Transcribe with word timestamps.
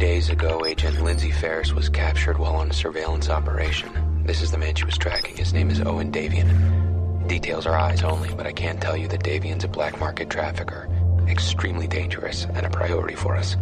days 0.00 0.30
ago, 0.30 0.64
Agent 0.64 1.02
Lindsay 1.02 1.30
Ferris 1.30 1.74
was 1.74 1.90
captured 1.90 2.38
while 2.38 2.56
on 2.56 2.70
a 2.70 2.72
surveillance 2.72 3.28
operation. 3.28 3.90
This 4.24 4.40
is 4.40 4.50
the 4.50 4.56
man 4.56 4.74
she 4.74 4.86
was 4.86 4.96
tracking. 4.96 5.36
His 5.36 5.52
name 5.52 5.68
is 5.68 5.82
Owen 5.82 6.10
Davian. 6.10 7.28
Details 7.28 7.66
are 7.66 7.78
eyes 7.78 8.02
only, 8.02 8.32
but 8.34 8.46
I 8.46 8.52
can 8.52 8.80
tell 8.80 8.96
you 8.96 9.08
that 9.08 9.22
Davian's 9.22 9.64
a 9.64 9.68
black 9.68 10.00
market 10.00 10.30
trafficker, 10.30 10.88
extremely 11.28 11.86
dangerous 11.86 12.46
and 12.46 12.64
a 12.64 12.70
priority 12.70 13.14
for 13.14 13.36
us. 13.36 13.58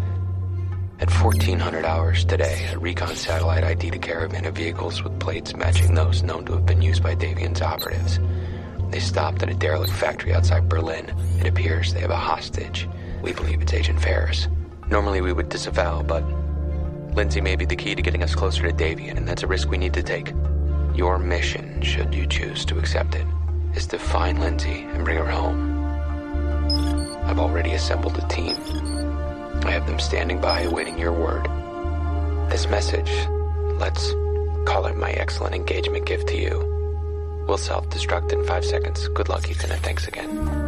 At 1.01 1.11
1400 1.11 1.85
hours 1.85 2.25
today, 2.25 2.69
a 2.73 2.79
recon 2.79 3.17
satellite 3.17 3.65
ID'd 3.65 3.97
a 3.97 3.99
caravan 3.99 4.45
of 4.45 4.55
vehicles 4.55 5.03
with 5.03 5.19
plates 5.19 5.57
matching 5.57 5.95
those 5.95 6.23
known 6.23 6.45
to 6.45 6.53
have 6.53 6.67
been 6.67 6.83
used 6.83 7.03
by 7.03 7.17
Davian's 7.17 7.63
operatives. 7.63 8.21
They 8.91 9.01
stopped 9.01 9.43
at 9.43 9.51
a 9.51 9.55
derelict 9.55 9.93
factory 9.93 10.35
outside 10.35 10.69
Berlin. 10.69 11.13
It 11.41 11.49
appears 11.49 11.93
they 11.93 12.01
have 12.01 12.11
a 12.11 12.17
hostage. 12.17 12.89
We 13.23 13.33
believe 13.33 13.61
it's 13.61 13.75
Agent 13.75 14.01
Ferris. 14.01 14.47
Normally 14.91 15.21
we 15.21 15.35
would 15.35 15.51
disavow, 15.51 16.03
but 16.03 16.25
Lindsay 17.19 17.41
may 17.41 17.57
be 17.57 17.65
the 17.65 17.75
key 17.75 17.97
to 17.97 18.01
getting 18.01 18.23
us 18.23 18.33
closer 18.33 18.63
to 18.63 18.73
Davian, 18.73 19.17
and 19.17 19.27
that's 19.27 19.43
a 19.43 19.49
risk 19.49 19.71
we 19.71 19.77
need 19.77 19.93
to 19.95 20.05
take. 20.05 20.33
Your 20.95 21.19
mission, 21.19 21.83
should 21.83 22.15
you 22.15 22.29
choose 22.29 22.65
to 22.67 22.79
accept 22.79 23.17
it, 23.17 23.27
is 23.75 23.89
to 23.89 23.99
find 23.99 24.39
Lindsay 24.39 24.87
and 24.93 25.05
bring 25.05 25.19
her 25.19 25.29
home. 25.29 25.85
I've 27.25 27.41
already 27.41 27.73
assembled 27.73 28.17
a 28.19 28.29
team. 28.29 28.55
I 29.65 29.73
have 29.73 29.89
them 29.89 29.99
standing 29.99 30.41
by 30.41 30.61
awaiting 30.61 30.97
your 30.97 31.13
word. 31.13 31.49
This 32.53 32.69
message, 32.69 33.11
let's 33.81 34.13
call 34.65 34.87
it 34.87 34.97
my 34.97 35.11
excellent 35.11 35.57
engagement 35.57 36.07
gift 36.07 36.29
to 36.29 36.37
you. 36.37 37.45
We'll 37.49 37.59
self 37.59 37.89
destruct 37.89 38.33
in 38.33 38.45
five 38.45 38.65
seconds. 38.65 39.09
Good 39.09 39.29
luck, 39.29 39.51
Ethan, 39.51 39.73
and 39.73 39.83
thanks 39.83 40.07
again. 40.07 40.68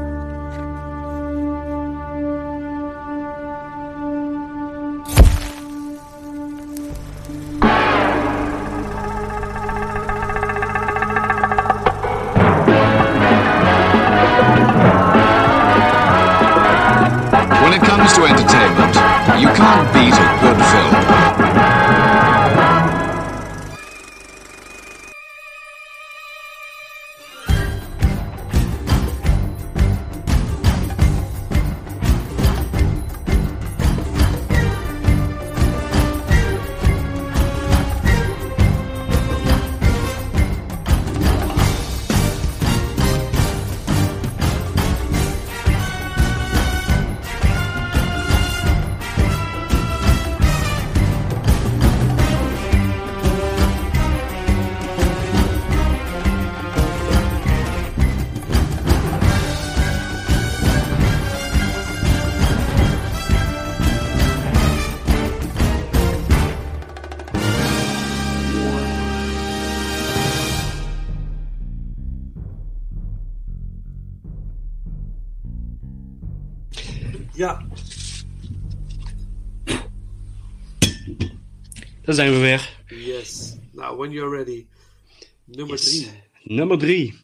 Nummer 85.70 85.78
Yes. 85.78 85.90
drie. 86.00 86.10
Nummer 86.56 86.78
3. 86.78 87.14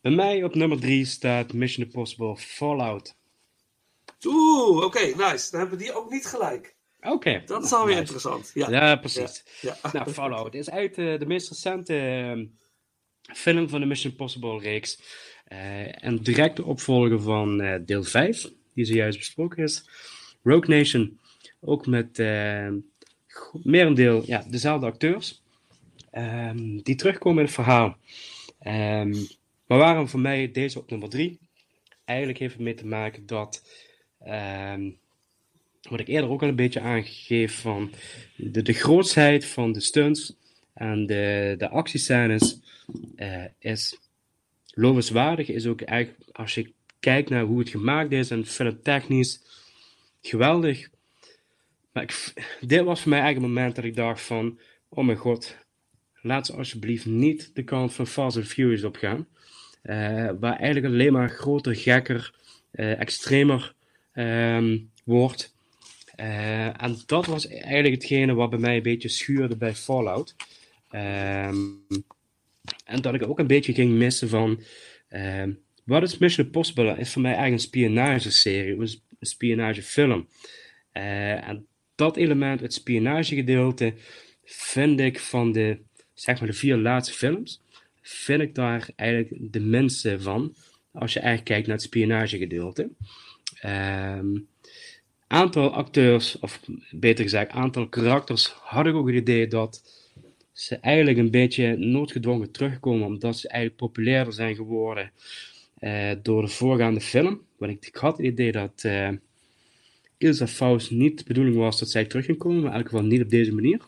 Bij 0.00 0.12
mij 0.12 0.44
op 0.44 0.54
nummer 0.54 0.80
3 0.80 1.04
staat 1.04 1.52
Mission 1.52 1.86
Impossible 1.86 2.36
Fallout. 2.36 3.14
Oeh, 4.26 4.84
oké, 4.84 5.00
nice. 5.00 5.50
Dan 5.50 5.60
hebben 5.60 5.78
we 5.78 5.84
die 5.84 5.92
ook 5.94 6.10
niet 6.10 6.26
gelijk. 6.26 6.76
Oké. 7.00 7.32
Dat 7.38 7.48
nou, 7.48 7.64
is 7.64 7.72
alweer 7.72 7.86
nice. 7.96 8.00
interessant. 8.00 8.50
Ja, 8.54 8.70
Ja, 8.70 8.96
precies. 8.96 9.44
Ja. 9.60 9.76
Nou, 9.92 10.10
Fallout 10.10 10.54
is 10.54 10.70
uit 10.70 10.98
eh, 10.98 11.18
de 11.18 11.26
meest 11.26 11.48
recente 11.48 11.96
eh, 11.98 12.38
film 13.36 13.68
van 13.68 13.80
de 13.80 13.86
Mission 13.86 14.12
Impossible 14.12 14.58
reeks. 14.58 14.98
Eh, 15.44 16.04
en 16.04 16.16
directe 16.22 16.64
opvolger 16.64 17.20
van 17.20 17.60
eh, 17.60 17.80
deel 17.86 18.04
5, 18.04 18.50
die 18.74 18.84
zojuist 18.84 19.18
besproken 19.18 19.62
is. 19.62 19.88
Rogue 20.42 20.76
Nation, 20.76 21.20
ook 21.60 21.86
met 21.86 22.18
eh 22.18 22.68
go- 23.26 23.60
merendeel 23.62 24.22
ja, 24.26 24.44
dezelfde 24.48 24.86
acteurs. 24.86 25.42
Ehm, 26.10 26.78
die 26.82 26.94
terugkomen 26.94 27.38
in 27.38 27.44
het 27.44 27.54
verhaal. 27.54 27.96
Ehm, 28.58 29.14
maar 29.66 29.78
waarom 29.78 30.08
voor 30.08 30.20
mij 30.20 30.50
deze 30.50 30.78
op 30.78 30.90
nummer 30.90 31.08
3? 31.08 31.38
Eigenlijk 32.04 32.38
heeft 32.38 32.54
het 32.54 32.62
mee 32.62 32.74
te 32.74 32.86
maken 32.86 33.26
dat 33.26 33.62
ehm, 34.18 34.90
wat 35.88 36.00
ik 36.00 36.08
eerder 36.08 36.30
ook 36.30 36.42
al 36.42 36.48
een 36.48 36.56
beetje 36.56 36.80
aangegeven 36.80 37.58
van 37.58 37.92
de, 38.36 38.62
de 38.62 38.72
grootsheid 38.72 39.44
van 39.44 39.72
de 39.72 39.80
stunts 39.80 40.36
en 40.72 41.06
de, 41.06 41.54
de 41.58 41.68
actiescènes 41.68 42.60
eh, 43.16 43.44
is 43.58 43.98
lovenswaardig. 44.74 45.48
Is 45.48 45.66
ook 45.66 45.80
eigenlijk, 45.80 46.28
als 46.32 46.54
je 46.54 46.72
kijkt 47.00 47.30
naar 47.30 47.44
hoe 47.44 47.58
het 47.58 47.68
gemaakt 47.68 48.12
is 48.12 48.30
en 48.30 48.46
filmtechnisch, 48.46 49.40
geweldig. 50.22 50.90
Maar 51.92 52.32
dit 52.60 52.84
was 52.84 53.00
voor 53.00 53.10
mij 53.10 53.20
eigenlijk 53.20 53.48
een 53.48 53.54
moment 53.54 53.76
dat 53.76 53.84
ik 53.84 53.96
dacht 53.96 54.20
van, 54.20 54.58
oh 54.88 55.04
mijn 55.04 55.18
god, 55.18 55.56
laat 56.22 56.46
ze 56.46 56.52
alsjeblieft 56.52 57.06
niet 57.06 57.50
de 57.54 57.62
kant 57.64 57.92
van 57.94 58.06
Fast 58.06 58.36
and 58.36 58.46
Furious 58.46 58.84
opgaan. 58.84 59.26
eh 59.82 60.30
waar 60.40 60.56
eigenlijk 60.56 60.94
alleen 60.94 61.12
maar 61.12 61.30
groter, 61.30 61.76
gekker, 61.76 62.34
eh, 62.70 63.00
extremer 63.00 63.74
ehm, 64.12 64.78
wordt. 65.04 65.54
Eh, 66.14 66.82
en 66.82 66.98
dat 67.06 67.26
was 67.26 67.48
eigenlijk 67.48 67.94
hetgene 67.94 68.34
wat 68.34 68.50
bij 68.50 68.58
mij 68.58 68.76
een 68.76 68.82
beetje 68.82 69.08
schuurde 69.08 69.56
bij 69.56 69.74
Fallout. 69.74 70.36
Ehm, 70.90 71.56
en 72.84 73.00
dat 73.02 73.14
ik 73.14 73.22
ook 73.28 73.38
een 73.38 73.46
beetje 73.46 73.72
ging 73.72 73.92
missen 73.92 74.28
van. 74.28 74.62
ehm, 75.08 75.52
wat 75.84 76.02
is 76.02 76.18
Mission 76.18 76.46
Impossible? 76.46 76.96
Is 76.98 77.12
voor 77.12 77.22
mij 77.22 77.30
eigenlijk 77.34 77.62
een 77.62 77.68
spionageserie, 77.68 78.76
een 78.80 78.88
sp- 78.88 79.02
een 79.18 79.26
spionagefilm. 79.26 80.28
En 80.92 81.66
dat 81.94 82.16
element, 82.16 82.60
het 82.60 82.74
spionagegedeelte, 82.74 83.94
vind 84.44 85.00
ik 85.00 85.18
van 85.20 85.52
de, 85.52 85.78
zeg 86.20 86.38
maar 86.38 86.48
de 86.48 86.54
vier 86.54 86.76
laatste 86.76 87.14
films, 87.14 87.60
vind 88.02 88.40
ik 88.40 88.54
daar 88.54 88.88
eigenlijk 88.96 89.52
de 89.52 89.60
minste 89.60 90.20
van. 90.20 90.54
Als 90.92 91.12
je 91.12 91.20
eigenlijk 91.20 91.48
kijkt 91.50 91.66
naar 91.66 91.76
het 91.76 91.84
spionagegedeelte. 91.84 92.90
Ehm 93.60 94.36
aantal 95.26 95.72
acteurs, 95.74 96.38
of 96.38 96.60
beter 96.90 97.24
gezegd, 97.24 97.50
aantal 97.50 97.88
karakters, 97.88 98.46
had 98.46 98.86
ik 98.86 98.94
ook 98.94 99.06
het 99.06 99.16
idee 99.16 99.46
dat 99.46 99.82
ze 100.52 100.76
eigenlijk 100.76 101.18
een 101.18 101.30
beetje 101.30 101.76
noodgedwongen 101.76 102.50
terugkomen, 102.50 103.06
omdat 103.06 103.38
ze 103.38 103.48
eigenlijk 103.48 103.82
populairder 103.82 104.32
zijn 104.32 104.54
geworden 104.54 105.10
eh, 105.78 106.10
door 106.22 106.42
de 106.42 106.48
voorgaande 106.48 107.00
film. 107.00 107.40
Want 107.58 107.72
ik, 107.72 107.86
ik 107.86 107.94
had 107.94 108.16
het 108.16 108.26
idee 108.26 108.52
dat 108.52 108.82
eh 108.84 109.08
Ilsa 110.16 110.46
Faust 110.46 110.90
niet 110.90 111.18
de 111.18 111.24
bedoeling 111.26 111.56
was 111.56 111.78
dat 111.78 111.90
zij 111.90 112.04
terug 112.04 112.24
ging 112.24 112.38
komen, 112.38 112.60
maar 112.60 112.70
in 112.70 112.76
elk 112.76 112.88
geval 112.88 113.04
niet 113.04 113.22
op 113.22 113.30
deze 113.30 113.54
manier. 113.54 113.80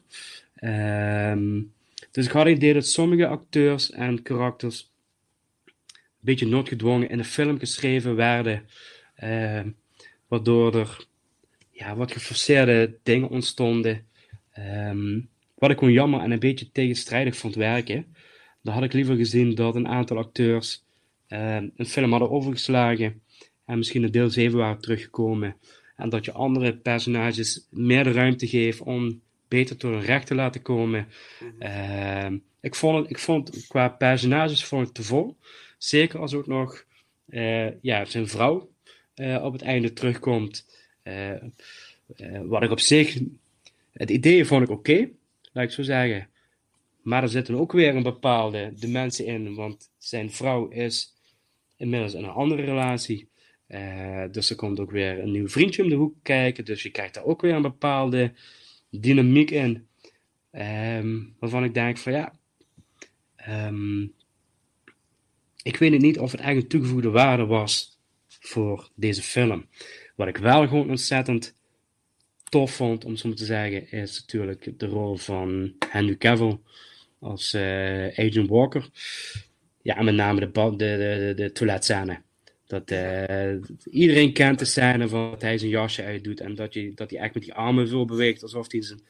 Ehm, 0.55 1.61
dus 2.12 2.26
ik 2.26 2.32
had 2.32 2.47
idee 2.47 2.73
dat 2.73 2.87
sommige 2.87 3.26
acteurs 3.26 3.91
en 3.91 4.23
karakters 4.23 4.91
een 5.97 6.03
beetje 6.20 6.47
noodgedwongen 6.47 7.09
in 7.09 7.19
de 7.19 7.25
film 7.25 7.59
geschreven 7.59 8.17
werden, 8.17 8.67
eh, 9.14 9.61
waardoor 10.29 10.75
er 10.75 11.06
ja, 11.70 11.97
wat 11.97 12.12
geforceerde 12.12 12.99
dingen 13.03 13.29
ontstonden. 13.29 14.06
Ehm, 14.53 15.20
wat 15.55 15.70
ik 15.70 15.79
gewoon 15.79 15.93
jammer 15.93 16.20
en 16.20 16.31
een 16.31 16.38
beetje 16.38 16.73
tegenstrijdig 16.73 17.37
vond 17.37 17.55
werken. 17.55 18.15
Dan 18.62 18.75
had 18.75 18.82
ik 18.82 18.93
liever 18.93 19.17
gezien 19.17 19.55
dat 19.55 19.75
een 19.75 19.88
aantal 19.88 20.19
acteurs 20.19 20.85
ehm, 21.26 21.69
een 21.76 21.87
film 21.87 22.11
hadden 22.11 22.31
overgeslagen 22.31 23.23
en 23.65 23.79
misschien 23.79 24.05
in 24.05 24.11
deel 24.11 24.31
7 24.31 24.58
waren 24.58 24.81
teruggekomen. 24.81 25.56
En 25.97 26.08
dat 26.08 26.25
je 26.25 26.32
andere 26.32 26.76
personages 26.76 27.67
meer 27.70 28.05
de 28.05 28.12
ruimte 28.12 28.47
geeft 28.47 28.81
om 28.81 29.20
beter 29.53 29.77
tot 29.77 29.91
hun 29.91 30.01
recht 30.01 30.27
te 30.27 30.35
laten 30.35 30.63
komen. 30.63 31.09
Ehm, 31.59 32.39
ik, 32.61 32.75
vond 32.75 32.99
het, 32.99 33.11
ik 33.11 33.19
vond 33.19 33.67
qua 33.67 33.89
personages 33.89 34.65
vond 34.65 34.89
ik 34.89 34.95
te 34.95 35.03
vol. 35.03 35.37
Zeker 35.79 36.19
als 36.21 36.35
ook 36.35 36.47
nog 36.47 36.85
eh, 37.29 37.81
ja, 37.83 38.05
zijn 38.05 38.29
vrouw 38.29 38.71
eh, 39.15 39.45
op 39.45 39.53
het 39.53 39.63
einde 39.63 39.93
terugkomt. 39.93 40.67
Eh, 41.03 41.35
wat 42.43 42.63
ik 42.63 42.71
op 42.71 42.81
zich, 42.81 43.19
het 43.93 44.11
idee 44.11 44.45
vond 44.45 44.63
ik 44.63 44.71
oké, 44.71 45.09
laat 45.53 45.65
ik 45.65 45.71
zo 45.71 45.83
zeggen. 45.83 46.29
Maar 47.03 47.23
er 47.23 47.29
zitten 47.29 47.55
ook 47.55 47.73
weer 47.73 47.97
een 47.97 48.03
bepaalde 48.03 48.73
dimensie 48.75 49.27
in, 49.27 49.55
want 49.55 49.91
zijn 49.99 50.31
vrouw 50.31 50.69
is 50.69 51.15
inmiddels 51.77 52.15
in 52.15 52.25
een 52.25 52.31
andere 52.31 52.63
relatie. 52.63 53.31
Dus 54.31 54.51
er 54.51 54.57
komt 54.57 54.81
ook 54.81 54.91
weer 54.91 55.19
een 55.19 55.31
nieuw 55.31 55.49
vriendje 55.49 55.83
om 55.83 55.89
de 55.89 55.95
hoek 55.95 56.15
kijken. 56.23 56.65
Dus 56.65 56.83
je 56.83 56.91
krijgt 56.91 57.15
daar 57.15 57.25
ook 57.25 57.41
weer 57.41 57.55
een 57.55 57.63
bepaalde 57.63 58.33
dynamiek 59.00 59.50
in. 59.50 59.87
Ehm, 60.50 61.21
waarvan 61.39 61.65
ik 61.65 61.75
denk 61.75 61.99
van 61.99 62.12
ja. 62.12 62.33
ehm, 63.37 64.03
ik 65.62 65.77
weet 65.77 65.99
niet 65.99 66.19
of 66.19 66.31
het 66.31 66.41
eigenlijk 66.41 66.71
toegevoegde 66.71 67.11
waarde 67.11 67.47
was 67.47 67.99
voor 68.29 68.91
deze 68.94 69.23
film. 69.23 69.67
Wat 70.17 70.29
ik 70.29 70.37
wel 70.37 70.69
gewoon 70.69 70.91
ontzettend 70.91 71.56
tof 72.49 72.75
vond, 72.75 73.05
om 73.05 73.17
zo 73.17 73.33
te 73.33 73.44
zeggen, 73.44 73.91
is 73.91 74.21
natuurlijk 74.21 74.79
de 74.79 74.87
rol 74.87 75.17
van 75.17 75.75
Henry 75.89 76.17
Cavill 76.17 76.59
als 77.19 77.53
eh, 77.53 78.06
Agent 78.06 78.49
Walker. 78.49 78.89
Ja, 79.83 80.03
met 80.03 80.15
name 80.15 80.41
de, 80.41 80.77
de, 80.77 81.33
de, 81.37 81.53
de. 81.53 82.17
Dat, 82.73 82.91
eh, 82.91 83.55
iedereen 83.91 84.33
kent 84.33 84.59
de 84.59 84.65
scène 84.65 85.09
van 85.09 85.31
dat 85.31 85.43
hij 85.43 85.59
zijn 85.59 85.71
jasje 85.71 86.05
uitdoet 86.05 86.41
en 86.41 86.55
dat, 86.55 86.75
je, 86.75 86.95
dat 86.95 87.11
hij 87.11 87.21
echt 87.21 87.35
met 87.35 87.43
die 87.43 87.55
armen 87.55 87.89
zo 87.89 88.05
beweegt 88.05 88.43
alsof 88.43 88.73
hij 88.73 88.83
zijn 88.83 89.01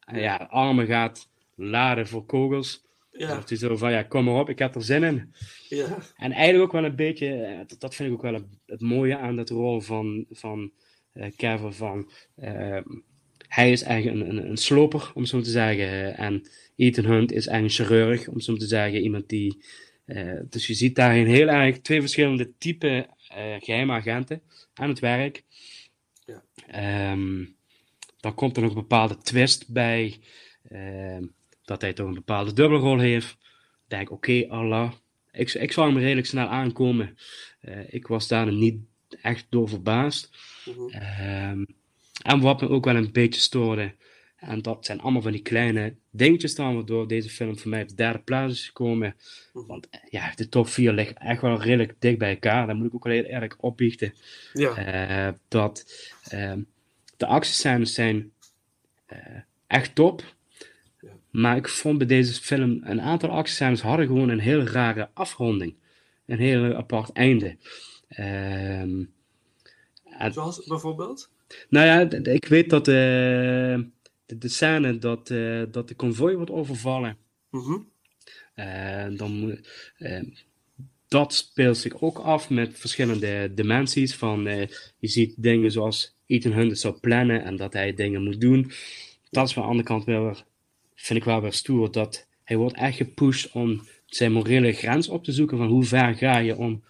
eh, 0.00 0.20
ja, 0.20 0.36
armen 0.36 0.86
gaat 0.86 1.28
laden 1.54 2.06
voor 2.06 2.26
kogels. 2.26 2.84
Ja, 3.12 3.34
Dat 3.34 3.48
hij 3.48 3.58
zo 3.58 3.76
van, 3.76 3.90
ja, 3.92 4.02
kom 4.02 4.24
maar 4.24 4.34
op, 4.34 4.48
ik 4.48 4.58
heb 4.58 4.74
er 4.74 4.82
zin 4.82 5.02
in. 5.02 5.34
ja, 5.68 5.98
En 6.16 6.32
eigenlijk 6.32 6.64
ook 6.64 6.72
wel 6.72 6.84
een 6.84 6.96
beetje, 6.96 7.32
eh, 7.32 7.58
dat, 7.66 7.80
dat 7.80 7.94
vind 7.94 8.08
ik 8.08 8.14
ook 8.14 8.22
wel 8.22 8.34
het, 8.34 8.46
het 8.66 8.80
mooie 8.80 9.16
aan 9.16 9.36
dat 9.36 9.50
rol 9.50 9.80
van, 9.80 10.26
van 10.30 10.72
Kevin. 11.36 11.72
Van, 11.72 12.10
hij 13.48 13.72
is 13.72 13.82
eigenlijk 13.82 14.20
een, 14.20 14.36
een, 14.36 14.50
een 14.50 14.56
sloper, 14.56 15.10
om 15.14 15.24
zo 15.24 15.40
te 15.40 15.50
zeggen. 15.50 16.16
En 16.16 16.48
Ethan 16.76 17.04
Hunt 17.04 17.32
is 17.32 17.46
eigenlijk 17.46 17.78
een 17.78 17.86
chirurg, 17.86 18.28
om 18.28 18.40
zo 18.40 18.56
te 18.56 18.66
zeggen. 18.66 19.00
Iemand 19.00 19.28
die, 19.28 19.62
eh, 20.04 20.40
dus 20.48 20.66
je 20.66 20.74
ziet 20.74 20.94
daarin 20.96 21.26
heel 21.26 21.48
erg 21.48 21.80
twee 21.80 22.00
verschillende 22.00 22.52
typen 22.58 23.06
eh 23.28 23.54
geheime 23.60 23.92
agenten 23.92 24.42
aan 24.74 24.88
het 24.88 24.98
werk. 24.98 25.44
Ja. 26.24 26.42
Ehm, 26.66 27.44
dan 28.20 28.34
komt 28.34 28.56
er 28.56 28.62
nog 28.62 28.70
een 28.70 28.80
bepaalde 28.80 29.18
twist 29.18 29.68
bij. 29.68 30.18
ehm, 30.68 31.24
dat 31.64 31.80
hij 31.80 31.92
toch 31.92 32.06
een 32.08 32.14
bepaalde 32.14 32.52
dubbelrol 32.52 32.98
heeft. 32.98 33.30
Ik 33.30 33.38
denk, 33.96 34.10
oké, 34.10 34.46
Allah. 34.48 34.92
Ik, 35.32 35.52
ik 35.54 35.72
zag 35.72 35.86
hem 35.86 35.98
redelijk 35.98 36.26
snel 36.26 36.46
aankomen. 36.46 37.16
Eh, 37.60 37.92
ik 37.92 38.06
was 38.06 38.28
daar 38.28 38.52
niet 38.52 38.78
echt 39.22 39.46
door 39.50 39.68
verbaasd. 39.68 40.30
mhm, 40.64 40.88
Ehm, 40.88 41.64
en 42.22 42.40
wat 42.40 42.60
me 42.60 42.68
ook 42.68 42.84
wel 42.84 42.96
een 42.96 43.12
beetje 43.12 43.40
stoorde. 43.40 43.94
En 44.40 44.62
dat 44.62 44.86
zijn 44.86 45.00
allemaal 45.00 45.22
van 45.22 45.32
die 45.32 45.42
kleine 45.42 45.94
dingetjes 46.10 46.54
dan, 46.54 46.74
waardoor 46.74 47.08
deze 47.08 47.30
film 47.30 47.58
voor 47.58 47.70
mij 47.70 47.82
op 47.82 47.88
de 47.88 47.94
derde 47.94 48.18
plaats 48.18 48.52
is 48.52 48.66
gekomen. 48.66 49.16
Mhm. 49.52 49.66
Want 49.66 49.88
ja, 50.10 50.32
de 50.34 50.48
top 50.48 50.68
4 50.68 50.92
ligt 50.92 51.18
echt 51.18 51.40
wel 51.40 51.62
redelijk 51.62 51.94
dicht 51.98 52.18
bij 52.18 52.30
elkaar. 52.30 52.66
Daar 52.66 52.76
moet 52.76 52.86
ik 52.86 52.94
ook 52.94 53.04
wel 53.04 53.12
heel 53.12 53.24
erg 53.24 53.56
opbiechten. 53.56 54.14
ja, 54.52 54.76
Eh, 54.76 55.34
dat 55.48 55.84
ehm, 56.28 56.60
de 57.16 57.26
actiescènes 57.26 57.94
zijn 57.94 58.32
eh, 59.06 59.18
echt 59.66 59.94
top. 59.94 60.34
Ja. 61.00 61.08
Maar 61.30 61.56
ik 61.56 61.68
vond 61.68 61.98
bij 61.98 62.06
deze 62.06 62.42
film 62.42 62.80
een 62.84 63.00
aantal 63.00 63.30
actiescènes 63.30 63.80
hadden 63.80 64.06
gewoon 64.06 64.28
een 64.28 64.40
heel 64.40 64.62
rare 64.62 65.08
afronding. 65.14 65.74
Een 66.26 66.38
heel 66.38 66.74
apart 66.74 67.12
einde. 67.12 67.56
Ehm, 68.08 69.04
zoals 70.30 70.66
bijvoorbeeld? 70.66 71.30
nou 71.68 71.86
ja, 71.86 72.18
ik 72.32 72.44
weet 72.44 72.70
dat 72.70 72.88
eh, 72.88 73.78
de, 74.30 74.38
de 74.38 74.48
scène 74.48 74.98
dat, 74.98 75.30
eh, 75.30 75.62
dat 75.70 75.88
de 75.88 75.94
konvooi 75.94 76.36
wordt 76.36 76.50
overvallen. 76.50 77.16
Mhm, 77.50 77.78
Eh, 78.54 79.06
dan, 79.16 79.58
eh, 79.98 80.22
dat 81.08 81.34
speelt 81.34 81.76
zich 81.76 82.00
ook 82.00 82.18
af 82.18 82.50
met 82.50 82.78
verschillende 82.78 83.50
dimensies. 83.54 84.14
Van, 84.14 84.42
je 84.98 85.08
ziet 85.08 85.34
dingen 85.36 85.72
zoals 85.72 86.16
Ethan 86.26 86.52
Hunt 86.52 86.78
zou 86.78 86.94
plannen 87.00 87.44
en 87.44 87.56
dat 87.56 87.72
hij 87.72 87.94
dingen 87.94 88.22
moet 88.22 88.40
doen. 88.40 88.70
Dat 89.30 89.46
is 89.46 89.52
van 89.52 89.62
de 89.62 89.68
andere 89.68 89.88
kant 89.88 90.04
wel 90.04 90.24
weer, 90.24 90.44
vind 90.94 91.18
ik 91.18 91.24
wel 91.24 91.40
weer 91.40 91.52
stoer. 91.52 91.92
Dat 91.92 92.26
hij 92.44 92.56
wordt 92.56 92.76
echt 92.76 92.96
gepusht 92.96 93.52
om 93.52 93.80
zijn 94.06 94.32
morele 94.32 94.72
grens 94.72 95.08
op 95.08 95.24
te 95.24 95.32
zoeken. 95.32 95.58
Van 95.58 95.68
hoe 95.68 95.84
ver 95.84 96.14
ga 96.14 96.38
je 96.38 96.56
om, 96.56 96.82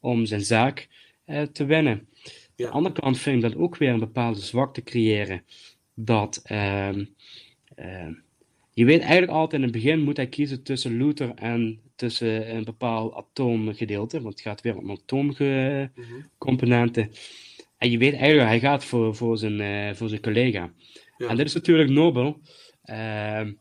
om 0.00 0.26
zijn 0.26 0.44
zaak 0.44 0.88
eh, 1.24 1.42
te 1.42 1.64
winnen. 1.64 2.08
Ja. 2.56 2.64
Aan 2.64 2.70
de 2.70 2.76
andere 2.76 2.94
kant 3.00 3.18
vind 3.18 3.36
ik 3.36 3.50
dat 3.50 3.60
ook 3.60 3.76
weer 3.76 3.92
een 3.92 3.98
bepaalde 3.98 4.40
zwakte 4.40 4.82
creëren. 4.82 5.42
Dat 5.98 6.40
ehm, 6.44 7.04
ehm, 7.74 8.12
je 8.72 8.84
weet 8.84 9.00
eigenlijk 9.00 9.32
altijd 9.32 9.62
in 9.62 9.68
het 9.68 9.76
begin 9.76 10.00
moet 10.00 10.16
hij 10.16 10.28
kiezen 10.28 10.62
tussen 10.62 10.96
Luther 10.96 11.34
en 11.34 11.80
tussen 11.94 12.56
een 12.56 12.64
bepaald 12.64 13.14
atoomgedeelte. 13.14 14.20
Want 14.20 14.34
het 14.34 14.42
gaat 14.42 14.60
weer 14.60 14.76
om 14.76 14.90
atoomcomponenten. 14.90 17.10
En 17.78 17.90
je 17.90 17.98
weet 17.98 18.14
eigenlijk, 18.14 18.48
hij 18.48 18.60
gaat 18.60 18.84
voor, 18.84 19.16
voor, 19.16 19.38
zijn, 19.38 19.60
eh, 19.60 19.94
voor 19.94 20.08
zijn 20.08 20.20
collega. 20.20 20.72
Ja. 21.16 21.28
En 21.28 21.36
dit 21.36 21.46
is 21.46 21.54
natuurlijk 21.54 21.90
nobel. 21.90 22.40
ehm, 22.82 23.52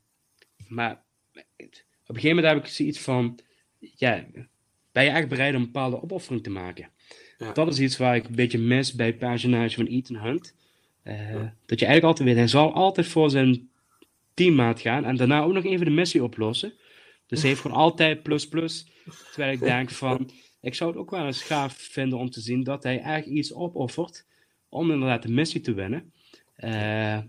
maar 0.67 1.03
op 1.33 2.15
een 2.15 2.21
gegeven 2.21 2.35
moment 2.35 2.53
heb 2.53 2.65
ik 2.65 2.71
zoiets 2.71 2.99
van, 2.99 3.39
ja, 3.79 4.25
ben 4.91 5.03
je 5.03 5.09
echt 5.09 5.27
bereid 5.27 5.55
om 5.55 5.59
een 5.59 5.65
bepaalde 5.65 6.01
opoffering 6.01 6.43
te 6.43 6.49
maken? 6.49 6.89
Ja. 7.37 7.51
Dat 7.51 7.67
is 7.67 7.79
iets 7.79 7.97
waar 7.97 8.15
ik 8.15 8.25
een 8.25 8.35
beetje 8.35 8.57
mis 8.57 8.93
bij 8.93 9.05
het 9.05 9.17
personage 9.17 9.75
van 9.75 9.85
Ethan 9.85 10.17
Hunt. 10.17 10.55
Eh, 11.05 11.15
Dat 11.65 11.79
je 11.79 11.85
eigenlijk 11.85 12.03
altijd 12.03 12.27
weet, 12.27 12.37
hij 12.37 12.47
zal 12.47 12.73
altijd 12.73 13.07
voor 13.07 13.29
zijn 13.29 13.69
teammaat 14.33 14.79
gaan 14.79 15.05
en 15.05 15.15
daarna 15.15 15.41
ook 15.41 15.53
nog 15.53 15.65
even 15.65 15.85
de 15.85 15.91
missie 15.91 16.23
oplossen. 16.23 16.73
Dus 17.27 17.39
hij 17.39 17.49
heeft 17.49 17.61
gewoon 17.61 17.77
altijd 17.77 18.23
plus 18.23 18.47
plus. 18.47 18.87
Terwijl 19.31 19.53
ik 19.53 19.59
denk 19.59 19.89
van, 19.89 20.29
ik 20.61 20.75
zou 20.75 20.89
het 20.91 20.99
ook 20.99 21.11
wel 21.11 21.25
eens 21.25 21.41
gaaf 21.41 21.73
vinden 21.73 22.19
om 22.19 22.29
te 22.29 22.41
zien 22.41 22.63
dat 22.63 22.83
hij 22.83 23.01
echt 23.01 23.25
iets 23.25 23.53
opoffert 23.53 24.25
om 24.69 24.91
inderdaad 24.91 25.23
de 25.23 25.31
missie 25.31 25.61
te 25.61 25.73
winnen. 25.73 26.11
Eh, 26.55 26.71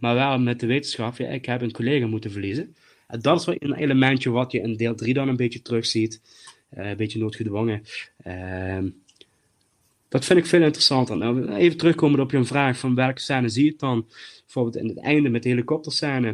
maar 0.01 0.15
wel 0.15 0.39
met 0.39 0.61
de 0.61 0.67
wetenschap, 0.67 1.17
ja, 1.17 1.29
ik 1.29 1.45
heb 1.45 1.63
een 1.63 1.73
collega 1.73 2.07
moeten 2.07 2.31
verliezen. 2.31 2.77
En 3.07 3.21
dat 3.21 3.41
is 3.41 3.47
wel 3.47 3.57
een 3.59 3.75
elementje 3.75 4.31
wat 4.31 4.53
je 4.53 4.61
in 4.61 4.77
deel 4.77 4.95
3 4.95 5.15
dan 5.15 5.29
een 5.29 5.37
beetje 5.37 5.63
terugziet. 5.63 6.21
Eh 6.69 6.89
een 6.91 6.97
beetje 6.97 7.19
noodgedwongen. 7.19 7.83
Ehm, 8.17 8.89
dat 10.17 10.25
vind 10.25 10.39
ik 10.39 10.47
veel 10.47 10.63
interessanter. 10.63 11.17
Nou, 11.17 11.49
even 11.49 11.79
terugkomen 11.79 12.21
op 12.21 12.31
je 12.31 12.45
vraag 12.45 12.79
van 12.79 12.95
welke 12.95 13.21
scène 13.21 13.49
zie 13.49 13.65
je 13.65 13.71
het 13.71 13.79
dan? 13.79 14.07
Bijvoorbeeld 14.45 14.77
in 14.77 14.89
het 14.89 14.99
einde 14.99 15.29
met 15.29 15.43
de 15.43 15.49
helikopterscène. 15.49 16.31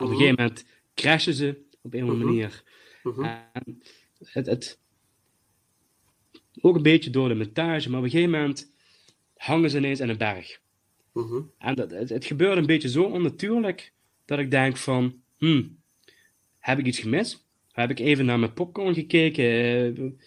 een 0.00 0.16
gegeven 0.16 0.34
moment 0.38 0.64
crashen 0.94 1.34
ze 1.34 1.60
op 1.82 1.94
een 1.94 2.04
of 2.04 2.08
andere 2.10 2.24
Mhm. 2.24 2.34
manier. 2.34 2.62
mhm, 3.02 3.22
En 3.24 3.82
het, 4.32 4.46
het, 4.46 4.78
ook 6.60 6.76
een 6.76 6.82
beetje 6.82 7.10
door 7.10 7.28
de 7.28 7.34
montage, 7.34 7.90
maar 7.90 7.98
op 7.98 8.04
een 8.04 8.10
gegeven 8.10 8.32
moment 8.32 8.70
hangen 9.36 9.70
ze 9.70 9.76
ineens 9.76 10.00
in 10.00 10.08
een 10.08 10.18
berg. 10.18 10.60
mhm, 11.12 11.40
En 11.58 11.74
dat, 11.74 11.90
het, 11.90 12.08
het 12.08 12.24
gebeurt 12.24 12.56
een 12.56 12.66
beetje 12.66 12.88
zo 12.88 13.02
onnatuurlijk 13.02 13.92
dat 14.24 14.38
ik 14.38 14.50
denk 14.50 14.76
van, 14.76 15.22
hmm, 15.36 15.78
heb 16.58 16.78
ik 16.78 16.86
iets 16.86 16.98
gemist? 16.98 17.46
Heb 17.72 17.90
ik 17.90 17.98
even 17.98 18.24
naar 18.24 18.38
mijn 18.38 18.52
popcorn 18.52 18.94
gekeken? 18.94 20.18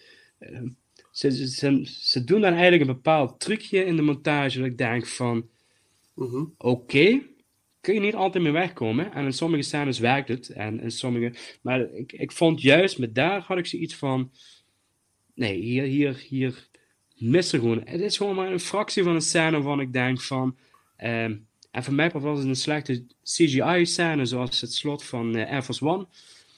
Ze, 1.12 1.48
ze, 1.48 1.86
ze, 2.00 2.24
doen 2.24 2.40
dan 2.40 2.52
eigenlijk 2.52 2.82
een 2.82 2.94
bepaald 2.94 3.40
trucje 3.40 3.84
in 3.84 3.96
de 3.96 4.02
montage 4.02 4.58
dat 4.58 4.66
ik 4.66 4.78
denk 4.78 5.06
van, 5.06 5.48
mhm, 6.14 6.44
oké, 6.56 7.22
kun 7.80 7.94
je 7.94 8.00
niet 8.00 8.14
altijd 8.14 8.44
mee 8.44 8.52
wegkomen. 8.52 9.12
En 9.12 9.24
in 9.24 9.32
sommige 9.32 9.62
scènes 9.62 9.98
werkt 9.98 10.28
het. 10.28 10.48
En 10.48 10.80
in 10.80 10.90
sommige, 10.90 11.34
maar 11.62 11.80
ik, 11.80 12.12
ik 12.12 12.32
vond 12.32 12.60
juist, 12.60 12.98
met 12.98 13.14
daar 13.14 13.40
had 13.40 13.58
ik 13.58 13.66
zoiets 13.66 13.96
van, 13.96 14.30
nee, 15.34 15.60
hier, 15.60 15.82
hier, 15.82 16.24
hier 16.28 16.68
mist 17.16 17.52
er 17.52 17.58
gewoon. 17.58 17.80
Het 17.84 18.00
is 18.00 18.16
gewoon 18.16 18.34
maar 18.34 18.52
een 18.52 18.60
fractie 18.60 19.02
van 19.02 19.14
een 19.14 19.20
scène 19.20 19.50
waarvan 19.50 19.80
ik 19.80 19.92
denk 19.92 20.20
van, 20.20 20.56
ehm, 20.96 21.36
en 21.70 21.84
voor 21.84 21.94
mij 21.94 22.10
was 22.10 22.38
het 22.38 22.48
een 22.48 22.56
slechte 22.56 23.06
CGI-scène, 23.22 24.24
zoals 24.24 24.60
het 24.60 24.72
slot 24.72 25.04
van 25.04 25.36
eh, 25.36 25.50
Air 25.50 25.62
Force 25.62 25.84
One. 25.84 26.06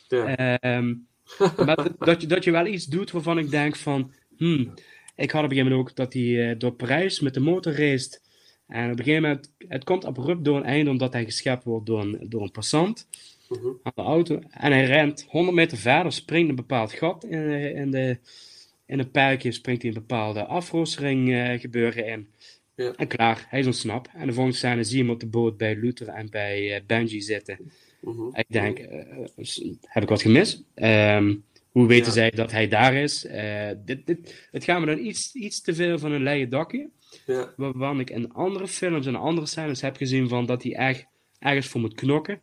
ja, 0.09 0.59
Ehm, 0.59 0.95
maar 1.39 1.77
dat, 1.77 1.93
dat, 1.99 2.21
je, 2.21 2.27
dat 2.27 2.45
je 2.45 2.51
wel 2.51 2.67
iets 2.67 2.87
doet 2.87 3.11
waarvan 3.11 3.39
ik 3.39 3.51
denk 3.51 3.77
van, 3.77 4.13
hmm, 4.37 4.75
ik 5.17 5.31
had 5.31 5.45
op 5.45 5.51
een 5.51 5.57
gegeven 5.57 5.71
moment 5.71 5.91
ook 5.91 5.97
dat 5.97 6.13
hij 6.13 6.51
eh, 6.51 6.59
door 6.59 6.73
Parijs 6.73 7.21
met 7.21 7.35
de 7.35 7.41
motor 7.41 7.73
race. 7.73 8.19
En 8.67 8.85
op 8.91 8.99
een 8.99 9.05
gegeven 9.05 9.23
moment, 9.23 9.53
het 9.69 9.85
komt 9.85 10.05
abrupt 10.05 10.45
door 10.45 10.57
een 10.57 10.65
einde 10.65 10.91
omdat 10.91 11.13
hij 11.13 11.25
geschept 11.25 11.65
wordt 11.65 11.87
door 11.87 12.01
een, 12.01 12.27
door 12.29 12.43
een 12.43 12.51
passant 12.51 13.09
mhm, 13.49 13.67
aan 13.83 13.93
de 13.95 14.03
auto. 14.03 14.41
En 14.51 14.73
hij 14.73 14.85
rent 14.85 15.27
100 15.29 15.57
meter 15.57 15.79
verder, 15.79 16.13
springt 16.13 16.49
een 16.49 16.55
bepaald 16.57 16.93
gat 16.93 17.25
in, 17.25 17.51
in, 17.77 17.91
de, 17.91 18.19
in 18.87 18.99
een 18.99 19.11
perkje, 19.11 19.53
springt 19.53 19.83
hij 19.83 19.91
een 19.91 19.99
bepaalde 19.99 20.45
afroostering 20.45 21.33
eh, 21.33 21.61
gebeuren 21.61 22.07
in. 22.07 22.29
Ja. 22.77 22.93
En 22.97 23.07
klaar, 23.07 23.47
hij 23.49 23.61
is 23.61 23.67
ontsnapt. 23.67 24.09
En 24.15 24.27
de 24.27 24.33
volgende 24.33 24.59
scène 24.59 24.85
zie 24.85 24.97
je 24.97 25.03
hem 25.03 25.13
op 25.13 25.21
de 25.21 25.27
boot 25.27 25.57
bij 25.57 25.77
Luther 25.77 26.09
en 26.09 26.31
bij 26.31 26.75
eh, 26.75 26.81
Benji 26.87 27.21
zitten. 27.21 27.59
mhm, 28.01 28.29
Ik 28.33 28.47
denk, 28.49 28.79
heb 29.81 30.03
ik 30.03 30.09
wat 30.09 30.23
gemist? 30.23 30.63
Ehm, 30.75 31.35
Hoe 31.75 31.87
weten 31.87 32.07
Ja. 32.07 32.13
zij 32.13 32.31
dat 32.31 32.51
hij 32.51 32.69
daar 32.69 32.95
is? 32.95 33.27
Eh, 33.27 33.71
dit, 33.85 34.07
dit, 34.07 34.49
het 34.51 34.65
gaat 34.65 34.81
me 34.81 34.87
dan 34.87 34.99
iets, 34.99 35.33
iets 35.35 35.61
te 35.61 35.75
veel 35.75 35.99
van 35.99 36.13
een 36.13 36.23
leien 36.23 36.49
dakje. 36.49 36.89
Ja, 37.27 37.53
Waarvan 37.57 38.01
ik 38.01 38.11
in 38.11 38.33
andere 38.33 38.69
films 38.69 39.07
en 39.07 39.15
andere 39.17 39.47
scènes 39.47 39.81
heb 39.81 39.97
gezien 39.97 40.29
van 40.29 40.47
dat 40.47 40.63
hij 40.63 40.75
echt 40.75 41.07
ergens 41.39 41.67
voor 41.67 41.81
moet 41.81 41.95
knokken. 41.95 42.41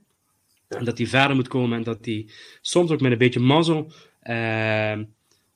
Ja. 0.69 0.77
En 0.77 0.85
dat 0.85 0.97
hij 0.97 1.07
verder 1.07 1.35
moet 1.35 1.47
komen 1.47 1.77
en 1.77 1.83
dat 1.83 2.05
hij 2.05 2.27
soms 2.61 2.91
ook 2.91 3.01
met 3.01 3.11
een 3.11 3.17
beetje 3.17 3.39
mazzel 3.39 3.91
eh, 4.19 4.91
eh, 4.91 5.01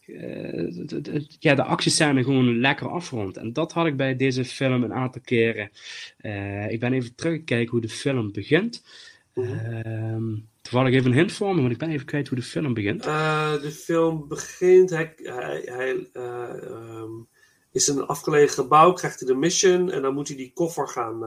het- 0.05 0.91
het- 0.91 1.35
ja, 1.39 1.55
de 1.55 1.63
actiescène 1.63 2.23
gewoon 2.23 2.59
lekker 2.59 2.89
afrondt. 2.89 3.37
En 3.37 3.53
dat 3.53 3.71
had 3.71 3.85
ik 3.85 3.97
bij 3.97 4.15
deze 4.15 4.45
film 4.45 4.83
een 4.83 4.93
aantal 4.93 5.21
keren. 5.21 5.69
Eh, 6.17 6.71
ik 6.71 6.79
ben 6.79 6.93
even 6.93 7.15
teruggekeken 7.15 7.71
hoe 7.71 7.81
de 7.81 7.89
film 7.89 8.31
begint. 8.31 8.83
Ehm 9.33 10.23
toevallig 10.65 10.93
even 10.93 11.11
een 11.11 11.17
hint 11.17 11.31
voor 11.31 11.55
me, 11.55 11.61
want 11.61 11.73
ik 11.73 11.77
ben 11.77 11.89
even 11.89 12.05
kwijt 12.05 12.27
hoe 12.27 12.37
de 12.37 12.43
film 12.43 12.73
begint. 12.73 13.05
Eh, 13.05 13.61
de 13.61 13.71
film 13.71 14.27
begint, 14.27 14.89
hij, 14.89 15.13
hij, 15.15 15.61
hij 15.65 16.09
eh, 16.13 16.63
ehm, 16.63 17.11
is 17.71 17.89
in 17.89 17.97
een 17.97 18.05
afgelegen 18.05 18.49
gebouw, 18.49 18.93
krijgt 18.93 19.19
hij 19.19 19.27
de 19.27 19.35
mission 19.35 19.91
en 19.91 20.01
dan 20.01 20.13
moet 20.13 20.27
hij 20.27 20.37
die 20.37 20.51
koffer 20.53 20.87
gaan, 20.87 21.23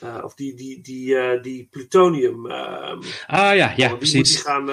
eh, 0.00 0.20
of 0.24 0.34
die, 0.34 0.54
die, 0.54 0.80
die, 0.80 1.40
die 1.40 1.68
plutonium, 1.70 2.50
ehm, 2.50 3.00
Ah 3.26 3.54
ja, 3.54 3.54
ja, 3.54 3.74
die 3.74 3.88
moet 3.88 3.98
precies. 3.98 4.40
gaan, 4.40 4.68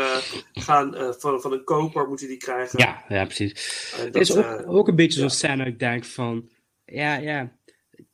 gaan 0.54 1.16
van, 1.20 1.42
van 1.42 1.52
een 1.52 1.64
koper 1.64 2.08
moet 2.08 2.20
hij 2.20 2.30
die 2.30 2.38
krijgen. 2.38 2.80
Ja, 2.80 3.04
ja, 3.08 3.26
precies. 3.26 3.94
Het 3.98 4.16
is 4.16 4.36
ook, 4.38 4.64
ook 4.66 4.88
een 4.88 4.96
beetje 4.96 5.20
zo'n 5.20 5.28
ja. 5.28 5.34
scène 5.34 5.58
dat 5.58 5.68
ik 5.68 5.80
denk 5.80 6.06
van, 6.06 6.50
ja, 6.86 7.16
ja, 7.16 7.58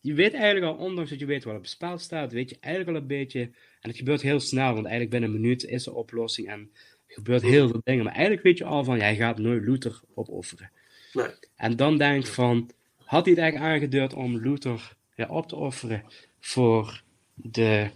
je 0.01 0.13
weet 0.13 0.33
eigenlijk 0.33 0.65
al, 0.65 0.85
ondanks 0.85 1.09
dat 1.09 1.19
je 1.19 1.25
weet 1.25 1.43
wat 1.43 1.55
op 1.55 1.61
het 1.61 1.69
spel 1.69 1.97
staat, 1.97 2.31
weet 2.31 2.49
je 2.49 2.57
eigenlijk 2.59 2.95
al 2.95 3.01
een 3.01 3.07
beetje, 3.07 3.51
en 3.79 3.89
het 3.89 3.97
gebeurt 3.97 4.21
heel 4.21 4.39
snel, 4.39 4.73
want 4.73 4.85
eigenlijk 4.85 5.09
binnen 5.09 5.29
een 5.29 5.41
minuut 5.41 5.63
is 5.63 5.83
de 5.83 5.93
oplossing 5.93 6.47
en 6.47 6.71
er 7.07 7.13
gebeurt 7.13 7.41
heel 7.41 7.67
veel 7.67 7.81
dingen, 7.83 8.03
maar 8.03 8.13
eigenlijk 8.13 8.43
weet 8.43 8.57
je 8.57 8.65
al 8.65 8.83
van, 8.83 8.97
jij 8.97 9.15
gaat 9.15 9.37
nooit 9.37 9.63
Luther 9.63 10.01
opofferen. 10.13 10.71
nee. 11.13 11.27
En 11.55 11.75
dan 11.75 11.97
denk 11.97 12.25
ik 12.25 12.31
van, 12.31 12.69
had 12.97 13.25
hij 13.25 13.33
het 13.33 13.41
eigenlijk 13.43 13.73
aangedurfd 13.73 14.13
om 14.13 14.37
Luther 14.37 14.95
ja, 15.15 15.27
op 15.27 15.47
te 15.47 15.55
offeren 15.55 16.03
voor, 16.39 17.03
de, 17.33 17.89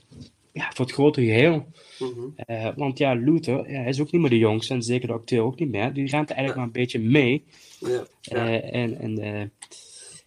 ja, 0.52 0.72
voor 0.74 0.86
het 0.86 0.94
grote 0.94 1.22
geheel? 1.22 1.68
Mhm. 2.00 2.28
Eh, 2.36 2.70
want 2.76 2.98
ja, 2.98 3.14
Luther 3.14 3.72
ja, 3.72 3.80
hij 3.80 3.90
is 3.90 4.02
ook 4.02 4.12
niet 4.12 4.22
meer 4.22 4.30
de 4.30 4.38
jongste, 4.38 4.74
en 4.74 4.84
zeker 4.84 5.08
de 5.08 5.14
acteur 5.14 5.42
ook 5.42 5.60
niet 5.60 5.72
meer, 5.72 5.94
die 5.94 6.10
rent 6.10 6.30
eigenlijk 6.30 6.56
maar 6.56 6.66
een 6.66 6.82
beetje 6.82 7.00
mee. 7.00 7.46
Ja. 7.80 8.06
Ja. 8.22 8.48
Eh, 8.48 8.82
en 8.82 9.00
en 9.00 9.52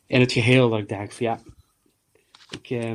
in 0.06 0.20
het 0.20 0.32
geheel 0.32 0.70
dat 0.70 0.78
ik 0.78 0.88
denk 0.88 1.12
van 1.12 1.26
ja, 1.26 1.40
ik, 2.50 2.70
eh, 2.70 2.92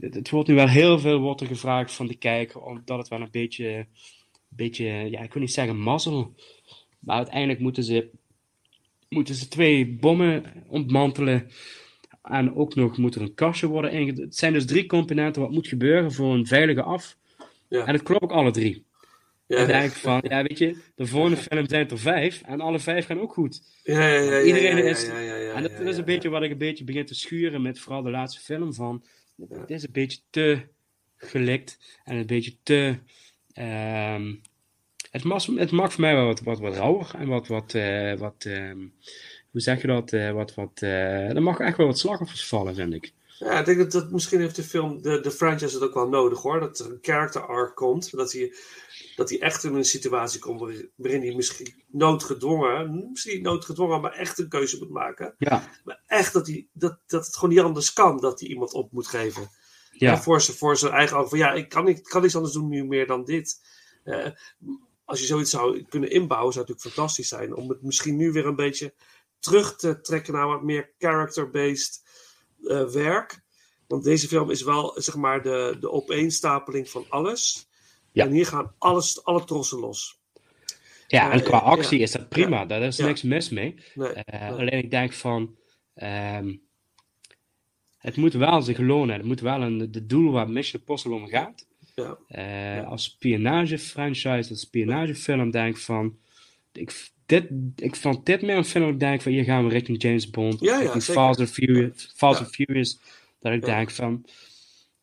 het, 0.00 0.14
het 0.14 0.30
wordt 0.30 0.48
nu 0.48 0.54
wel 0.54 0.68
heel 0.68 0.98
veel 0.98 1.18
wordt 1.18 1.40
er 1.40 1.46
gevraagd 1.46 1.92
van 1.92 2.06
de 2.06 2.16
kijker, 2.16 2.60
omdat 2.60 2.98
het 2.98 3.08
wel 3.08 3.20
een 3.20 3.30
beetje, 3.30 3.86
beetje 4.48 4.84
ja, 4.84 5.20
ik 5.20 5.32
wil 5.32 5.42
niet 5.42 5.52
zeggen 5.52 5.78
mazzel, 5.78 6.34
maar 6.98 7.16
uiteindelijk 7.16 7.60
moeten 7.60 7.84
ze, 7.84 8.10
moeten 9.08 9.34
ze 9.34 9.48
twee 9.48 9.86
bommen 9.96 10.44
ontmantelen 10.68 11.50
en 12.22 12.54
ook 12.54 12.74
nog 12.74 12.96
moet 12.98 13.14
er 13.14 13.22
een 13.22 13.34
kastje 13.34 13.66
worden 13.66 13.92
ingedrukt. 13.92 14.28
Het 14.28 14.36
zijn 14.36 14.52
dus 14.52 14.66
drie 14.66 14.86
componenten 14.86 15.42
wat 15.42 15.50
moet 15.50 15.66
gebeuren 15.68 16.12
voor 16.12 16.34
een 16.34 16.46
veilige 16.46 16.82
af. 16.82 17.16
Ja. 17.68 17.86
En 17.86 17.92
het 17.92 18.02
klopt 18.02 18.22
ook 18.22 18.32
alle 18.32 18.50
drie. 18.50 18.84
Ja, 19.46 19.56
en 19.58 19.66
dan 19.68 19.80
denk 19.80 19.90
ik 19.90 19.96
van, 19.98 20.20
ja 20.28 20.42
weet 20.42 20.58
je, 20.58 20.76
de 20.94 21.06
volgende 21.06 21.36
film 21.36 21.68
zijn 21.68 21.88
er 21.88 21.98
vijf 21.98 22.42
en 22.42 22.60
alle 22.60 22.78
vijf 22.78 23.06
gaan 23.06 23.20
ook 23.20 23.32
goed. 23.32 23.62
Ja, 23.82 24.06
ja, 24.08 24.20
ja, 24.20 24.42
Iedereen 24.42 24.84
is- 24.84 25.08
En 25.54 25.62
dat, 25.62 25.80
is 25.80 25.96
een 25.96 26.04
beetje 26.04 26.28
wat 26.28 26.42
ik 26.42 26.50
een 26.50 26.58
beetje 26.58 26.84
begin 26.84 27.06
te 27.06 27.14
schuren 27.14 27.62
met 27.62 27.78
vooral 27.78 28.02
de 28.02 28.10
laatste 28.10 28.40
film 28.40 28.74
van. 28.74 29.04
Het 29.48 29.70
is 29.70 29.82
een 29.82 29.92
beetje 29.92 30.20
te 30.30 30.66
gelikt 31.16 31.78
en 32.04 32.16
een 32.16 32.26
beetje 32.26 32.56
te. 32.62 32.98
ehm, 33.52 34.34
het, 35.10 35.24
mag, 35.24 35.46
het 35.46 35.70
mag 35.70 35.92
voor 35.92 36.00
mij 36.00 36.14
wel 36.14 36.26
wat, 36.26 36.40
wat, 36.40 36.58
wat 36.58 36.74
rauwer 36.76 37.10
en 37.14 37.28
wat. 37.28 37.46
wat, 37.46 37.74
eh, 37.74 38.14
wat 38.18 38.44
ehm, 38.44 38.78
hoe 39.50 39.60
zeg 39.60 39.80
je 39.80 39.86
dat? 39.86 40.12
eh, 40.12 40.30
wat, 40.32 40.54
wat, 40.54 40.82
eh, 40.82 41.28
er 41.34 41.42
mag 41.42 41.58
echt 41.58 41.76
wel 41.76 41.86
wat 41.86 41.98
slachtoffers 41.98 42.46
vallen, 42.46 42.74
vind 42.74 42.94
ik. 42.94 43.12
Ja, 43.38 43.58
ik 43.58 43.64
denk 43.64 43.78
dat, 43.78 43.92
dat 43.92 44.10
misschien 44.10 44.40
heeft 44.40 44.56
de 44.56 44.62
film, 44.62 45.02
de, 45.02 45.20
de 45.20 45.30
franchise 45.30 45.74
het 45.74 45.82
ook 45.84 45.94
wel 45.94 46.08
nodig 46.08 46.42
hoor. 46.42 46.60
Dat 46.60 46.78
er 46.78 46.86
een 46.90 46.98
character 47.02 47.46
arc 47.46 47.74
komt. 47.76 48.10
Dat 48.16 48.32
hij, 48.32 48.52
dat 49.22 49.30
hij 49.30 49.40
echt 49.40 49.64
in 49.64 49.74
een 49.74 49.84
situatie 49.84 50.40
komt 50.40 50.60
waarin, 50.96 51.22
hij 51.22 51.34
misschien 51.34 51.84
noodgedwongen, 51.86 53.08
misschien 53.10 53.34
niet 53.34 53.42
noodgedwongen, 53.42 54.00
maar 54.00 54.12
echt 54.12 54.38
een 54.38 54.48
keuze 54.48 54.78
moet 54.78 54.90
maken. 54.90 55.34
Ja, 55.38 55.70
Maar 55.84 56.02
echt 56.06 56.32
dat, 56.32 56.46
hij, 56.46 56.68
dat, 56.72 56.98
dat 57.06 57.26
het 57.26 57.36
gewoon 57.36 57.54
niet 57.54 57.64
anders 57.64 57.92
kan 57.92 58.20
dat 58.20 58.40
hij 58.40 58.48
iemand 58.48 58.72
op 58.72 58.92
moet 58.92 59.06
geven. 59.06 59.50
Ja. 59.90 60.22
voor, 60.22 60.40
zijn, 60.40 60.56
voor 60.56 60.76
zijn 60.76 60.92
eigen 60.92 61.16
ogen. 61.16 61.28
Van 61.28 61.38
ja, 61.38 61.52
ik 61.52 61.68
kan, 61.68 61.84
niet, 61.84 62.08
kan 62.08 62.20
niks 62.22 62.36
anders 62.36 62.54
doen 62.54 62.68
nu 62.68 62.84
meer 62.84 63.06
dan 63.06 63.24
dit. 63.24 63.60
Eh, 64.04 64.26
als 65.04 65.20
je 65.20 65.26
zoiets 65.26 65.50
zou 65.50 65.82
kunnen 65.82 66.10
inbouwen, 66.10 66.52
zou 66.52 66.64
het 66.64 66.74
natuurlijk 66.74 66.96
fantastisch 66.96 67.28
zijn. 67.28 67.54
Om 67.54 67.68
het 67.68 67.82
misschien 67.82 68.16
nu 68.16 68.32
weer 68.32 68.46
een 68.46 68.56
beetje 68.56 68.94
terug 69.38 69.76
te 69.76 70.00
trekken 70.00 70.32
naar 70.32 70.46
wat 70.46 70.62
meer 70.62 70.92
character-based 70.98 72.02
eh, 72.62 72.84
werk. 72.84 73.40
Want 73.86 74.04
deze 74.04 74.28
film 74.28 74.50
is 74.50 74.62
wel, 74.62 74.94
zeg 74.96 75.16
maar, 75.16 75.42
de, 75.42 75.76
de 75.80 75.90
opeenstapeling 75.90 76.90
van 76.90 77.06
alles. 77.08 77.70
Ja. 78.12 78.24
En 78.24 78.32
hier 78.32 78.46
gaan 78.46 78.72
alles, 78.78 79.24
alle 79.24 79.44
trossen 79.44 79.78
los. 79.78 80.20
ja, 81.06 81.32
en 81.32 81.42
qua 81.42 81.58
Eh, 81.60 81.66
actie 81.66 81.98
ja. 81.98 82.04
is 82.04 82.10
dat 82.12 82.28
prima, 82.28 82.64
daar 82.66 82.82
is 82.82 82.96
Ja. 82.96 83.06
niks 83.06 83.22
mis 83.22 83.48
mee. 83.50 83.74
Nee, 83.94 84.08
Eh, 84.08 84.40
nee. 84.40 84.50
Alleen 84.50 84.78
ik 84.84 84.90
denk 84.90 85.12
van. 85.12 85.56
ehm, 85.94 86.54
het 87.98 88.16
moet 88.16 88.32
wel 88.32 88.62
zich 88.62 88.78
lonen. 88.78 89.16
Het 89.16 89.24
moet 89.24 89.40
wel 89.40 89.62
een 89.62 89.90
de 89.92 90.06
doel 90.06 90.32
waar 90.32 90.50
Mission 90.50 90.80
Impossible 90.80 91.16
om 91.16 91.26
gaat. 91.26 91.66
Ja. 91.94 92.18
Eh, 92.28 92.88
Als 92.88 93.04
spionage-franchise, 93.04 94.50
als 94.50 94.60
spionagefilm, 94.60 95.50
denk 95.50 95.76
van. 95.76 96.18
Ik, 96.72 97.10
dit, 97.26 97.44
ik 97.76 97.96
vond 97.96 98.26
dit 98.26 98.42
meer 98.42 98.56
een 98.56 98.64
film 98.64 98.84
dat 98.84 98.92
ik 98.94 99.00
denk 99.00 99.22
van 99.22 99.32
hier 99.32 99.44
gaan 99.44 99.64
we 99.66 99.70
richting 99.72 100.02
James 100.02 100.30
Bond. 100.30 100.60
Ja, 100.60 100.80
ja. 100.80 101.00
Fast 101.00 101.40
and 101.40 101.50
Furious. 101.50 102.12
Fast 102.16 102.38
Ja. 102.38 102.44
and 102.44 102.54
Furious 102.54 102.98
dat 103.40 103.52
ik 103.52 103.66
Ja. 103.66 103.74
denk 103.76 103.90
van. 103.90 104.24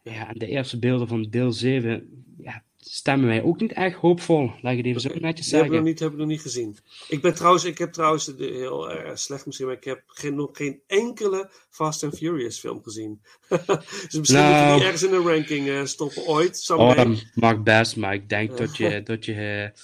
Ja, 0.03 0.33
de 0.33 0.47
eerste 0.47 0.79
beelden 0.79 1.07
van 1.07 1.27
deel 1.29 1.51
7 1.51 2.23
ja, 2.37 2.63
stemmen 2.79 3.27
mij 3.27 3.43
ook 3.43 3.59
niet 3.59 3.73
echt 3.73 3.95
hoopvol. 3.95 4.51
Laat 4.61 4.71
ik 4.71 4.77
het 4.77 4.85
even 4.85 5.01
zo 5.01 5.09
netjes 5.09 5.21
Die 5.21 5.25
hebben 5.25 5.41
we 5.43 5.55
zeggen. 5.55 5.75
nog 5.75 5.83
niet, 5.83 5.99
hebben 5.99 6.17
we 6.19 6.25
nog 6.25 6.33
niet 6.33 6.41
gezien. 6.41 6.77
Ik 7.07 7.21
ben 7.21 7.35
trouwens, 7.35 7.63
ik 7.63 7.77
heb 7.77 7.91
trouwens 7.91 8.33
heel 8.37 8.91
erg 8.91 9.19
slecht 9.19 9.45
misschien, 9.45 9.67
maar 9.67 9.75
ik 9.75 9.83
heb 9.83 10.03
geen, 10.07 10.35
nog 10.35 10.49
geen 10.53 10.81
enkele 10.87 11.49
Fast 11.69 12.03
and 12.03 12.17
Furious 12.17 12.59
film 12.59 12.83
gezien. 12.83 13.21
dus 14.09 14.17
misschien 14.19 14.41
Nou. 14.41 14.71
we 14.71 14.75
die 14.75 14.83
ergens 14.83 15.03
in 15.03 15.09
de 15.09 15.17
ranking 15.17 15.67
eh, 15.67 15.85
stoppen 15.85 16.27
ooit. 16.27 16.69
Oh, 16.69 16.95
dat 16.95 17.23
mag 17.33 17.63
best, 17.63 17.95
maar 17.95 18.13
ik 18.13 18.29
denk 18.29 18.57
dat 18.57 18.77
je. 18.77 18.87
Dat 19.09 19.25
je 19.25 19.33
eh, 19.33 19.81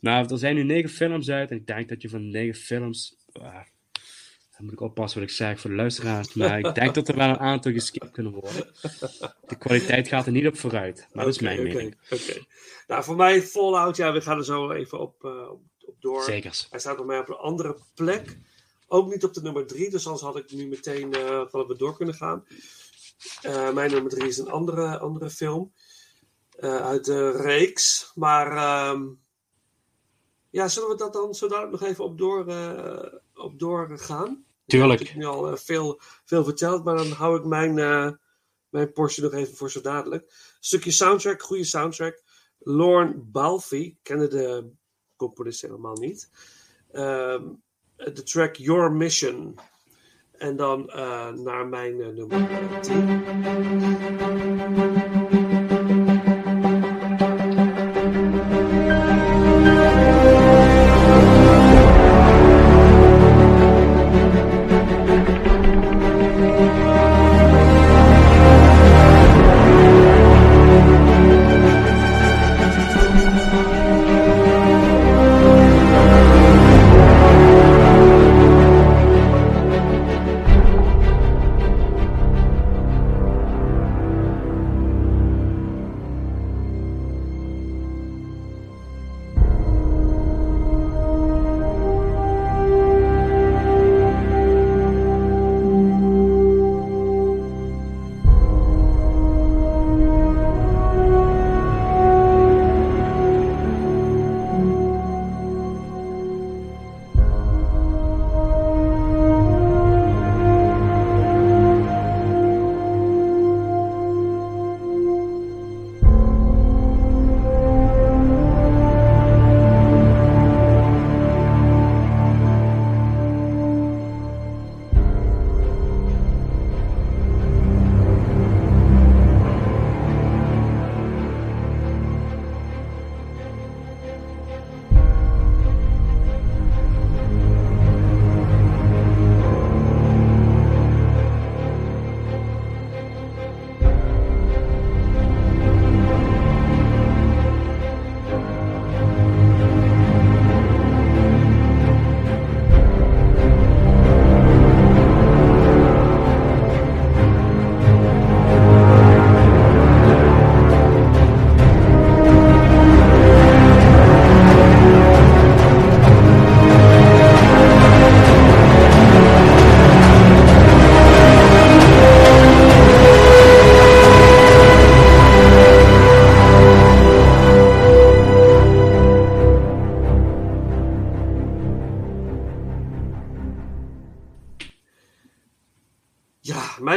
nou, 0.00 0.26
er 0.28 0.38
zijn 0.38 0.54
nu 0.54 0.62
negen 0.62 0.90
films 0.90 1.30
uit 1.30 1.50
en 1.50 1.56
ik 1.56 1.66
denk 1.66 1.88
dat 1.88 2.02
je 2.02 2.08
van 2.08 2.30
negen 2.30 2.54
films. 2.54 3.16
Dan 4.56 4.64
moet 4.64 4.72
ik 4.72 4.80
oppassen 4.80 5.20
wat 5.20 5.28
ik 5.28 5.34
zeg 5.34 5.60
voor 5.60 5.70
de 5.70 5.76
luisteraars, 5.76 6.34
maar 6.34 6.58
ik 6.58 6.74
denk 6.74 6.94
dat 6.94 7.08
er 7.08 7.16
wel 7.16 7.28
een 7.28 7.38
aantal 7.38 7.72
geskipt 7.72 8.10
kunnen 8.10 8.32
worden. 8.32 8.66
De 9.46 9.58
kwaliteit 9.58 10.08
gaat 10.08 10.26
er 10.26 10.32
niet 10.32 10.46
op 10.46 10.58
vooruit, 10.58 11.08
maar 11.12 11.24
dat 11.24 11.34
is 11.34 11.40
mijn 11.40 11.62
mening. 11.62 11.96
oké. 12.10 12.44
Nou, 12.86 13.04
voor 13.04 13.16
mij 13.16 13.42
Fallout, 13.42 13.96
ja, 13.96 14.12
we 14.12 14.20
gaan 14.20 14.38
er 14.38 14.44
zo 14.44 14.70
even 14.70 15.00
op, 15.00 15.24
eh, 15.24 15.50
op, 15.50 15.62
op 15.86 15.96
door. 16.00 16.22
Zeker. 16.22 16.66
Hij 16.70 16.78
staat 16.78 16.96
bij 16.96 17.04
mij 17.04 17.18
op 17.18 17.28
een 17.28 17.34
andere 17.34 17.78
plek. 17.94 18.38
Ook 18.86 19.10
niet 19.10 19.24
op 19.24 19.34
de 19.34 19.42
nummer 19.42 19.66
drie, 19.66 19.90
dus 19.90 20.06
anders 20.06 20.24
had 20.24 20.36
ik 20.36 20.52
nu 20.52 20.66
meteen 20.66 21.12
eh 21.12 21.28
hadden 21.28 21.66
we 21.66 21.76
door 21.76 21.96
kunnen 21.96 22.14
gaan. 22.14 22.44
Eh, 23.42 23.72
mijn 23.72 23.90
nummer 23.90 24.10
drie 24.10 24.28
is 24.28 24.38
een 24.38 24.50
andere, 24.50 24.98
andere 24.98 25.30
film. 25.30 25.72
uit 26.60 27.04
de 27.04 27.30
reeks. 27.30 28.10
Maar 28.14 28.56
ehm, 28.56 29.02
ja, 30.50 30.68
zullen 30.68 30.88
we 30.88 30.96
dat 30.96 31.12
dan 31.12 31.34
zo 31.34 31.48
dadelijk 31.48 31.80
nog 31.80 31.90
even 31.90 32.04
op, 32.04 32.18
door, 32.18 32.46
op 33.34 33.58
doorgaan? 33.58 34.44
Tuurlijk. 34.66 35.00
Ik 35.00 35.06
heb 35.06 35.16
nu 35.16 35.24
al 35.24 35.50
eh, 35.50 35.56
veel, 35.56 36.00
veel 36.24 36.44
verteld, 36.44 36.84
maar 36.84 36.96
dan 36.96 37.10
hou 37.10 37.38
ik 37.38 37.44
mijn, 37.44 37.78
eh, 37.78 38.10
mijn 38.68 38.92
portie 38.92 39.22
nog 39.22 39.32
even 39.32 39.56
voor 39.56 39.70
zo 39.70 39.80
dadelijk. 39.80 40.32
Stukje 40.60 40.90
soundtrack, 40.90 41.42
goede 41.42 41.64
soundtrack. 41.64 42.22
Lorne 42.58 43.14
Balfe, 43.14 43.84
ik 43.84 43.96
kende 44.02 44.28
de 44.28 44.70
componist 45.16 45.60
helemaal 45.60 45.96
niet. 45.96 46.30
Ehm, 46.92 47.42
de 47.96 48.22
track 48.22 48.54
Your 48.54 48.92
Mission. 48.92 49.58
En 50.32 50.56
dan 50.56 50.90
eh, 50.90 51.30
naar 51.30 51.66
mijn 51.66 51.96
nummer 51.96 52.80
10. 52.80 55.53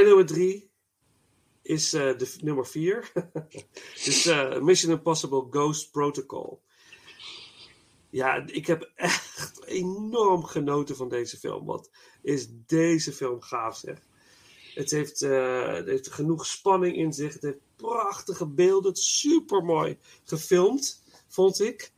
Mijn 0.07 0.19
nummer 0.19 0.35
drie 0.35 0.71
is 1.61 1.89
de 1.89 2.35
nummer 2.41 2.67
vier. 2.67 3.11
is 3.95 4.25
uh, 4.27 4.59
Mission 4.59 4.91
Impossible 4.91 5.47
Ghost 5.49 5.91
Protocol. 5.91 6.61
Ja, 8.09 8.45
ik 8.45 8.67
heb 8.67 8.91
echt 8.95 9.63
enorm 9.65 10.43
genoten 10.43 10.95
van 10.95 11.09
deze 11.09 11.37
film. 11.37 11.65
Wat 11.65 11.89
is 12.21 12.47
deze 12.65 13.13
film 13.13 13.41
gaaf, 13.41 13.77
zeg. 13.77 13.99
Het 14.73 14.91
heeft, 14.91 15.21
uh, 15.21 15.73
het 15.73 16.07
genoeg 16.07 16.45
spanning 16.45 16.95
in 16.95 17.13
zich. 17.13 17.33
Het 17.33 17.43
heeft 17.43 17.75
prachtige 17.75 18.47
beelden. 18.47 18.95
Super 18.95 19.63
mooi 19.63 19.97
gefilmd, 20.23 21.03
vond 21.27 21.59
ik. 21.59 21.91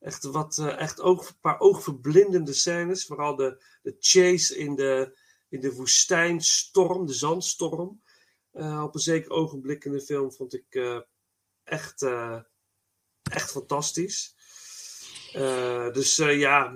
Echt, 0.00 0.24
wat, 0.24 0.58
echt 0.58 1.00
ook 1.00 1.20
een 1.20 1.40
paar 1.40 1.60
oogverblindende 1.60 2.52
scènes. 2.52 3.06
Vooral 3.06 3.36
de, 3.36 3.62
de 3.82 3.96
chase 3.98 4.58
in 4.58 4.74
de, 4.74 5.16
in 5.48 5.60
de 5.60 5.74
woestijnstorm, 5.74 7.06
de 7.06 7.12
zandstorm. 7.12 8.02
Uh, 8.52 8.82
op 8.82 8.94
een 8.94 9.00
zeker 9.00 9.30
ogenblik 9.30 9.84
in 9.84 9.92
de 9.92 10.00
film 10.00 10.32
vond 10.32 10.54
ik 10.54 10.74
uh, 10.74 11.00
echt, 11.64 12.02
uh, 12.02 12.40
echt 13.30 13.50
fantastisch. 13.50 14.34
dus 15.92 16.16
ja, 16.16 16.74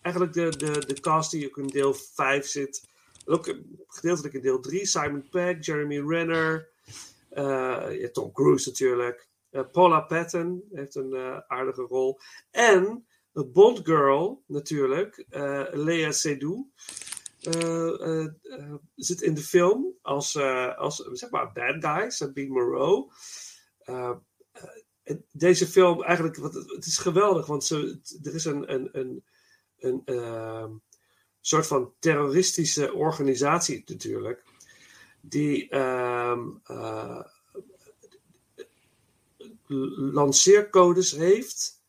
eigenlijk 0.00 0.32
de, 0.32 0.56
de, 0.56 0.86
de 0.86 1.00
cast 1.00 1.30
die 1.30 1.46
ook 1.46 1.58
in 1.58 1.66
deel 1.66 1.94
5 1.94 2.46
zit. 2.46 2.88
Ook 3.24 3.56
gedeeltelijk 3.86 4.34
in 4.34 4.40
deel 4.40 4.60
3. 4.60 4.86
Simon 4.86 5.28
Pegg, 5.28 5.66
Jeremy 5.66 5.98
Renner, 5.98 6.68
Tom 8.12 8.32
Cruise 8.32 8.68
natuurlijk. 8.68 9.28
Paula 9.72 10.00
Patton 10.00 10.64
heeft 10.72 10.94
een 10.94 11.42
aardige 11.46 11.82
rol. 11.82 12.20
En 12.50 13.06
Bond 13.34 13.80
Girl 13.82 14.42
natuurlijk, 14.46 15.24
Lea 15.72 16.12
Seydoux. 16.12 16.68
Uh, 17.56 18.24
uh, 18.42 18.74
zit 18.94 19.22
in 19.22 19.34
de 19.34 19.40
film 19.40 19.94
als, 20.02 20.36
als 20.76 20.96
zeg 20.96 21.30
maar, 21.30 21.52
bad 21.52 21.84
guy, 21.84 22.10
Sabine 22.10 22.52
Moreau. 22.52 23.10
deze 25.32 25.66
film, 25.66 26.02
eigenlijk, 26.02 26.36
wat, 26.36 26.54
het 26.54 26.86
is 26.86 26.98
geweldig, 26.98 27.46
want 27.46 27.64
ze, 27.64 28.00
er 28.22 28.34
is 28.34 28.44
een, 28.44 28.72
een, 28.72 28.88
een, 28.92 29.24
een 29.78 30.02
ehm, 30.04 30.70
soort 31.40 31.66
van 31.66 31.94
terroristische 31.98 32.92
organisatie 32.92 33.82
natuurlijk, 33.86 34.44
die 35.20 35.68
ehm, 35.68 36.48
lanceercodes 40.12 41.10
heeft 41.10 41.82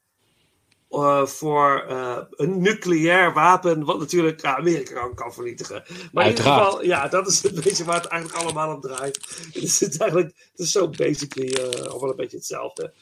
uh, 0.95 1.25
voor 1.25 1.85
uh, 1.89 2.17
een 2.29 2.61
nucleair 2.61 3.33
wapen, 3.33 3.83
wat 3.83 3.99
natuurlijk 3.99 4.43
Amerika 4.43 5.09
kan 5.15 5.33
vernietigen. 5.33 5.83
Maar 6.11 6.23
in 6.23 6.29
ieder 6.29 6.45
geval, 6.45 6.83
ja, 6.83 7.07
dat 7.07 7.27
is 7.27 7.43
een 7.43 7.61
beetje 7.63 7.83
waar 7.83 8.01
het 8.01 8.05
eigenlijk 8.05 8.43
allemaal 8.43 8.75
om 8.75 8.81
draait. 8.81 9.19
Het 9.53 9.63
is 9.63 9.97
eigenlijk, 9.97 10.33
het 10.51 10.59
is 10.59 10.71
zo 10.71 10.89
basically 10.89 11.55
al 11.87 11.99
wel 11.99 12.09
een 12.09 12.15
beetje 12.15 12.37
hetzelfde. 12.37 12.93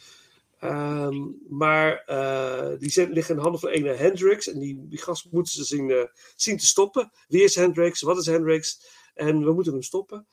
Um, 0.63 1.37
maar 1.49 2.03
die 2.79 2.89
zijn, 2.89 3.11
liggen 3.11 3.35
in 3.35 3.41
handen 3.41 3.59
van 3.59 3.69
ene 3.69 3.93
Hendrix 3.93 4.47
en 4.47 4.59
die, 4.59 4.85
die 4.87 5.01
gast 5.01 5.27
moeten 5.31 5.53
ze 5.53 5.63
zien, 5.63 6.09
zien 6.35 6.57
te 6.57 6.65
stoppen. 6.65 7.11
Wie 7.27 7.43
is 7.43 7.55
Hendrix? 7.55 8.01
Wat 8.01 8.17
is 8.17 8.25
Hendrix? 8.25 8.81
En 9.13 9.43
we 9.43 9.53
moeten 9.53 9.73
hem 9.73 9.81
stoppen. 9.81 10.27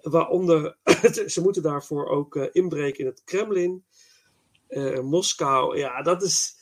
Waaronder, 0.00 0.76
ze 1.26 1.40
moeten 1.42 1.62
daarvoor 1.62 2.08
ook 2.08 2.36
inbreken 2.36 3.00
in 3.00 3.06
het 3.06 3.22
Kremlin. 3.24 3.84
Moskou, 5.02 5.78
ja, 5.78 6.02
dat 6.02 6.22
is 6.22 6.59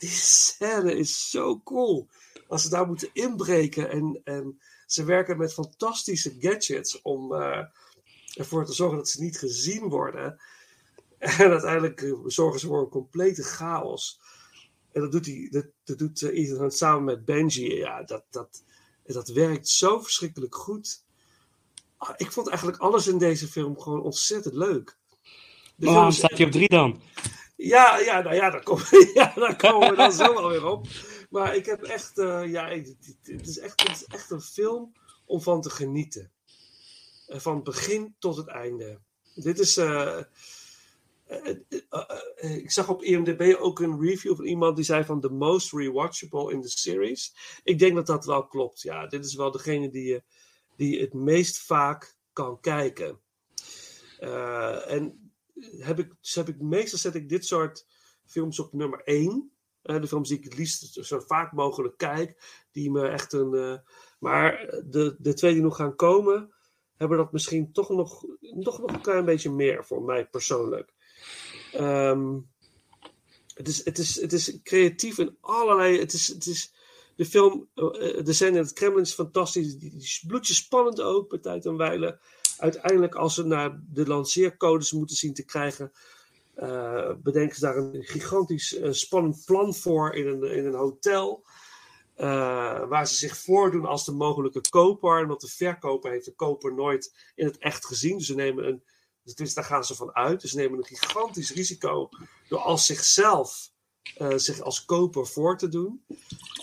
die 0.00 0.08
scène 0.08 0.96
is 0.96 1.30
zo 1.30 1.60
cool. 1.64 2.08
Als 2.48 2.62
ze 2.62 2.68
daar 2.68 2.86
moeten 2.86 3.10
inbreken 3.12 3.90
en, 3.90 4.20
en 4.24 4.60
ze 4.86 5.04
werken 5.04 5.36
met 5.36 5.52
fantastische 5.52 6.36
gadgets 6.38 7.02
om 7.02 7.32
uh, 7.32 7.64
ervoor 8.34 8.64
te 8.64 8.72
zorgen 8.72 8.96
dat 8.96 9.08
ze 9.08 9.22
niet 9.22 9.38
gezien 9.38 9.88
worden. 9.88 10.40
En 11.18 11.50
uiteindelijk 11.50 12.14
zorgen 12.26 12.60
ze 12.60 12.66
voor 12.66 12.80
een 12.80 12.88
complete 12.88 13.42
chaos. 13.42 14.20
En 14.92 15.00
dat 15.00 15.12
doet, 15.12 15.26
hij, 15.26 15.48
dat, 15.50 15.66
dat 15.84 15.98
doet 15.98 16.20
uh, 16.20 16.38
Ethan 16.38 16.70
samen 16.70 17.04
met 17.04 17.24
Benji. 17.24 17.74
Ja, 17.74 18.02
dat, 18.02 18.24
dat, 18.30 18.62
dat 19.04 19.28
werkt 19.28 19.68
zo 19.68 20.00
verschrikkelijk 20.00 20.54
goed. 20.54 21.04
Ah, 21.96 22.14
ik 22.16 22.32
vond 22.32 22.48
eigenlijk 22.48 22.78
alles 22.78 23.06
in 23.06 23.18
deze 23.18 23.48
film 23.48 23.80
gewoon 23.80 24.02
ontzettend 24.02 24.54
leuk. 24.54 24.98
Waarom 25.76 26.10
staat 26.10 26.38
je 26.38 26.44
op 26.44 26.50
drie 26.50 26.68
dan? 26.68 27.00
Ja, 27.62 27.98
ja, 27.98 28.20
nou 28.20 28.34
ja, 28.34 28.50
daar, 28.50 28.64
ja, 29.14 29.32
daar 29.34 29.56
komen 29.56 29.90
we 29.90 29.96
dan 29.96 30.12
zo 30.12 30.34
wel 30.34 30.48
weer 30.48 30.66
op. 30.66 30.86
Maar 31.30 31.56
ik 31.56 31.66
heb 31.66 31.82
echt, 31.82 32.18
uh, 32.18 32.46
ja, 32.46 32.68
het, 32.68 33.46
is 33.46 33.58
echt, 33.58 33.82
het 33.82 33.96
is 33.96 34.04
echt 34.04 34.30
een 34.30 34.40
film 34.40 34.92
om 35.26 35.40
van 35.40 35.60
te 35.60 35.70
genieten. 35.70 36.32
Van 37.26 37.62
begin 37.62 38.14
tot 38.18 38.36
het 38.36 38.46
einde. 38.46 39.00
Dit 39.34 39.58
is. 39.58 39.76
Uh, 39.76 40.18
ik 42.38 42.70
zag 42.70 42.88
op 42.88 43.02
IMDb 43.02 43.56
ook 43.58 43.80
een 43.80 44.00
review 44.00 44.36
van 44.36 44.44
iemand 44.44 44.76
die 44.76 44.84
zei 44.84 45.04
van 45.04 45.20
the 45.20 45.28
most 45.28 45.72
rewatchable 45.72 46.52
in 46.52 46.62
the 46.62 46.68
series. 46.68 47.34
Ik 47.62 47.78
denk 47.78 47.94
dat 47.94 48.06
dat 48.06 48.24
wel 48.24 48.46
klopt. 48.46 48.80
Ja, 48.80 49.06
dit 49.06 49.24
is 49.24 49.34
wel 49.34 49.50
degene 49.50 49.90
die 49.90 50.04
je 50.04 50.22
die 50.76 51.00
het 51.00 51.14
meest 51.14 51.58
vaak 51.58 52.16
kan 52.32 52.60
kijken. 52.60 53.20
en 54.86 55.29
heb 55.78 55.98
ik, 55.98 56.12
dus 56.20 56.34
heb 56.34 56.48
ik, 56.48 56.60
meestal 56.60 56.98
zet 56.98 57.14
ik 57.14 57.28
dit 57.28 57.46
soort 57.46 57.86
films 58.26 58.58
op 58.58 58.72
nummer 58.72 59.02
1. 59.04 59.52
Uh, 59.82 60.00
de 60.00 60.06
films 60.06 60.28
die 60.28 60.38
ik 60.38 60.44
het 60.44 60.56
liefst 60.56 61.04
zo 61.04 61.20
vaak 61.20 61.52
mogelijk 61.52 61.96
kijk. 61.96 62.42
Die 62.72 62.90
me 62.90 63.08
echt 63.08 63.32
een. 63.32 63.52
Uh, 63.54 63.76
maar 64.18 64.80
de, 64.84 65.16
de 65.18 65.34
twee 65.34 65.52
die 65.52 65.62
nog 65.62 65.76
gaan 65.76 65.96
komen. 65.96 66.54
Hebben 66.96 67.18
dat 67.18 67.32
misschien 67.32 67.72
toch 67.72 67.88
nog, 67.88 68.24
toch 68.60 68.80
nog 68.80 68.92
een 68.92 69.00
klein 69.00 69.24
beetje 69.24 69.50
meer 69.50 69.84
voor 69.84 70.02
mij 70.02 70.26
persoonlijk. 70.26 70.92
Um, 71.76 72.50
het, 73.54 73.68
is, 73.68 73.84
het, 73.84 73.98
is, 73.98 74.20
het 74.20 74.32
is 74.32 74.62
creatief 74.62 75.18
in 75.18 75.36
allerlei. 75.40 75.98
Het 75.98 76.12
is, 76.12 76.28
het 76.28 76.46
is, 76.46 76.74
de 77.16 77.24
film, 77.24 77.68
uh, 77.74 78.24
de 78.24 78.32
scène 78.32 78.56
in 78.56 78.62
het 78.62 78.72
Kremlin 78.72 79.02
is 79.02 79.14
fantastisch. 79.14 79.78
Die, 79.78 79.96
die 79.96 80.20
bloedje 80.26 80.54
spannend 80.54 81.00
ook, 81.00 81.28
bij 81.28 81.38
tijd 81.38 81.66
en 81.66 81.76
wijle 81.76 82.20
uiteindelijk, 82.60 83.14
als 83.14 83.34
ze 83.34 83.44
naar 83.44 83.80
de 83.88 84.06
lanceercodes 84.06 84.92
moeten 84.92 85.16
zien 85.16 85.34
te 85.34 85.44
krijgen, 85.44 85.92
uh, 86.56 87.12
bedenken 87.22 87.54
ze 87.54 87.60
daar 87.60 87.76
een 87.76 88.02
gigantisch 88.02 88.78
uh, 88.78 88.92
spannend 88.92 89.44
plan 89.44 89.74
voor 89.74 90.14
in 90.14 90.26
een, 90.26 90.42
in 90.42 90.66
een 90.66 90.74
hotel. 90.74 91.44
Uh, 92.16 92.26
waar 92.88 93.06
ze 93.06 93.14
zich 93.14 93.36
voordoen 93.36 93.86
als 93.86 94.04
de 94.04 94.12
mogelijke 94.12 94.60
koper. 94.68 95.26
Want 95.26 95.40
de 95.40 95.48
verkoper 95.48 96.10
heeft 96.10 96.24
de 96.24 96.34
koper 96.34 96.74
nooit 96.74 97.14
in 97.34 97.46
het 97.46 97.58
echt 97.58 97.86
gezien. 97.86 98.16
Dus 98.16 98.26
ze 98.26 98.34
nemen 98.34 98.68
een. 98.68 98.82
Dus 99.34 99.54
daar 99.54 99.64
gaan 99.64 99.84
ze 99.84 99.94
van 99.94 100.14
uit. 100.14 100.40
Dus 100.40 100.50
ze 100.50 100.56
nemen 100.56 100.78
een 100.78 100.84
gigantisch 100.84 101.52
risico 101.52 102.08
door 102.48 102.58
als 102.58 102.86
zichzelf 102.86 103.70
zich 104.36 104.60
als 104.60 104.84
koper 104.84 105.26
voor 105.26 105.58
te 105.58 105.68
doen. 105.68 106.04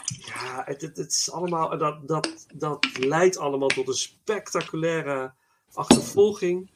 Ja, 0.06 0.64
het, 0.66 0.82
het, 0.82 0.98
het 0.98 1.12
is 1.12 1.32
allemaal. 1.32 1.78
Dat, 1.78 2.08
dat, 2.08 2.46
dat 2.56 2.88
leidt 3.00 3.38
allemaal 3.38 3.68
tot 3.68 3.88
een 3.88 3.94
spectaculaire 3.94 5.34
achtervolging. 5.73 6.69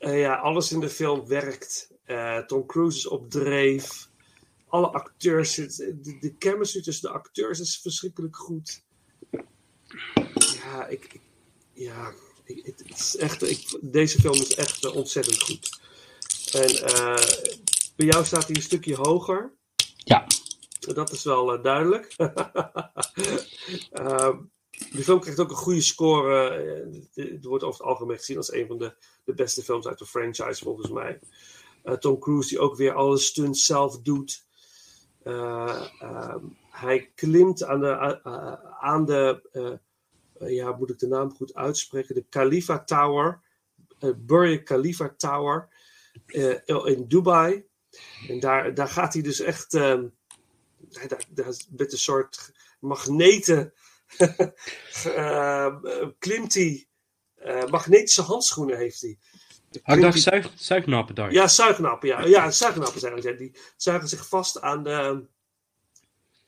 Uh, 0.00 0.20
ja, 0.20 0.34
alles 0.34 0.72
in 0.72 0.80
de 0.80 0.88
film 0.88 1.26
werkt. 1.26 1.90
Uh, 2.06 2.38
Tom 2.38 2.66
Cruise 2.66 2.98
is 2.98 3.06
op 3.06 3.30
dreef. 3.30 4.08
Alle 4.68 4.86
acteurs, 4.86 5.54
de, 5.54 6.16
de 6.20 6.34
chemistry 6.38 6.82
tussen 6.82 7.08
de 7.08 7.14
acteurs 7.14 7.60
is 7.60 7.78
verschrikkelijk 7.82 8.36
goed. 8.36 8.82
Ja, 10.62 10.86
ik, 10.86 11.20
ja, 11.72 12.12
ik, 12.44 12.66
het 12.66 12.82
is 12.94 13.16
echt, 13.16 13.42
ik, 13.42 13.78
deze 13.80 14.20
film 14.20 14.34
is 14.34 14.54
echt 14.54 14.84
uh, 14.84 14.94
ontzettend 14.94 15.42
goed. 15.42 15.80
En 16.52 16.70
bij 17.96 18.06
jou 18.06 18.24
staat 18.24 18.46
hij 18.46 18.56
een 18.56 18.62
stukje 18.62 18.96
hoger. 18.96 19.52
Ja. 19.96 20.26
Dat 20.78 21.12
is 21.12 21.24
wel 21.24 21.62
duidelijk. 21.62 22.16
De 24.78 25.02
film 25.02 25.20
krijgt 25.20 25.40
ook 25.40 25.50
een 25.50 25.56
goede 25.56 25.80
score. 25.80 26.48
Eh, 26.48 27.24
het 27.32 27.44
wordt 27.44 27.64
over 27.64 27.78
het 27.78 27.88
algemeen 27.88 28.16
gezien 28.16 28.36
als 28.36 28.52
een 28.52 28.66
van 28.66 28.78
de, 28.78 28.94
de 29.24 29.34
beste 29.34 29.62
films 29.62 29.86
uit 29.86 29.98
de 29.98 30.06
franchise, 30.06 30.64
volgens 30.64 30.90
mij. 30.90 31.18
Uh, 31.84 31.94
Tom 31.94 32.18
Cruise, 32.18 32.48
die 32.48 32.58
ook 32.58 32.76
weer 32.76 32.92
alle 32.92 33.18
stunts 33.18 33.64
zelf 33.64 34.00
doet. 34.02 34.46
Uh, 35.24 35.84
hij 36.70 37.10
klimt 37.14 37.64
aan 37.64 37.80
de, 37.80 38.22
aan 38.80 39.04
de 39.04 39.40
ja, 40.38 40.72
moet 40.72 40.90
ik 40.90 40.98
de 40.98 41.06
naam 41.06 41.34
goed 41.34 41.54
uitspreken? 41.54 42.14
De 42.14 42.24
Khalifa 42.28 42.84
Tower, 42.84 43.40
Burj 44.16 44.62
Khalifa 44.62 45.14
Tower 45.16 45.68
in 46.84 47.04
Dubai. 47.08 47.64
En 48.28 48.40
daar, 48.40 48.74
daar 48.74 48.88
gaat 48.88 49.12
hij 49.12 49.22
dus 49.22 49.40
echt, 49.40 49.70
daar, 49.70 50.10
daar, 51.28 51.54
met 51.70 51.92
een 51.92 51.98
soort 51.98 52.52
magneten 52.80 53.72
uh, 55.06 55.76
klimt 56.18 56.54
hij. 56.54 56.86
Uh, 57.46 57.64
magnetische 57.64 58.22
handschoenen 58.22 58.76
heeft 58.76 59.00
hij. 59.00 59.18
Ah, 59.82 59.96
ik 59.96 60.02
dacht 60.02 60.20
zuig, 60.20 60.52
zuignappen 60.56 61.14
daar. 61.14 61.32
Ja, 61.32 61.48
zuignappen, 61.48 62.08
ja. 62.08 62.24
Ja, 62.24 62.50
zuignappen 62.50 63.00
zijn 63.00 63.14
het. 63.14 63.38
Die 63.38 63.56
zuigen 63.76 64.08
zich 64.08 64.28
vast 64.28 64.60
aan 64.60 64.82
de, 64.82 65.26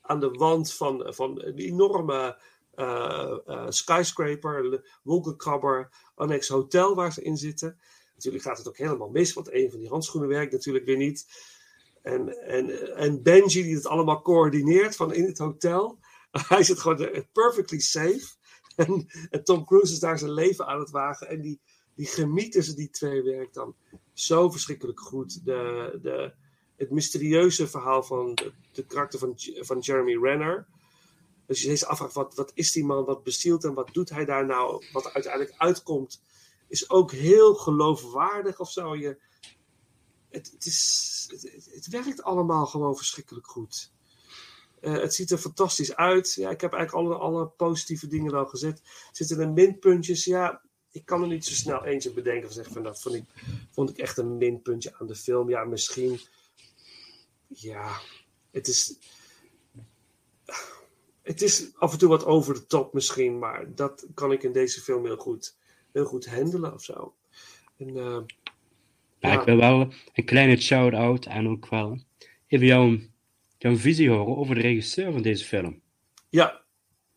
aan 0.01 0.21
de 0.21 0.31
wand 0.31 0.73
van, 0.73 1.15
van 1.15 1.43
een 1.43 1.59
enorme 1.59 2.41
eh, 2.81 3.39
eh, 3.47 3.67
Skyscraper, 3.69 4.83
Wolkenkrabber, 5.03 5.91
Annex 6.15 6.49
Hotel 6.49 6.95
waar 6.95 7.13
ze 7.13 7.23
in 7.23 7.37
zitten. 7.37 7.79
Natuurlijk 8.15 8.45
gaat 8.45 8.59
het 8.59 8.69
ook 8.69 8.77
helemaal 8.77 9.09
mis, 9.09 9.33
want 9.33 9.53
een 9.53 9.71
van 9.71 9.79
die 9.79 9.89
handschoenen 9.89 10.29
werkt 10.29 10.53
natuurlijk 10.53 10.85
weer 10.85 10.97
niet. 10.97 11.27
En, 12.03 12.43
en, 12.47 12.97
en 12.97 13.23
Benji 13.23 13.63
die 13.63 13.75
het 13.75 13.87
allemaal 13.87 14.23
coördineert 14.23 14.97
van 14.97 15.13
in 15.15 15.25
het 15.25 15.39
hotel. 15.39 15.99
Hij 16.49 16.63
zit 16.63 16.81
gewoon 16.81 17.01
er 17.01 17.27
perfectly 17.33 17.79
safe. 17.79 18.29
En, 18.77 19.07
en 19.31 19.45
Tom 19.45 19.65
Cruise 19.65 19.93
is 19.93 19.99
daar 19.99 20.19
zijn 20.19 20.33
leven 20.33 20.67
aan 20.67 20.81
het 20.81 20.91
wagen. 20.91 21.29
En 21.29 21.41
die, 21.41 21.61
die 21.95 22.07
chemie 22.07 22.49
tussen 22.49 22.77
die 22.77 22.91
twee 22.91 23.23
werkt 23.23 23.55
dan 23.55 23.75
zo 24.13 24.51
verschrikkelijk 24.51 25.01
goed. 25.01 25.45
De, 25.45 25.99
de, 26.03 26.33
het 26.77 26.91
mysterieuze 26.91 27.69
verhaal 27.69 28.03
van 28.03 28.35
de, 28.73 28.85
karakter 28.87 29.19
van, 29.19 29.35
van 29.55 29.79
Jeremy 29.79 30.17
Renner. 30.23 30.67
Dus 31.47 31.59
je 31.59 31.65
steeds 31.65 31.85
afvraagt, 31.85 32.15
wat, 32.15 32.35
wat 32.35 32.51
is 32.55 32.73
die 32.73 32.85
man, 32.85 33.05
wat 33.05 33.23
bezielt 33.23 33.63
hem, 33.63 33.75
wat 33.75 33.95
doet 33.95 34.11
hij 34.11 34.25
daar 34.25 34.47
nou? 34.47 34.85
Wat 34.93 35.13
uiteindelijk 35.13 35.55
uitkomt, 35.59 36.23
is 36.69 36.91
ook 36.91 37.13
heel 37.13 37.55
geloofwaardig 37.55 38.61
of 38.61 38.71
zo. 38.71 38.97
Je, 38.97 39.21
het, 40.29 40.51
het, 40.51 40.67
is, 40.67 41.67
het 41.75 41.87
werkt 41.87 42.23
allemaal 42.23 42.67
gewoon 42.67 42.97
verschrikkelijk 42.97 43.47
goed. 43.47 43.93
Eh, 44.81 44.93
het 44.93 45.15
ziet 45.15 45.31
er 45.31 45.39
fantastisch 45.39 45.97
uit. 45.97 46.35
Ja, 46.35 46.51
ik 46.51 46.61
heb 46.61 46.73
eigenlijk 46.73 47.07
alle, 47.07 47.19
alle 47.19 47.47
positieve 47.47 48.07
dingen 48.07 48.33
wel 48.33 48.47
gezet. 48.47 48.79
Er 48.79 49.09
zitten 49.13 49.41
er 49.41 49.51
minpuntjes. 49.51 50.25
Ja, 50.25 50.63
ik 50.91 51.05
kan 51.05 51.23
er 51.23 51.29
niet 51.29 51.45
zo 51.45 51.55
snel 51.55 51.85
eentje 51.85 52.13
bedenken. 52.13 52.49
Of 52.49 52.55
zeggen 52.55 52.73
van 52.73 52.83
dat 52.83 53.03
vond 53.03 53.15
ik, 53.15 53.25
vond 53.71 53.91
ik 53.91 53.99
echt 53.99 54.19
een 54.19 54.37
minpuntje 54.37 54.95
aan 54.99 55.07
de 55.07 55.15
film. 55.15 55.49
Ja, 55.49 55.65
misschien. 55.65 56.21
Ja, 57.47 58.01
het 58.51 58.69
is. 58.69 58.99
Het 61.23 61.43
is 61.43 61.71
af 61.77 61.93
en 61.93 61.99
toe 61.99 62.09
wat 62.09 62.25
over 62.25 62.55
de 62.55 62.67
top 62.67 62.93
misschien. 62.93 63.39
Maar 63.39 63.75
dat 63.75 64.07
kan 64.15 64.33
ik 64.33 64.43
in 64.43 64.53
deze 64.53 64.81
film 64.81 65.05
heel 65.05 65.17
goed, 65.17 65.57
heel 65.93 66.05
goed 66.05 66.27
handelen 66.27 66.73
of 66.75 66.83
zo. 66.85 67.15
En, 67.77 67.97
eh, 67.97 68.19
Ja. 69.19 69.41
ik 69.41 69.47
wil 69.47 69.57
wel 69.57 69.93
een 70.13 70.25
kleine 70.25 70.57
shout-out 70.61 71.27
en 71.27 71.49
ook 71.49 71.69
wel 71.69 71.99
even 72.47 72.67
jouw, 73.63 73.77
visie 73.77 74.11
horen 74.11 74.37
over 74.37 74.55
de 74.55 74.61
regisseur 74.61 75.13
van 75.13 75.23
deze 75.23 75.45
film. 75.45 75.81
Ja, 76.29 76.63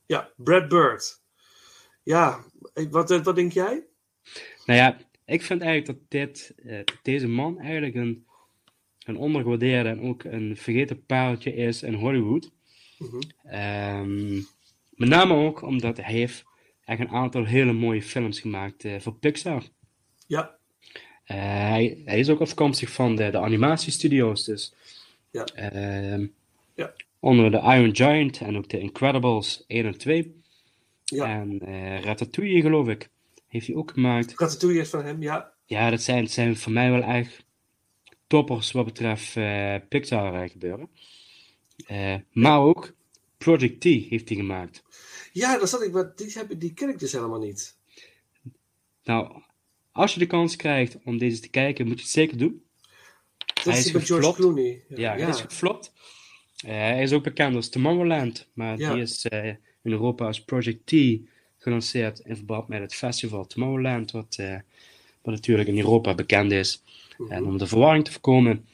ja, 0.05 0.31
Brad 0.35 0.67
Bird. 0.67 1.21
Ja, 2.03 2.43
wat, 2.89 3.11
eh, 3.11 3.23
wat 3.23 3.35
denk 3.35 3.51
jij? 3.51 3.83
Nou 4.65 4.79
ja, 4.79 4.97
ik 5.25 5.41
vind 5.41 5.61
eigenlijk 5.61 5.99
dat 5.99 6.09
dit, 6.09 6.53
eh, 6.65 6.79
deze 7.01 7.27
man 7.27 7.59
eigenlijk 7.59 7.95
een, 7.95 8.25
een 9.05 9.17
ondergewaardeerde 9.17 9.89
en 9.89 10.01
ook 10.01 10.23
een 10.23 10.57
vergeten 10.57 11.05
pareltje 11.05 11.55
is 11.55 11.83
in 11.83 11.93
Hollywood. 11.93 12.51
Mhm. 12.97 13.21
Ehm, 13.43 14.35
met 14.89 15.09
name 15.09 15.33
ook 15.33 15.61
omdat 15.61 15.97
hij 15.97 16.13
heeft 16.13 16.43
echt 16.85 16.99
een 16.99 17.09
aantal 17.09 17.45
hele 17.45 17.73
mooie 17.73 18.01
films 18.01 18.39
gemaakt 18.39 18.85
eh, 18.85 18.99
voor 18.99 19.15
Pixar. 19.15 19.63
Ja, 20.27 20.57
hij, 21.23 22.01
hij 22.05 22.19
is 22.19 22.29
ook 22.29 22.41
afkomstig 22.41 22.91
van 22.91 23.15
de, 23.15 23.29
de 23.29 23.39
animatiestudio's, 23.39 24.45
dus 24.45 24.73
Ja. 25.33 25.43
ehm, 25.45 26.27
Ja. 26.75 26.93
onder 27.19 27.51
de 27.51 27.57
Iron 27.57 27.95
Giant 27.95 28.41
en 28.41 28.57
ook 28.57 28.69
de 28.69 28.79
Incredibles 28.79 29.63
1 29.67 29.85
en 29.85 29.97
2. 29.97 30.41
ja. 31.05 31.25
En 31.39 31.59
eh 31.59 32.01
Ratatouille, 32.01 32.61
geloof 32.61 32.87
ik, 32.87 33.09
heeft 33.47 33.67
hij 33.67 33.75
ook 33.75 33.91
gemaakt. 33.91 34.39
Ratatouille 34.39 34.81
is 34.81 34.89
van 34.89 35.03
hem, 35.05 35.21
ja. 35.21 35.53
Ja, 35.65 35.89
dat 35.89 36.01
zijn, 36.01 36.27
zijn 36.29 36.57
voor 36.57 36.71
mij 36.71 36.91
wel 36.91 37.01
echt 37.03 37.45
toppers 38.27 38.71
wat 38.71 38.85
betreft 38.85 39.35
eh, 39.37 39.75
Pixar 39.89 40.43
eh, 40.43 40.49
gebeuren. 40.49 40.89
Maar 42.31 42.59
ook 42.59 42.93
Project 43.37 43.81
T 43.81 43.83
heeft 43.83 44.29
hij 44.29 44.37
gemaakt. 44.37 44.83
Ja, 45.31 45.57
dat 45.57 45.69
zat 45.69 45.81
ik, 45.81 45.91
maar 45.91 46.11
die, 46.15 46.31
heb, 46.33 46.59
die 46.59 46.73
ken 46.73 46.89
ik 46.89 46.99
dus 46.99 47.11
helemaal 47.11 47.39
niet. 47.39 47.77
Nou, 49.03 49.41
als 49.91 50.13
je 50.13 50.19
de 50.19 50.27
kans 50.27 50.55
krijgt 50.55 50.97
om 51.03 51.17
deze 51.17 51.39
te 51.39 51.49
kijken, 51.49 51.87
moet 51.87 51.95
je 51.97 52.01
het 52.03 52.11
zeker 52.13 52.37
doen. 52.37 52.62
Hij 53.63 53.79
is 53.79 53.91
geflopt. 53.91 54.37
Clooney. 54.37 54.83
Ja, 54.87 55.15
hij 55.15 55.29
is 55.29 55.41
geflopt. 55.41 55.93
Eh, 56.63 56.71
hij 56.71 57.01
is 57.01 57.11
ook 57.11 57.23
bekend 57.23 57.55
als 57.55 57.69
Tomorrowland, 57.69 58.47
maar 58.53 58.77
die 58.77 58.97
is 58.99 59.25
eh, 59.25 59.47
in 59.81 59.91
Europa 59.91 60.25
als 60.25 60.43
Project 60.43 60.85
T 60.85 60.93
gelanceerd 61.57 62.19
in 62.19 62.35
verband 62.35 62.67
met 62.67 62.81
het 62.81 62.95
festival 62.95 63.47
Tomorrowland, 63.47 64.11
wat, 64.11 64.35
eh, 64.39 64.55
wat 65.21 65.33
natuurlijk 65.33 65.69
in 65.69 65.77
Europa 65.77 66.15
bekend 66.15 66.51
is. 66.51 66.83
Mhm. 67.17 67.31
En 67.31 67.45
om 67.45 67.57
de 67.57 67.67
verwarring 67.67 68.05
te 68.05 68.11
voorkomen, 68.11 68.65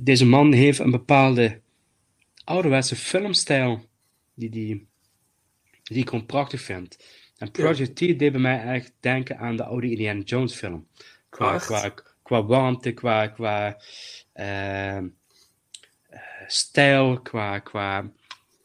deze 0.00 0.26
man 0.26 0.52
heeft 0.52 0.78
een 0.78 0.90
bepaalde 0.90 1.60
ouderwetse 2.44 2.96
filmstijl 2.96 3.84
die, 4.34 4.50
die, 4.50 4.86
die 5.82 6.02
ik 6.02 6.08
gewoon 6.08 6.26
prachtig 6.26 6.60
vind. 6.60 6.98
En 7.36 7.50
Project 7.50 7.96
T 7.96 7.98
deed 7.98 8.18
bij 8.18 8.40
mij 8.40 8.62
echt 8.62 8.92
denken 9.00 9.38
aan 9.38 9.56
de 9.56 9.64
oude 9.64 9.90
Indiana 9.90 10.22
Jones 10.22 10.54
film. 10.54 10.86
Qua, 11.28 11.92
qua 12.28 12.44
warmte, 12.44 12.92
qua, 12.92 13.26
qua 13.26 13.76
ehm, 14.32 15.08
eh, 16.08 16.20
stijl, 16.46 17.20
qua, 17.20 17.58
qua 17.58 18.12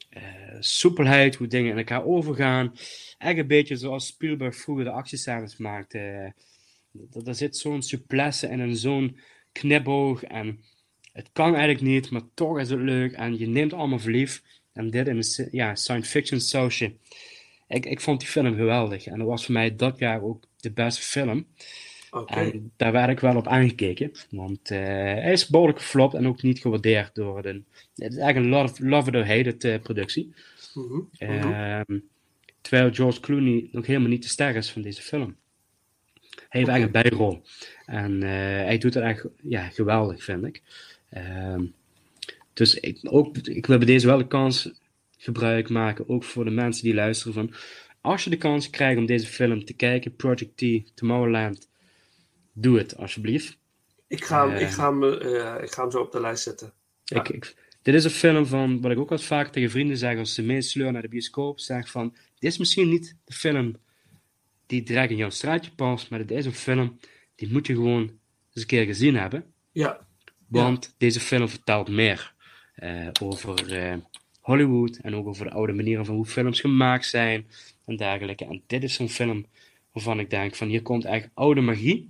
eh, 0.09 0.21
soepelheid, 0.59 1.35
hoe 1.35 1.47
dingen 1.47 1.71
in 1.71 1.77
elkaar 1.77 2.05
overgaan. 2.05 2.75
Echt 3.17 3.37
een 3.37 3.47
beetje 3.47 3.75
zoals 3.75 4.07
Spielberg 4.07 4.55
vroeger 4.55 4.83
de 4.83 4.91
actiescènes 4.91 5.57
maakte. 5.57 5.97
Er 5.97 7.27
er 7.27 7.35
zit 7.35 7.57
zo'n 7.57 7.81
souplesse 7.81 8.47
en 8.47 8.59
een 8.59 8.75
zo'n 8.75 9.17
knipoog 9.51 10.23
en 10.23 10.59
het 11.13 11.29
kan 11.33 11.55
eigenlijk 11.55 11.81
niet, 11.81 12.11
maar 12.11 12.21
toch 12.33 12.59
is 12.59 12.69
het 12.69 12.79
leuk 12.79 13.13
en 13.13 13.37
je 13.37 13.47
neemt 13.47 13.73
allemaal 13.73 13.99
verliefd. 13.99 14.43
En 14.73 14.89
dit 14.89 15.07
in 15.07 15.17
een 15.17 15.47
ja, 15.51 15.75
science 15.75 16.09
fiction 16.09 16.39
sausje. 16.39 16.93
Ik, 17.67 17.85
ik 17.85 18.01
vond 18.01 18.19
die 18.19 18.29
film 18.29 18.55
geweldig 18.55 19.05
en 19.05 19.17
dat 19.17 19.27
was 19.27 19.45
voor 19.45 19.53
mij 19.53 19.75
dat 19.75 19.97
jaar 19.99 20.21
ook 20.21 20.43
de 20.57 20.71
beste 20.71 21.01
film. 21.01 21.45
En 22.25 22.71
daar 22.75 22.91
werd 22.91 23.09
ik 23.09 23.19
wel 23.19 23.35
op 23.35 23.47
aangekeken, 23.47 24.11
want 24.29 24.71
eh, 24.71 24.79
hij 24.79 25.31
is 25.31 25.47
behoorlijk 25.47 25.79
geflopt 25.79 26.13
en 26.13 26.27
ook 26.27 26.41
niet 26.41 26.59
gewaardeerd 26.59 27.15
door 27.15 27.41
de... 27.41 27.61
Het 27.95 28.11
is 28.11 28.17
eigenlijk 28.17 28.35
een 28.35 28.61
love, 28.61 28.87
love 28.87 29.09
it 29.09 29.15
or 29.15 29.27
hate 29.27 29.49
it 29.49 29.63
eh, 29.63 29.79
productie. 29.79 30.33
Mhm, 30.73 30.93
mhm. 31.19 31.51
Ehm, 31.51 31.99
terwijl 32.61 32.93
George 32.93 33.19
Clooney 33.19 33.69
nog 33.71 33.85
helemaal 33.85 34.09
niet 34.09 34.23
de 34.23 34.29
ster 34.29 34.55
is 34.55 34.71
van 34.71 34.81
deze 34.81 35.01
film. 35.01 35.35
Hij 36.19 36.61
heeft 36.61 36.67
Oké. 36.67 36.71
eigenlijk 36.71 37.05
een 37.05 37.09
bijrol. 37.17 37.41
En 37.85 38.23
eh, 38.23 38.29
hij 38.65 38.77
doet 38.77 38.93
het 38.93 39.03
echt 39.03 39.25
ja, 39.41 39.69
geweldig, 39.69 40.23
vind 40.23 40.45
ik. 40.45 40.61
Ehm, 41.09 41.63
dus 42.53 42.79
ik, 42.79 42.99
ook, 43.03 43.37
ik 43.37 43.65
wil 43.65 43.77
bij 43.77 43.87
deze 43.87 44.07
wel 44.07 44.17
de 44.17 44.27
kans 44.27 44.71
gebruik 45.17 45.69
maken, 45.69 46.09
ook 46.09 46.23
voor 46.23 46.45
de 46.45 46.51
mensen 46.51 46.83
die 46.83 46.93
luisteren, 46.93 47.33
van 47.33 47.53
als 48.01 48.23
je 48.23 48.29
de 48.29 48.37
kans 48.37 48.69
krijgt 48.69 48.97
om 48.97 49.05
deze 49.05 49.27
film 49.27 49.65
te 49.65 49.73
kijken, 49.73 50.15
Project 50.15 50.57
T, 50.57 50.95
Tomorrowland, 50.95 51.69
doe 52.53 52.77
het 52.77 52.97
alsjeblieft. 52.97 53.57
ik, 54.07 54.23
ga 54.23 54.47
hem, 54.47 54.55
eh, 54.55 54.61
ik, 54.61 54.69
ga 54.69 54.89
hem, 54.89 55.03
eh, 55.03 55.63
ik 55.63 55.71
ga 55.71 55.81
hem 55.81 55.91
zo 55.91 55.99
op 55.99 56.11
de 56.11 56.19
lijst 56.19 56.43
zetten. 56.43 56.73
Ja. 57.03 57.19
Ik, 57.19 57.29
ik, 57.29 57.55
dit 57.81 57.95
is 57.95 58.03
een 58.03 58.09
film 58.09 58.45
van, 58.45 58.81
wat 58.81 58.91
ik 58.91 58.99
ook 58.99 59.09
wat 59.09 59.23
vaak 59.23 59.47
tegen 59.47 59.69
vrienden 59.69 59.97
zeg, 59.97 60.17
als 60.17 60.33
ze 60.33 60.41
mee 60.41 60.61
sleuren 60.61 60.93
naar 60.93 61.01
de 61.01 61.07
bioscoop, 61.07 61.59
zeg 61.59 61.89
van, 61.89 62.15
dit 62.39 62.51
is 62.51 62.57
misschien 62.57 62.89
niet 62.89 63.15
de 63.23 63.33
film 63.33 63.75
die 64.65 64.83
direct 64.83 65.11
in 65.11 65.17
jouw 65.17 65.29
straatje 65.29 65.71
past, 65.71 66.09
maar 66.09 66.25
dit 66.25 66.37
is 66.37 66.45
een 66.45 66.53
film, 66.53 66.99
die 67.35 67.51
moet 67.51 67.67
je 67.67 67.73
gewoon 67.73 68.01
eens 68.01 68.61
een 68.61 68.65
keer 68.65 68.85
gezien 68.85 69.15
hebben. 69.15 69.45
Ja, 69.71 70.07
Want 70.47 70.95
deze 70.97 71.19
film 71.19 71.49
vertelt 71.49 71.89
meer 71.89 72.33
eh, 72.75 73.07
over 73.21 73.73
eh, 73.73 73.97
Hollywood 74.39 74.97
en 74.97 75.15
ook 75.15 75.27
over 75.27 75.45
de 75.45 75.51
oude 75.51 75.73
manieren 75.73 76.05
van 76.05 76.15
hoe 76.15 76.25
films 76.25 76.59
gemaakt 76.59 77.05
zijn 77.05 77.47
en 77.85 77.95
dergelijke. 77.95 78.45
En 78.45 78.61
dit 78.67 78.83
is 78.83 78.93
zo'n 78.93 79.09
film 79.09 79.45
waarvan 79.91 80.19
ik 80.19 80.29
denk 80.29 80.55
van 80.55 80.67
hier 80.67 80.81
komt 80.81 81.05
echt 81.05 81.29
oude 81.33 81.61
magie. 81.61 82.09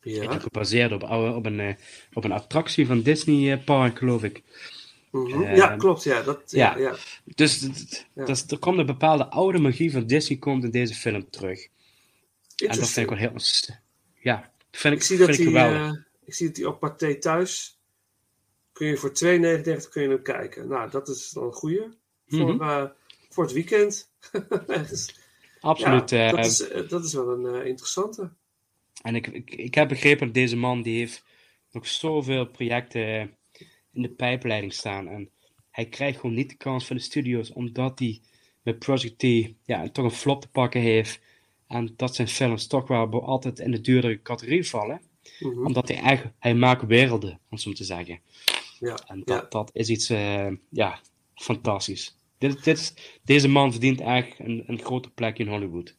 Ja. 0.00 0.38
Gebaseerd 0.38 0.92
op, 0.92 1.02
op, 1.10 1.46
een, 1.46 1.60
eh, 1.60 1.74
op 2.12 2.24
een 2.24 2.32
attractie 2.32 2.86
van 2.86 3.02
Disney 3.02 3.52
eh, 3.52 3.64
Park, 3.64 3.98
geloof 3.98 4.22
ik. 4.24 4.42
Mhm. 5.10 5.42
eh, 5.42 5.56
ja 5.56 5.76
klopt. 5.76 6.02
Ja, 6.02 6.22
dat, 6.22 6.42
ja. 6.46 6.96
Dus 7.24 7.58
d- 7.58 7.90
d- 7.90 8.06
Ja. 8.14 8.24
dus 8.24 8.44
er 8.46 8.58
komt 8.58 8.78
een 8.78 8.86
bepaalde 8.86 9.26
oude 9.26 9.58
magie 9.58 9.92
van 9.92 10.06
Disney 10.06 10.38
komt 10.38 10.64
in 10.64 10.70
deze 10.70 10.94
film 10.94 11.30
terug. 11.30 11.68
En 12.56 12.66
dat 12.78 12.88
vind 12.88 13.10
ik 13.10 13.18
wel 13.18 13.18
heel... 13.30 13.32
Ja, 14.22 14.52
vind 14.70 14.94
ik, 14.94 15.00
Ik 15.00 15.06
zie 15.06 15.16
vind 15.16 15.28
dat 15.28 15.38
ik 15.38 15.44
geweldig. 15.46 15.80
eh, 15.94 15.98
ik 16.24 16.34
zie 16.34 16.46
dat 16.46 16.56
hij 16.56 16.66
op 16.66 16.80
Pathé 16.80 17.18
thuis. 17.18 17.78
Kun 18.72 18.86
je 18.86 18.96
voor 18.96 19.10
2,99 19.10 19.88
kun 19.90 20.02
je 20.02 20.08
hem 20.08 20.22
kijken. 20.22 20.68
Nou, 20.68 20.90
dat 20.90 21.08
is 21.08 21.30
dan 21.30 21.44
een 21.44 21.52
goeie. 21.52 21.82
Voor, 22.26 22.54
Mhm. 22.54 22.86
voor 23.30 23.44
het 23.44 23.52
weekend. 23.52 24.10
Ergens. 24.66 25.14
Absoluut. 25.60 26.10
Ja, 26.10 26.30
dat, 26.30 26.46
is, 26.46 26.68
dat 26.88 27.04
is 27.04 27.12
wel 27.12 27.28
een 27.44 27.66
interessante. 27.66 28.30
En 29.02 29.14
ik, 29.14 29.26
ik, 29.26 29.50
ik 29.54 29.74
heb 29.74 29.88
begrepen 29.88 30.26
dat 30.26 30.34
deze 30.34 30.56
man 30.56 30.82
die 30.82 30.98
heeft 30.98 31.24
nog 31.72 31.86
zoveel 31.86 32.46
projecten 32.46 33.36
in 33.92 34.02
de 34.02 34.08
pijpleiding 34.10 34.72
staan. 34.72 35.08
En 35.08 35.30
hij 35.70 35.86
krijgt 35.86 36.20
gewoon 36.20 36.36
niet 36.36 36.48
de 36.50 36.56
kans 36.56 36.86
van 36.86 36.96
de 36.96 37.02
studio's, 37.02 37.52
omdat 37.52 37.98
hij 37.98 38.20
met 38.62 38.78
Project 38.78 39.18
T 39.18 39.24
ja, 39.64 39.88
toch 39.90 40.04
een 40.04 40.10
flop 40.10 40.40
te 40.40 40.48
pakken 40.48 40.80
heeft. 40.80 41.20
En 41.66 41.92
dat 41.96 42.14
zijn 42.14 42.28
films 42.28 42.66
toch 42.66 42.88
wel 42.88 43.24
altijd 43.24 43.58
in 43.58 43.70
de 43.70 43.80
duurdere 43.80 44.22
categorie 44.22 44.68
vallen. 44.68 45.00
Mhm. 45.40 45.66
Omdat 45.66 45.88
hij 45.88 45.98
eigenlijk, 45.98 46.36
hij 46.38 46.54
maakt 46.54 46.86
werelden, 46.86 47.40
om 47.50 47.58
zo 47.58 47.72
te 47.72 47.84
zeggen. 47.84 48.20
Ja, 48.78 48.98
En 49.06 49.22
dat, 49.24 49.40
ja. 49.42 49.46
dat 49.48 49.70
is 49.72 49.88
iets, 49.88 50.10
eh, 50.10 50.46
ja, 50.70 51.00
fantastisch. 51.34 52.16
Dit, 52.38 52.64
dit 52.64 52.78
is- 52.78 52.94
deze 53.24 53.48
man 53.48 53.70
verdient 53.72 54.00
echt 54.00 54.38
een, 54.38 54.62
een 54.66 54.78
grote 54.78 55.10
plek 55.10 55.38
in 55.38 55.48
Hollywood. 55.48 55.96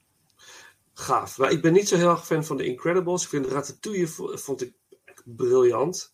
Gaaf. 1.01 1.37
Maar 1.37 1.51
ik 1.51 1.61
ben 1.61 1.73
niet 1.73 1.87
zo 1.87 1.95
heel 1.95 2.09
erg 2.09 2.25
fan 2.25 2.45
van 2.45 2.57
de 2.57 2.65
Incredibles. 2.65 3.23
Ik 3.23 3.29
vind 3.29 3.45
Ratatouille 3.45 4.07
vo- 4.07 4.37
vond 4.37 4.61
ik 4.61 4.73
echt 5.05 5.21
briljant. 5.25 6.13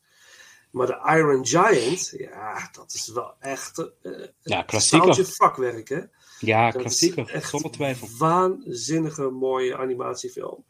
Maar 0.72 0.88
de 0.88 1.02
Iron 1.18 1.46
Giant, 1.48 2.14
ja, 2.18 2.70
dat 2.72 2.94
is 2.94 3.08
wel 3.08 3.36
echt 3.40 3.78
eh 4.02 4.28
Ja, 4.42 4.62
klassieker. 4.64 5.26
vakwerk, 5.26 5.90
hè? 5.90 6.00
Ja, 6.40 6.66
Dat 6.66 6.76
is 6.76 6.82
klassieker, 6.82 7.42
zonder 7.46 7.72
twijfel. 7.72 8.08
waanzinnige 8.18 9.30
mooie 9.30 9.78
animatiefilm. 9.78 10.66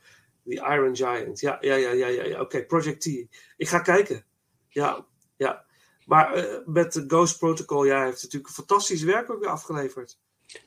The 0.45 0.53
Iron 0.55 0.95
Giant. 0.95 1.39
Ja, 1.39 1.57
ja, 1.61 1.75
ja, 1.75 1.91
ja, 1.91 2.07
ja. 2.07 2.23
ja. 2.23 2.41
Oké, 2.41 2.63
Project 2.65 3.01
T. 3.01 3.05
Ik 3.57 3.67
ga 3.67 3.79
kijken. 3.79 4.25
Ja, 4.69 5.05
ja. 5.37 5.65
Maar 6.05 6.33
eh, 6.33 6.57
met 6.65 6.93
de 6.93 7.03
Ghost 7.07 7.37
Protocol, 7.39 7.83
ja, 7.83 8.03
heeft 8.05 8.23
natuurlijk 8.23 8.53
fantastisch 8.53 9.03
werk 9.03 9.29
ook 9.31 9.39
weer 9.39 9.49
afgeleverd. 9.49 10.17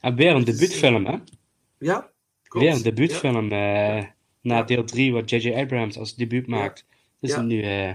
En 0.01 0.15
weer 0.15 0.35
een 0.35 0.45
debuutfilm, 0.45 1.07
hè? 1.07 1.19
Ja, 1.79 2.11
klopt. 2.51 2.67
Weer 2.67 2.75
een 2.75 2.83
debuutfilm. 2.83 3.53
eh, 3.53 4.05
na 4.43 4.63
deel 4.63 4.85
3, 4.85 5.13
wat 5.13 5.31
J.J. 5.31 5.53
Abrams 5.55 5.99
als 5.99 6.15
debuut 6.17 6.47
maakt. 6.47 6.87
Dus 7.21 7.31
Ja. 7.31 7.41
nu 7.43 7.63
eh. 7.63 7.93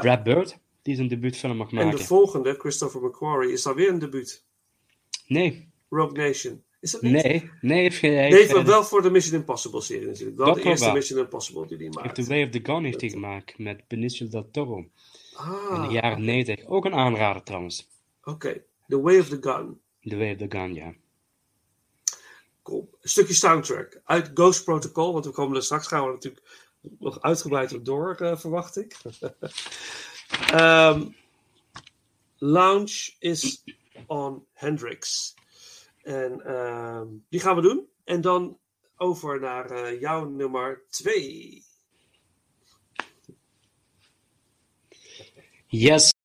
Brad 0.00 0.22
Bird, 0.22 0.58
die 0.82 0.94
zijn 0.94 1.08
debuutfilm 1.08 1.56
mag 1.56 1.70
En 1.70 1.76
de 1.78 1.84
maken. 1.84 1.98
volgende, 2.00 2.54
Christopher 2.58 3.02
McQuarrie, 3.02 3.52
is 3.52 3.62
dan 3.62 3.74
weer 3.74 3.88
een 3.88 3.98
debuut. 3.98 4.44
Nee, 5.26 5.68
Rogue 5.90 6.16
Nation. 6.26 6.62
Is 6.80 6.90
dat 6.90 7.02
niet? 7.02 7.12
nee, 7.12 7.50
nee. 7.60 7.80
Heeft, 7.82 8.00
hij 8.00 8.10
Nee, 8.10 8.32
heeft, 8.32 8.54
eh, 8.54 8.64
wel 8.64 8.84
voor 8.84 9.02
de 9.02 9.10
Mission 9.10 9.34
Impossible 9.40 9.80
serie 9.80 10.06
natuurlijk. 10.06 10.36
Wel 10.38 10.54
de 10.54 10.62
eerste 10.62 10.84
wel. 10.84 10.94
Mission 10.94 11.18
Impossible 11.20 11.66
die 11.66 11.76
die 11.76 11.86
heeft 11.86 11.98
maakt. 11.98 12.14
The 12.14 12.24
Way 12.24 12.42
of 12.42 12.50
the 12.50 12.60
Gun 12.62 12.84
heeft 12.84 13.00
hij 13.00 13.10
gemaakt 13.10 13.58
met 13.58 13.88
Benicio 13.88 14.28
del 14.28 14.48
Toro. 14.50 14.76
In 14.78 14.90
Ah, 15.34 15.86
de 15.88 15.92
jaren 15.94 16.24
90. 16.24 16.66
Ook 16.66 16.84
een 16.84 16.94
aanrader 16.94 17.42
trouwens. 17.42 17.88
oké. 18.24 18.62
The 18.88 19.00
Way 19.00 19.18
of 19.18 19.28
the 19.28 19.38
Gun. 19.40 19.80
The 20.02 20.16
Way 20.16 20.30
of 20.32 20.36
the 20.36 20.46
Gun, 20.48 20.74
ja. 20.74 20.94
Een 22.70 22.88
stukje 23.08 23.34
soundtrack 23.34 24.00
uit 24.04 24.30
Ghost 24.34 24.64
Protocol, 24.64 25.12
want 25.12 25.24
we 25.24 25.30
komen 25.30 25.56
er 25.56 25.62
straks 25.62 25.86
gaan 25.86 26.04
we 26.06 26.12
natuurlijk 26.12 26.66
nog 26.98 27.22
uitgebreid 27.22 27.74
op 27.74 27.84
door, 27.84 28.14
eh, 28.14 28.36
verwacht 28.36 28.76
ik. 28.76 28.96
Ehm, 30.52 31.08
Lounge 32.36 33.12
is 33.18 33.64
on 34.06 34.46
Hendrix. 34.52 35.34
En 36.02 36.40
ehm, 36.44 37.06
die 37.28 37.40
gaan 37.40 37.56
we 37.56 37.62
doen. 37.62 37.88
En 38.04 38.20
dan 38.20 38.58
over 38.96 39.40
naar 39.40 39.70
eh, 39.70 40.00
jouw 40.00 40.28
nummer 40.28 40.84
2. 40.88 41.64
Yes. 45.66 46.17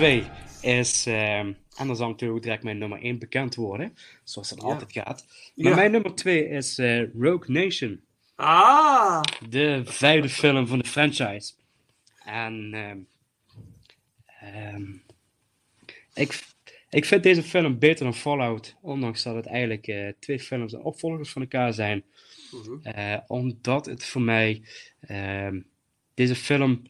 2 0.00 0.24
is, 0.62 1.06
ehm, 1.06 1.52
en 1.76 1.86
dan 1.86 1.96
zal 1.96 2.08
natuurlijk 2.08 2.38
ook 2.38 2.42
direct 2.42 2.62
mijn 2.62 2.78
nummer 2.78 3.04
1 3.04 3.18
bekend 3.18 3.54
worden, 3.54 3.96
zoals 4.24 4.48
dat 4.48 4.60
Ja. 4.62 4.66
altijd 4.68 4.92
gaat. 4.92 5.24
Maar 5.54 5.68
Ja. 5.70 5.74
mijn 5.76 5.90
nummer 5.90 6.14
2 6.14 6.48
is 6.48 6.78
eh, 6.78 7.12
Rogue 7.14 7.52
Nation, 7.52 8.00
Ah! 8.34 9.22
de 9.48 9.82
vijfde 9.84 10.28
film 10.28 10.66
van 10.66 10.78
de 10.78 10.84
franchise. 10.88 11.52
En 12.24 12.74
ehm, 14.40 14.82
ik, 16.14 16.42
ik 16.90 17.04
vind 17.04 17.22
deze 17.22 17.42
film 17.42 17.78
beter 17.78 18.04
dan 18.04 18.14
Fallout, 18.14 18.76
ondanks 18.80 19.22
dat 19.22 19.34
het 19.34 19.46
eigenlijk 19.46 19.86
eh, 19.86 20.08
twee 20.20 20.40
films 20.40 20.72
en 20.72 20.80
opvolgers 20.82 21.30
van 21.30 21.42
elkaar 21.42 21.72
zijn. 21.72 22.04
Mhm. 22.52 22.86
Eh, 22.96 23.18
omdat 23.26 23.86
het 23.86 24.04
voor 24.04 24.22
mij, 24.22 24.62
deze 26.14 26.34
film 26.34 26.82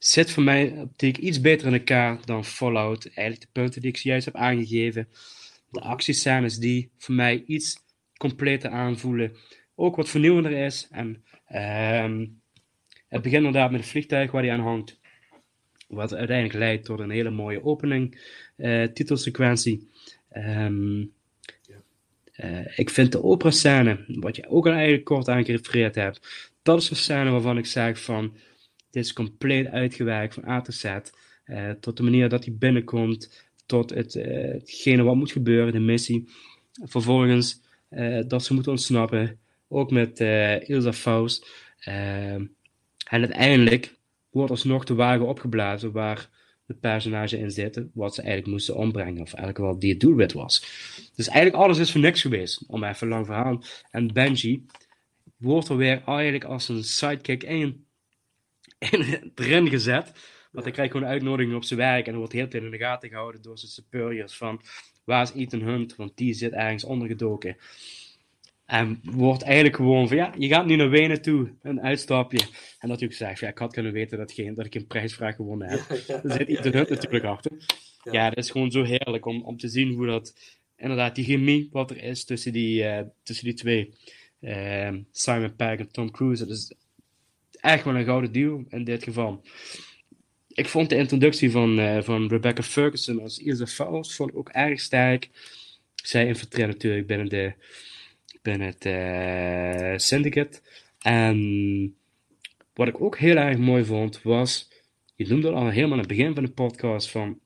zit 0.00 0.30
voor 0.30 0.42
mij 0.42 0.72
optiek 0.78 1.16
iets 1.16 1.40
beter 1.40 1.66
in 1.66 1.72
elkaar 1.72 2.18
dan 2.24 2.44
Fallout. 2.44 3.04
Eigenlijk 3.04 3.40
de 3.40 3.60
punten 3.60 3.80
die 3.80 3.90
ik 3.90 3.96
zojuist 3.96 4.24
heb 4.24 4.34
aangegeven. 4.34 5.08
De 5.70 5.80
actiescènes 5.80 6.58
die 6.58 6.90
voor 6.98 7.14
mij 7.14 7.42
iets 7.46 7.76
completer 8.16 8.70
aanvoelen. 8.70 9.36
Ook 9.74 9.96
wat 9.96 10.08
vernieuwender 10.08 10.52
is. 10.52 10.88
En 10.90 11.24
ehm, 11.46 12.26
het 13.08 13.22
begint 13.22 13.44
inderdaad 13.44 13.70
met 13.70 13.80
het 13.80 13.90
vliegtuig 13.90 14.30
waar 14.30 14.42
hij 14.42 14.52
aan 14.52 14.60
hangt. 14.60 14.98
Wat 15.88 16.14
uiteindelijk 16.14 16.58
leidt 16.58 16.84
tot 16.84 16.98
een 16.98 17.10
hele 17.10 17.30
mooie 17.30 17.64
opening, 17.64 18.20
eh, 18.56 18.84
titelsequentie. 18.84 19.88
Ehm, 20.28 21.04
eh, 22.32 22.78
ik 22.78 22.90
vind 22.90 23.12
de 23.12 23.22
opera-scène, 23.22 24.04
wat 24.06 24.36
je 24.36 24.48
ook 24.48 24.66
al 24.66 24.72
eigenlijk 24.72 25.04
kort 25.04 25.28
aan 25.28 25.44
gerefereerd 25.44 25.94
hebt, 25.94 26.50
dat 26.62 26.80
is 26.80 26.90
een 26.90 26.96
scène 26.96 27.30
waarvan 27.30 27.58
ik 27.58 27.66
zeg 27.66 28.02
van, 28.02 28.36
dit 28.90 29.04
is 29.04 29.12
compleet 29.12 29.66
uitgewerkt 29.66 30.34
van 30.34 30.48
A 30.48 30.60
tot 30.60 30.74
Z. 30.74 30.84
eh, 31.44 31.70
tot 31.70 31.96
de 31.96 32.02
manier 32.02 32.28
dat 32.28 32.44
hij 32.44 32.54
binnenkomt, 32.54 33.48
tot 33.66 33.90
het, 33.90 34.14
eh, 34.14 34.52
hetgene 34.52 35.02
wat 35.02 35.14
moet 35.14 35.32
gebeuren, 35.32 35.72
de 35.72 35.78
missie. 35.78 36.28
Vervolgens 36.82 37.60
eh, 37.88 38.20
dat 38.26 38.44
ze 38.44 38.54
moeten 38.54 38.72
ontsnappen, 38.72 39.38
ook 39.68 39.90
met 39.90 40.20
Ilsa 40.68 40.92
Faust. 40.92 41.50
En 41.78 42.54
uiteindelijk 43.04 43.94
wordt 44.30 44.50
alsnog 44.50 44.84
de 44.84 44.94
wagen 44.94 45.26
opgeblazen 45.26 45.92
waar 45.92 46.28
de 46.66 46.74
personage 46.74 47.38
in 47.38 47.50
zitten, 47.50 47.90
wat 47.94 48.14
ze 48.14 48.20
eigenlijk 48.22 48.50
moesten 48.50 48.76
ombrengen, 48.76 49.22
of 49.22 49.34
eigenlijk 49.34 49.58
wat 49.72 49.80
die 49.80 49.90
het 49.90 50.00
doelwit 50.00 50.32
was. 50.32 50.60
Dus 51.14 51.28
eigenlijk 51.28 51.64
alles 51.64 51.78
is 51.78 51.92
voor 51.92 52.00
niks 52.00 52.20
geweest, 52.20 52.64
om 52.66 52.84
even 52.84 53.08
lang 53.08 53.26
verhaal. 53.26 53.62
En 53.90 54.12
Benji 54.12 54.66
wordt 55.36 55.68
er 55.68 55.76
weer 55.76 56.02
eigenlijk 56.06 56.44
als 56.44 56.68
een 56.68 56.84
sidekick 56.84 57.42
in, 57.42 57.84
in 58.90 59.32
erin 59.34 59.68
gezet. 59.68 60.12
Want 60.50 60.64
hij 60.64 60.72
krijgt 60.72 60.92
gewoon 60.92 61.06
een 61.06 61.12
uitnodiging 61.12 61.56
op 61.56 61.64
zijn 61.64 61.78
werk 61.80 62.06
en 62.06 62.16
wordt 62.16 62.30
de 62.30 62.38
hele 62.38 62.50
tijd 62.50 62.62
in 62.62 62.70
de 62.70 62.78
gaten 62.78 63.08
gehouden 63.08 63.42
door 63.42 63.58
zijn 63.58 63.70
superiors 63.70 64.36
van 64.36 64.60
waar 65.04 65.22
is 65.22 65.32
Ethan 65.32 65.60
Hunt, 65.60 65.96
want 65.96 66.16
die 66.16 66.34
zit 66.34 66.52
ergens 66.52 66.84
ondergedoken. 66.84 67.56
En 68.66 69.00
wordt 69.02 69.42
eigenlijk 69.42 69.76
gewoon 69.76 70.08
van, 70.08 70.16
ja, 70.16 70.34
je 70.38 70.48
gaat 70.48 70.66
nu 70.66 70.76
naar 70.76 70.90
Wenen 70.90 71.22
toe, 71.22 71.52
een 71.62 71.80
uitstapje. 71.80 72.38
En 72.78 72.88
natuurlijk 72.88 73.18
zegt, 73.18 73.40
ja, 73.40 73.48
ik 73.48 73.58
had 73.58 73.72
kunnen 73.72 73.92
weten 73.92 74.18
dat, 74.18 74.32
geen, 74.32 74.54
dat 74.54 74.66
ik 74.66 74.74
een 74.74 74.86
prijsvraag 74.86 75.34
gewonnen 75.36 75.68
heb. 75.68 75.80
Ja, 76.06 76.20
Daar 76.22 76.36
zit 76.36 76.48
Ethan 76.48 76.72
Hunt 76.72 76.88
natuurlijk 76.88 77.24
achter. 77.24 77.52
Ja. 78.10 78.28
Dat 78.28 78.44
is 78.44 78.50
gewoon 78.50 78.70
zo 78.70 78.82
heerlijk 78.82 79.26
om, 79.26 79.42
om 79.42 79.56
te 79.56 79.68
zien 79.68 79.92
hoe 79.92 80.06
dat, 80.06 80.34
inderdaad, 80.76 81.14
die 81.14 81.24
chemie 81.24 81.68
wat 81.72 81.90
er 81.90 82.02
is 82.02 82.24
tussen 82.24 82.52
die, 82.52 82.84
eh, 82.84 83.06
tussen 83.22 83.44
die 83.44 83.54
twee. 83.54 83.94
Ehm, 84.40 85.02
Simon 85.10 85.56
Pegg 85.56 85.78
en 85.78 85.92
Tom 85.92 86.10
Cruise, 86.10 86.46
dat 86.46 86.56
is 86.56 86.74
echt 87.60 87.84
wel 87.84 87.96
een 87.96 88.04
gouden 88.04 88.32
duo 88.32 88.64
in 88.68 88.84
dit 88.84 89.02
geval. 89.02 89.42
Ik 90.48 90.68
vond 90.68 90.88
de 90.88 90.96
introductie 90.96 91.50
van, 91.50 91.78
eh, 91.78 92.02
van 92.02 92.28
Rebecca 92.28 92.62
Ferguson 92.62 93.20
als 93.20 93.38
Ilse 93.38 93.66
Faust 93.66 94.14
vond 94.14 94.30
ik 94.30 94.36
ook 94.36 94.48
erg 94.48 94.80
sterk. 94.80 95.28
Zij 95.94 96.26
infiltreert 96.26 96.68
natuurlijk 96.68 97.06
binnen, 97.06 97.28
de, 97.28 97.52
binnen 98.42 98.66
het 98.66 98.84
eh, 98.84 99.92
syndicate. 99.96 100.60
En 100.98 101.94
wat 102.74 102.88
ik 102.88 103.00
ook 103.00 103.18
heel 103.18 103.36
erg 103.36 103.58
mooi 103.58 103.84
vond 103.84 104.22
was, 104.22 104.68
je 105.14 105.26
noemde 105.28 105.46
het 105.46 105.56
al 105.56 105.68
helemaal 105.68 105.92
aan 105.92 105.98
het 105.98 106.08
begin 106.08 106.34
van 106.34 106.44
de 106.44 106.50
podcast, 106.50 107.10
van 107.10 107.38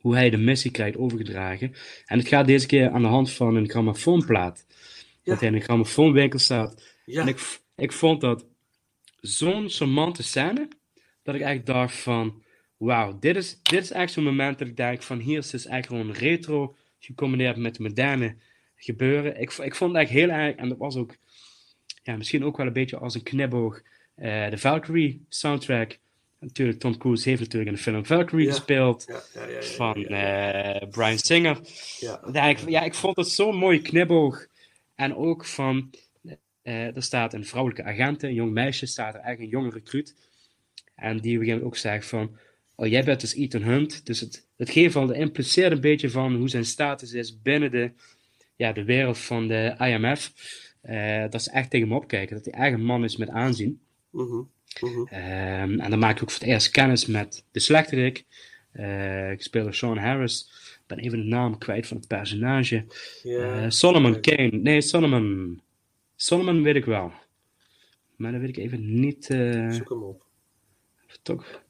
hoe 0.00 0.14
hij 0.14 0.30
de 0.30 0.36
missie 0.36 0.70
krijgt 0.70 0.96
overgedragen. 0.96 1.74
En 2.06 2.18
het 2.18 2.28
gaat 2.28 2.46
deze 2.46 2.66
keer 2.66 2.90
aan 2.90 3.02
de 3.02 3.08
hand 3.08 3.32
van 3.32 3.56
een 3.56 3.70
grammofoonplaat. 3.70 4.66
Ja. 4.68 4.76
Dat 5.22 5.40
hij 5.40 5.48
in 5.48 5.54
een 5.54 5.62
grammofoonwinkel 5.62 6.38
staat. 6.38 6.96
Ja. 7.04 7.20
En 7.20 7.28
ik, 7.28 7.60
ik 7.76 7.92
vond 7.92 8.20
dat 8.20 8.46
zo'n 9.20 9.68
charmante 9.68 10.22
scène, 10.22 10.68
dat 11.22 11.34
ik 11.34 11.40
echt 11.40 11.66
dacht 11.66 11.94
van, 11.96 12.42
wauw, 12.76 13.18
dit 13.18 13.36
is, 13.36 13.58
dit 13.62 13.82
is 13.82 13.90
echt 13.90 14.12
zo'n 14.12 14.24
moment 14.24 14.58
dat 14.58 14.68
ik 14.68 14.76
denk 14.76 15.02
van, 15.02 15.18
hier 15.18 15.38
is 15.38 15.50
dus 15.50 15.66
echt 15.66 15.86
gewoon 15.86 16.12
retro, 16.12 16.76
gecombineerd 16.98 17.56
met 17.56 17.78
moderne 17.78 18.36
gebeuren. 18.76 19.40
Ik, 19.40 19.52
ik 19.52 19.74
vond 19.74 19.92
het 19.92 20.02
echt 20.02 20.10
heel 20.10 20.28
erg, 20.28 20.56
en 20.56 20.68
dat 20.68 20.78
was 20.78 20.96
ook, 20.96 21.16
ja, 22.02 22.16
misschien 22.16 22.44
ook 22.44 22.56
wel 22.56 22.66
een 22.66 22.72
beetje 22.72 22.98
als 22.98 23.14
een 23.14 23.22
knipoog, 23.22 23.80
eh, 24.14 24.50
de 24.50 24.58
Valkyrie 24.58 25.24
soundtrack. 25.28 25.98
Natuurlijk, 26.40 26.78
Tom 26.78 26.98
Cruise 26.98 27.28
heeft 27.28 27.40
natuurlijk 27.40 27.70
in 27.70 27.76
de 27.76 27.82
film 27.82 28.06
Valkyrie 28.06 28.46
Ja. 28.46 28.52
gespeeld, 28.52 29.04
Ja, 29.34 29.46
ja, 29.48 29.62
van 29.62 30.04
eh, 30.04 30.88
Brian 30.90 31.18
Singer. 31.18 31.58
Ja. 31.98 32.20
Ja, 32.32 32.44
ik, 32.44 32.68
ja, 32.68 32.82
ik 32.82 32.94
vond 32.94 33.16
het 33.16 33.28
zo'n 33.28 33.56
mooie 33.56 33.82
knipoog. 33.82 34.46
En 34.94 35.16
ook 35.16 35.44
van, 35.46 35.90
eh, 36.62 36.96
er 36.96 37.02
staat 37.02 37.34
een 37.34 37.44
vrouwelijke 37.44 37.84
agent, 37.84 38.22
een 38.22 38.34
jong 38.34 38.52
meisje, 38.52 38.86
staat 38.86 39.14
er 39.14 39.20
eigenlijk 39.20 39.52
een 39.52 39.58
jonge 39.60 39.74
recruit. 39.74 40.14
En 40.94 41.18
die 41.18 41.36
op 41.36 41.40
een 41.40 41.46
gegeven 41.46 41.46
moment 41.46 41.66
ook 41.66 41.76
zegt 41.76 42.06
van, 42.06 42.36
oh 42.74 42.86
jij 42.86 43.04
bent 43.04 43.20
dus 43.20 43.34
Ethan 43.34 43.62
Hunt. 43.62 44.06
Dus 44.06 44.20
het, 44.20 44.46
het 44.56 44.70
geeft 44.70 44.96
al, 44.96 45.12
impliceert 45.12 45.72
een 45.72 45.80
beetje 45.80 46.10
van 46.10 46.34
hoe 46.34 46.48
zijn 46.48 46.64
status 46.64 47.12
is 47.12 47.42
binnen 47.42 47.70
de, 47.70 47.92
ja, 48.56 48.72
de 48.72 48.84
wereld 48.84 49.18
van 49.18 49.48
de 49.48 49.74
IMF. 49.78 50.32
Eh, 50.80 51.24
dat 51.30 51.42
ze 51.42 51.50
echt 51.50 51.70
tegen 51.70 51.88
hem 51.88 51.96
opkijken, 51.96 52.42
dat 52.42 52.54
hij 52.54 52.72
een 52.72 52.84
man 52.84 53.04
is 53.04 53.16
met 53.16 53.28
aanzien. 53.28 53.80
Mhm, 54.10 54.42
mhm. 54.80 55.06
Ehm, 55.06 55.80
en 55.80 55.90
dan 55.90 55.98
maak 55.98 56.16
ik 56.16 56.22
ook 56.22 56.30
voor 56.30 56.40
het 56.40 56.48
eerst 56.48 56.70
kennis 56.70 57.06
met 57.06 57.44
de 57.52 57.60
slechterik. 57.60 58.24
Eh 58.72 59.30
ik 59.30 59.42
speel 59.42 59.62
door 59.62 59.74
Sean 59.74 59.98
Harris. 59.98 60.48
Ik 60.74 60.86
ben 60.86 60.98
even 60.98 61.18
de 61.18 61.24
naam 61.24 61.58
kwijt 61.58 61.86
van 61.86 61.96
het 61.96 62.06
personage. 62.06 62.84
Eh, 63.22 63.64
Solomon. 63.68 64.20
Kane. 64.20 64.50
Nee, 64.50 64.80
Solomon. 64.80 65.60
Solomon 66.24 66.62
weet 66.62 66.74
ik 66.76 66.84
wel. 66.84 67.12
Maar 68.16 68.32
dat 68.32 68.40
weet 68.40 68.48
ik 68.48 68.56
even 68.56 69.00
niet. 69.00 69.30
eh, 69.30 69.70
Zoek 69.70 69.88
hem 69.88 70.02
op. 70.02 70.26
toch. 71.22 71.62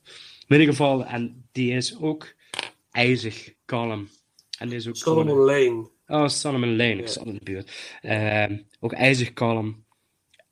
In 0.46 0.60
ieder 0.60 0.66
geval, 0.66 1.04
en 1.06 1.48
die 1.52 1.72
is 1.72 1.98
ook 2.00 2.34
ijzig 2.90 3.54
kalm. 3.64 4.08
En 4.58 4.68
die 4.68 4.76
is 4.78 4.88
ook 4.88 4.98
gewoon- 4.98 5.26
Solomon 5.26 5.44
Lane. 5.44 5.88
Oh, 6.06 6.28
Solomon 6.28 6.76
Lane, 6.76 6.96
ik 6.96 7.08
zat 7.08 7.26
in 7.26 7.34
de 7.34 7.44
buurt. 7.44 7.98
Ehm, 8.02 8.58
ook 8.80 8.92
ijzig 8.92 9.32
kalm. 9.32 9.84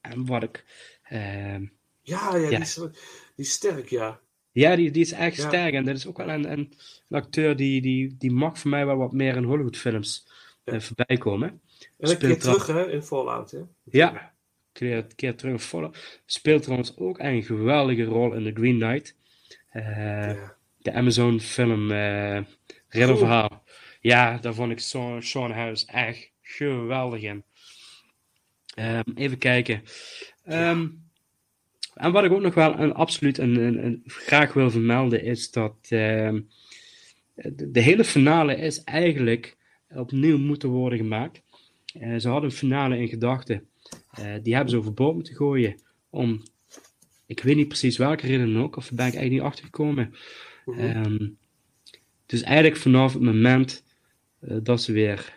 En 0.01 0.27
wat 0.27 0.43
ik. 0.43 0.65
ehm, 1.03 1.67
Ja, 2.03 2.37
ja, 2.37 2.37
Ja. 2.37 2.49
Die, 2.49 2.59
is, 2.59 2.75
die 2.75 2.91
is 3.37 3.53
sterk, 3.53 3.89
ja. 3.89 4.21
Ja, 4.53 4.77
die, 4.77 4.91
die 4.91 5.03
is 5.03 5.13
echt 5.13 5.37
Ja. 5.37 5.47
sterk. 5.49 5.75
En 5.75 5.85
dat 5.85 5.97
is 5.97 6.07
ook 6.07 6.17
wel 6.17 6.29
een, 6.29 6.53
een, 6.53 6.59
een 7.09 7.19
acteur 7.19 7.57
die, 7.57 7.81
die, 7.81 8.17
die 8.17 8.31
mag 8.31 8.59
voor 8.59 8.71
mij 8.71 8.87
wel 8.87 8.97
wat 8.97 9.13
meer 9.13 9.37
in 9.37 9.45
Hollywood-films 9.45 10.29
Ja. 10.65 10.73
eh, 10.73 10.81
voorbij 10.81 11.17
komen. 11.17 11.61
En 11.99 12.11
een 12.11 12.19
keer 12.19 12.39
terug, 12.39 12.67
hè, 12.67 12.91
in 12.91 13.03
Fallout, 13.03 13.51
hè. 13.51 13.59
Ja, 13.85 14.35
keer, 14.73 15.07
keer 15.15 15.35
terug 15.37 15.53
in 15.53 15.59
Fallout. 15.59 16.21
Speelt 16.27 16.63
trouwens 16.63 16.97
ook 16.97 17.19
een 17.19 17.43
geweldige 17.43 18.05
rol 18.05 18.33
in 18.33 18.45
The 18.45 18.61
Green 18.61 18.79
Knight. 18.79 19.17
Eh, 19.69 19.85
Ja. 19.85 20.57
De 20.79 20.93
Amazon-film 20.93 21.91
eh 21.91 22.41
Ridderverhaal. 22.89 23.63
Ja, 24.01 24.39
daar 24.39 24.55
vond 24.55 24.71
ik 24.73 24.81
Sean, 24.81 25.23
Sean 25.23 25.51
Harris 25.51 25.85
echt 25.85 26.31
geweldig 26.43 27.23
in. 27.23 27.45
Ehm, 28.75 29.03
even 29.15 29.39
kijken. 29.39 29.83
Ehm, 30.45 30.89
en 31.95 32.13
wat 32.13 32.25
ik 32.25 32.33
ook 32.33 32.41
nog 32.41 32.55
wel 32.55 32.79
een, 32.79 32.93
absoluut 32.95 33.39
een, 33.39 33.57
een, 33.57 33.85
een- 33.85 34.03
graag 34.07 34.53
wil 34.53 34.71
vermelden 34.71 35.23
is 35.23 35.51
dat 35.51 35.77
ehm, 35.89 36.41
de, 37.35 37.71
de 37.71 37.81
hele 37.81 38.05
finale 38.05 38.57
is 38.57 38.85
eigenlijk 38.85 39.57
opnieuw 39.89 40.39
moeten 40.39 40.69
worden 40.69 40.99
gemaakt. 40.99 41.43
Eh, 41.93 42.17
ze 42.17 42.29
hadden 42.29 42.51
een 42.51 42.57
finale 42.57 42.99
in 42.99 43.09
gedachten. 43.09 43.69
Eh, 44.11 44.35
die 44.43 44.55
hebben 44.55 44.71
ze 44.71 44.79
overboord 44.79 45.15
moeten 45.15 45.35
gooien 45.35 45.81
om, 46.11 46.43
ik 47.27 47.41
weet 47.41 47.57
niet 47.57 47.69
precies 47.69 47.97
welke 47.97 48.27
reden 48.27 48.57
ook, 48.57 48.77
of 48.77 48.87
daar 48.87 48.97
ben 48.97 49.07
ik 49.07 49.15
eigenlijk 49.15 49.43
niet 49.43 49.53
achtergekomen. 49.53 50.15
Mhm. 50.65 50.79
Ehm, 50.79 51.29
dus 52.27 52.43
eigenlijk 52.43 52.77
vanaf 52.77 53.13
het 53.13 53.23
moment 53.23 53.85
eh, 54.41 54.57
dat 54.63 54.83
ze 54.83 54.93
weer, 54.93 55.37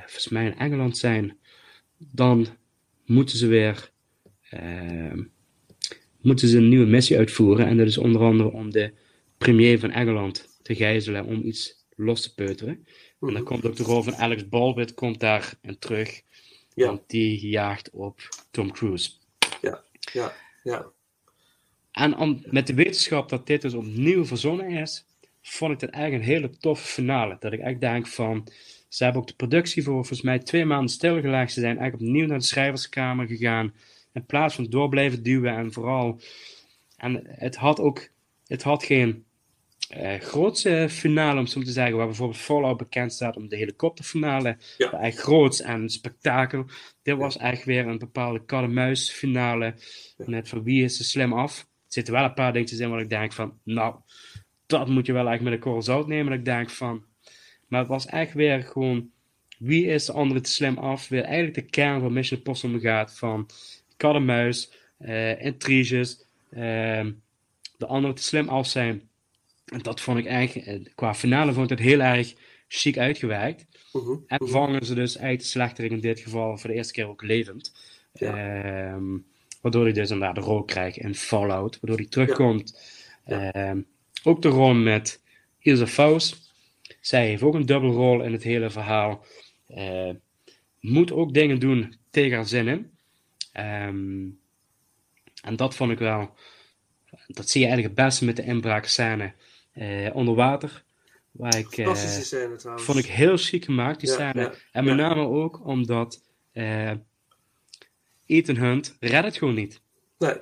volgens 0.00 0.28
mij 0.28 0.46
in 0.46 0.58
Engeland 0.58 0.98
zijn, 0.98 1.36
dan 1.96 2.46
moeten 3.06 3.38
ze 3.38 3.46
weer 3.46 3.90
ehm, 4.50 5.22
moeten 6.20 6.48
ze 6.48 6.56
een 6.56 6.68
nieuwe 6.68 6.86
missie 6.86 7.18
uitvoeren. 7.18 7.66
En 7.66 7.76
dat 7.76 7.86
is 7.86 7.98
onder 7.98 8.22
andere 8.22 8.50
om 8.52 8.70
de 8.70 8.92
premier 9.38 9.78
van 9.78 9.90
Engeland 9.90 10.58
te 10.62 10.74
gijzelen, 10.74 11.24
om 11.24 11.42
iets 11.42 11.86
los 11.96 12.22
te 12.22 12.34
peuteren. 12.34 12.86
En 13.20 13.26
dan 13.26 13.32
Mhm. 13.32 13.44
komt 13.44 13.66
ook 13.66 13.76
de 13.76 13.82
rol 13.82 14.02
van 14.02 14.16
Alex 14.16 14.48
Baldwin 14.48 14.94
komt 14.94 15.20
daar 15.20 15.54
in 15.62 15.78
terug. 15.78 16.22
Ja. 16.74 16.86
Want 16.86 17.02
die 17.06 17.48
jaagt 17.48 17.90
op 17.90 18.28
Tom 18.50 18.72
Cruise. 18.72 19.10
Ja, 19.60 19.82
ja, 20.12 20.32
ja. 20.62 20.86
En 21.92 22.16
om, 22.16 22.42
met 22.44 22.66
de 22.66 22.74
wetenschap 22.74 23.28
dat 23.28 23.46
dit 23.46 23.62
dus 23.62 23.74
opnieuw 23.74 24.24
verzonnen 24.24 24.68
is, 24.68 25.04
vond 25.42 25.72
ik 25.72 25.78
dit 25.78 25.90
eigenlijk 25.90 26.24
een 26.24 26.30
hele 26.30 26.50
toffe 26.56 26.86
finale. 26.86 27.36
Dat 27.40 27.52
ik 27.52 27.60
echt 27.60 27.80
denk 27.80 28.06
van, 28.06 28.48
ze 28.88 29.04
hebben 29.04 29.22
ook 29.22 29.28
de 29.28 29.34
productie 29.34 29.82
voor 29.82 29.94
volgens 29.94 30.22
mij 30.22 30.38
twee 30.38 30.64
maanden 30.64 30.88
stilgelegd. 30.90 31.52
Ze 31.52 31.60
zijn 31.60 31.78
eigenlijk 31.78 32.08
opnieuw 32.08 32.26
naar 32.26 32.38
de 32.38 32.44
schrijverskamer 32.44 33.26
gegaan. 33.26 33.74
In 34.12 34.26
plaats 34.26 34.54
van 34.54 34.64
door 34.64 34.88
blijven 34.88 35.22
duwen 35.22 35.56
en 35.56 35.72
vooral... 35.72 36.20
En 36.96 37.22
het 37.26 37.56
had 37.56 37.80
ook, 37.80 38.08
het 38.46 38.62
had 38.62 38.84
geen 38.84 39.24
grootse 40.20 40.86
finale, 40.90 41.40
om 41.40 41.46
zo 41.46 41.60
te 41.60 41.70
zeggen, 41.70 41.96
waar 41.96 42.06
bijvoorbeeld 42.06 42.40
Fallout 42.40 42.76
bekend 42.76 43.12
staat 43.12 43.36
om 43.36 43.48
de 43.48 43.56
helikopterfinale. 43.56 44.56
Ja. 44.76 44.92
Echt 44.92 45.18
groots 45.18 45.60
en 45.60 45.88
spektakel. 45.88 46.64
Dit 47.02 47.16
was 47.16 47.36
echt 47.36 47.64
weer 47.64 47.86
een 47.86 47.98
bepaalde 47.98 48.44
kat-en-muis 48.44 49.10
finale. 49.10 49.74
Met 50.16 50.48
van 50.48 50.62
wie 50.62 50.84
is 50.84 50.98
er 50.98 51.04
slim 51.04 51.32
af. 51.32 51.58
Er 51.60 51.66
zitten 51.86 52.14
wel 52.14 52.24
een 52.24 52.34
paar 52.34 52.52
dingetjes 52.52 52.78
in 52.78 52.90
waar 52.90 53.00
ik 53.00 53.08
denk 53.08 53.32
van, 53.32 53.58
nou, 53.64 53.94
dat 54.66 54.88
moet 54.88 55.06
je 55.06 55.12
wel 55.12 55.30
echt 55.30 55.42
met 55.42 55.52
een 55.52 55.58
korrel 55.58 55.82
zout 55.82 56.06
nemen. 56.06 56.30
Dat 56.30 56.38
ik 56.38 56.44
denk 56.44 56.70
van, 56.70 57.04
maar 57.66 57.80
het 57.80 57.88
was 57.88 58.06
echt 58.06 58.32
weer 58.32 58.62
gewoon, 58.62 59.10
wie 59.58 59.86
is 59.86 60.04
de 60.04 60.12
andere 60.12 60.40
te 60.40 60.50
slim 60.50 60.78
af? 60.78 61.08
Weer 61.08 61.22
eigenlijk 61.22 61.54
de 61.54 61.70
kern 61.70 62.00
van 62.00 62.12
Mission 62.12 62.38
Impossible 62.38 62.80
gaat 62.80 63.18
van 63.18 63.48
kat 63.96 64.14
en 64.14 64.24
muis, 64.24 64.72
eh, 64.98 65.44
intriges, 65.44 66.26
ehm, 66.50 67.12
de 67.76 67.86
anderen 67.86 68.16
te 68.16 68.22
slim 68.22 68.48
af 68.48 68.66
zijn. 68.66 69.09
En 69.70 69.82
dat 69.82 70.00
vond 70.00 70.18
ik 70.18 70.26
eigenlijk, 70.26 70.66
eh, 70.66 70.92
qua 70.94 71.14
finale 71.14 71.52
vond 71.52 71.70
ik 71.70 71.78
het 71.78 71.86
heel 71.86 72.00
erg 72.00 72.34
chic 72.68 72.98
uitgewerkt. 72.98 73.66
Mhm, 73.92 74.10
En 74.26 74.38
mhm. 74.42 74.50
vangen 74.50 74.86
ze 74.86 74.94
dus 74.94 75.18
uit 75.18 75.40
de 75.40 75.46
slechterik 75.46 75.90
in 75.90 76.00
dit 76.00 76.20
geval 76.20 76.58
voor 76.58 76.70
de 76.70 76.76
eerste 76.76 76.92
keer 76.92 77.08
ook 77.08 77.22
levend. 77.22 77.72
Ehm, 78.12 79.18
waardoor 79.60 79.82
hij 79.82 79.92
dus 79.92 80.10
inderdaad 80.10 80.34
de 80.34 80.40
rol 80.40 80.62
krijgt 80.62 80.96
in 80.96 81.14
Fallout. 81.14 81.78
Waardoor 81.80 81.98
hij 81.98 82.08
terugkomt. 82.08 82.80
Ehm, 83.24 83.80
ook 84.22 84.42
de 84.42 84.48
rol 84.48 84.74
met 84.74 85.22
Ilse 85.58 85.86
Faust. 85.86 86.52
Zij 87.00 87.26
heeft 87.26 87.42
ook 87.42 87.54
een 87.54 87.66
dubbelrol 87.66 88.22
in 88.22 88.32
het 88.32 88.42
hele 88.42 88.70
verhaal. 88.70 89.24
Eh, 89.66 90.10
moet 90.80 91.12
ook 91.12 91.34
dingen 91.34 91.58
doen 91.58 91.96
tegen 92.10 92.36
haar 92.36 92.46
zin 92.46 92.68
in. 92.68 92.90
Ehm, 93.52 94.28
en 95.42 95.56
dat 95.56 95.74
vond 95.74 95.90
ik 95.90 95.98
wel 95.98 96.34
Dat 97.26 97.48
zie 97.48 97.60
je 97.60 97.66
eigenlijk 97.66 97.96
het 97.96 98.06
beste 98.06 98.24
met 98.24 98.36
de 98.36 98.44
inbraakscène 98.44 99.32
onder 100.12 100.34
water. 100.34 100.84
Waar 101.30 101.56
ik, 101.58 101.66
eh, 101.76 101.84
Fantastische 101.84 102.24
scène 102.24 102.56
trouwens. 102.56 102.86
vond 102.86 102.98
ik 102.98 103.06
heel 103.06 103.36
chic 103.36 103.64
gemaakt, 103.64 104.00
die 104.00 104.08
Ja, 104.08 104.14
scène. 104.14 104.40
ja, 104.40 104.52
en 104.72 104.84
met 104.84 104.96
ja. 104.98 105.08
name 105.08 105.20
ook 105.26 105.66
omdat 105.66 106.22
eh, 106.52 106.92
Ethan 108.26 108.56
Hunt 108.56 108.96
redt 109.00 109.24
het 109.24 109.36
gewoon 109.36 109.54
niet. 109.54 109.80
Nee, 110.18 110.34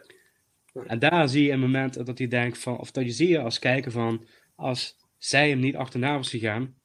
En 0.87 0.99
daar 0.99 1.29
zie 1.29 1.45
je 1.45 1.53
een 1.53 1.61
moment 1.61 2.07
dat 2.07 2.19
hij 2.19 2.29
denkt 2.29 2.59
van, 2.59 2.79
of 2.79 2.91
dat 2.91 3.05
je 3.05 3.11
zie 3.11 3.29
je 3.29 3.41
als 3.41 3.59
kijker 3.59 3.91
van, 3.93 4.27
als 4.55 4.97
zij 5.19 5.49
hem 5.49 5.59
niet 5.59 5.77
achterna 5.77 6.17
was 6.17 6.31
gegaan, 6.31 6.77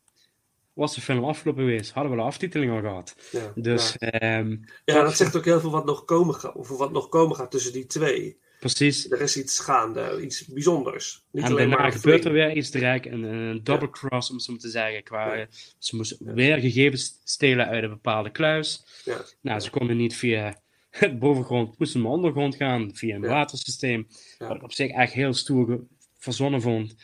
was 0.74 0.96
de 0.96 1.02
film 1.02 1.24
afgelopen 1.24 1.64
geweest. 1.64 1.92
Hadden 1.92 2.12
we 2.12 2.18
de 2.18 2.24
aftiteling 2.24 2.72
al 2.72 2.80
gehad. 2.80 3.16
ja, 3.32 3.52
Dus 3.56 3.96
ja. 4.00 4.10
ehm, 4.10 4.58
Ja, 4.86 5.04
dat 5.04 5.18
zegt 5.18 5.36
ook 5.36 5.46
heel 5.46 5.60
veel 5.60 5.72
wat 5.72 5.86
nog 5.86 6.06
komen 6.06 6.36
gaat, 6.36 6.56
of 6.56 6.68
wat 6.70 6.92
nog 6.92 7.10
komen 7.10 7.36
gaat 7.36 7.52
tussen 7.52 7.74
die 7.74 7.86
twee. 7.86 8.38
Precies. 8.64 9.12
Er 9.12 9.22
is 9.22 9.38
iets 9.38 9.60
gaande, 9.60 10.22
iets 10.22 10.46
bijzonders. 10.46 11.24
Niet 11.32 11.44
En 11.44 11.52
alleen 11.52 11.70
daarna 11.70 11.84
maar 11.84 11.92
gebeurt 11.92 12.26
er 12.26 12.32
weer 12.32 12.58
iets 12.58 12.72
direct, 12.72 13.06
een, 13.06 13.24
een 13.24 13.64
double 13.64 13.90
cross 13.90 14.30
om 14.30 14.36
het 14.36 14.46
zo 14.46 14.52
maar 14.52 14.62
te 14.62 14.70
zeggen. 14.70 15.04
Qua, 15.04 15.48
Ze 15.78 15.96
moesten 15.96 16.34
weer 16.34 16.58
gegevens 16.58 17.22
stelen 17.24 17.68
uit 17.68 17.84
een 17.84 17.90
bepaalde 17.90 18.32
kluis. 18.32 18.86
Ja, 19.06 19.22
Nou, 19.42 19.60
ze 19.60 19.70
konden 19.70 19.98
niet 19.98 20.16
via 20.16 20.62
het 20.90 21.20
bovengrond, 21.20 21.80
moesten 21.80 22.02
naar 22.02 22.10
de 22.10 22.16
ondergrond 22.16 22.56
gaan, 22.56 22.96
via 22.96 23.16
een 23.16 23.22
watersysteem. 23.22 24.08
Wat 24.38 24.56
ik 24.56 24.64
op 24.64 24.74
zich 24.74 24.92
echt 24.92 25.14
heel 25.14 25.34
stoer 25.34 25.84
verzonnen 26.18 26.62
vond. 26.62 26.96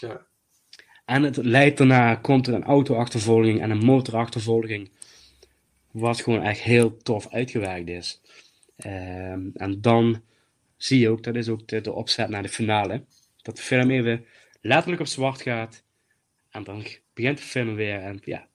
ja, 0.00 0.26
En 1.04 1.22
het 1.22 1.36
leidt 1.36 1.78
daarna, 1.78 2.14
komt 2.14 2.46
er 2.46 2.54
een 2.54 2.64
auto-achtervolging 2.64 3.60
en 3.60 3.70
een 3.70 3.84
motorachtervolging. 3.84 4.90
Wat 5.90 6.22
gewoon 6.22 6.42
echt 6.42 6.60
heel 6.60 6.96
tof 6.96 7.28
uitgewerkt 7.28 7.88
is. 7.88 8.20
Ehm, 8.76 9.48
en 9.54 9.80
dan 9.80 10.22
zie 10.76 10.98
je 11.00 11.08
ook, 11.08 11.22
dat 11.22 11.34
is 11.34 11.48
ook 11.48 11.68
de, 11.68 11.80
de 11.80 11.92
opzet 11.92 12.28
naar 12.28 12.42
de 12.42 12.48
finale. 12.48 13.04
Dat 13.42 13.56
de 13.56 13.62
film 13.62 13.90
even 13.90 14.24
letterlijk 14.60 15.00
op 15.00 15.06
zwart 15.06 15.42
gaat. 15.42 15.82
En 16.50 16.64
dan 16.64 16.84
begint 17.14 17.38
de 17.38 17.44
film 17.44 17.74
weer. 17.74 18.00
En 18.00 18.20
ja, 18.24 18.46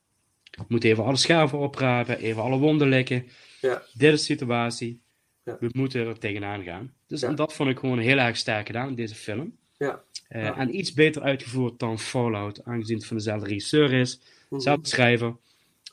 we 0.50 0.64
moeten 0.68 0.90
even 0.90 1.04
alle 1.04 1.16
schaven 1.16 1.58
oprapen, 1.58 2.18
even 2.18 2.42
alle 2.42 2.58
wonden 2.58 2.88
likken. 2.88 3.26
ja, 3.60 3.82
Dit 3.94 4.12
is 4.12 4.18
de 4.18 4.24
situatie. 4.34 5.00
Ja. 5.44 5.56
We 5.60 5.68
moeten 5.72 6.06
er 6.06 6.18
tegenaan 6.18 6.62
gaan. 6.62 6.92
Dus 7.06 7.20
Ja. 7.20 7.28
en 7.28 7.34
dat 7.34 7.54
vond 7.54 7.70
ik 7.70 7.78
gewoon 7.78 7.98
heel 7.98 8.18
erg 8.18 8.36
sterk 8.36 8.66
gedaan 8.66 8.88
in 8.88 8.94
deze 8.94 9.14
film. 9.14 9.56
ja. 9.78 10.02
Eh, 10.28 10.42
Ja. 10.42 10.56
En 10.56 10.76
iets 10.78 10.92
beter 10.92 11.22
uitgevoerd 11.22 11.78
dan 11.78 11.98
Fallout, 11.98 12.64
aangezien 12.64 12.96
het 12.96 13.06
van 13.06 13.16
dezelfde 13.16 13.46
regisseur 13.46 13.92
is. 13.92 14.20
Mhm. 14.48 14.60
Zelfde 14.60 14.88
schrijver, 14.88 15.36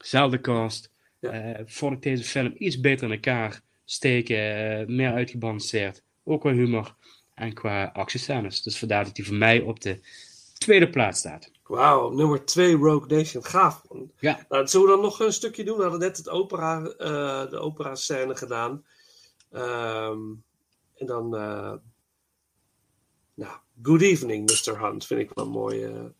zelfde 0.01 0.41
cast. 0.41 0.91
Ja. 1.19 1.29
Eh, 1.31 1.61
vond 1.65 1.93
ik 1.93 2.01
deze 2.01 2.23
film 2.23 2.53
iets 2.57 2.79
beter 2.79 3.05
in 3.07 3.13
elkaar 3.13 3.61
steken, 3.85 4.37
eh, 4.79 4.87
meer 4.87 5.11
uitgebalanceerd. 5.13 6.03
Ook 6.27 6.41
qua 6.41 6.51
humor 6.51 6.95
en 7.33 7.53
qua 7.53 7.85
actiescènes. 7.93 8.63
Dus 8.63 8.79
vandaar 8.79 9.03
dat 9.03 9.17
hij 9.17 9.25
voor 9.25 9.35
mij 9.35 9.61
op 9.61 9.79
de 9.79 9.99
tweede 10.57 10.89
plaats 10.89 11.19
staat. 11.19 11.51
Wauw, 11.63 12.09
nummer 12.09 12.45
2 12.45 12.75
Rogue 12.75 13.17
Nation. 13.17 13.45
Gaaf, 13.45 13.83
man. 13.89 14.11
Ja, 14.19 14.45
Nou, 14.49 14.67
zullen 14.67 14.87
we 14.87 14.91
dan 14.93 15.01
nog 15.01 15.19
een 15.19 15.33
stukje 15.33 15.63
doen? 15.63 15.75
We 15.77 15.81
hadden 15.81 15.99
net 15.99 16.17
het 16.17 16.29
opera, 16.29 16.81
eh, 16.83 17.49
de 17.49 17.59
opera-scène 17.59 18.35
gedaan. 18.35 18.85
Ehm, 19.51 20.19
en 20.95 21.05
dan... 21.05 21.35
eh, 21.35 21.73
nou, 23.33 23.57
Good 23.81 24.01
Evening, 24.01 24.51
Mr. 24.51 24.79
Hunt. 24.85 25.05
Vind 25.05 25.19
ik 25.19 25.31
wel 25.33 25.45
een 25.45 25.51
mooie 25.51 26.13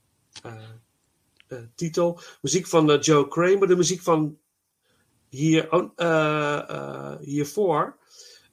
eh, 0.43 1.57
titel. 1.75 2.19
Muziek 2.41 2.67
van 2.67 2.97
Joe 2.97 3.27
Kramer. 3.27 3.67
De 3.67 3.75
muziek 3.75 4.01
van 4.01 4.37
hier, 5.29 5.71
oh, 5.71 7.15
hiervoor... 7.19 7.97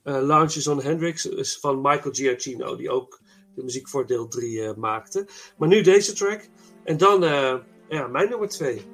eh 0.04 0.22
Launches 0.22 0.66
on 0.66 0.82
Hendrix 0.82 1.26
is 1.26 1.58
van 1.60 1.80
Michael 1.80 2.14
Giacchino. 2.14 2.76
Die 2.76 2.90
ook 2.90 3.20
de 3.54 3.62
muziek 3.62 3.88
voor 3.88 4.06
deel 4.06 4.28
3 4.28 4.72
maakte. 4.76 5.26
Maar 5.56 5.68
nu 5.68 5.80
deze 5.80 6.12
track. 6.12 6.48
En 6.84 6.96
dan 6.96 7.24
eh, 7.24 7.54
ja, 7.88 8.06
mijn 8.06 8.28
nummer 8.28 8.48
2. 8.48 8.93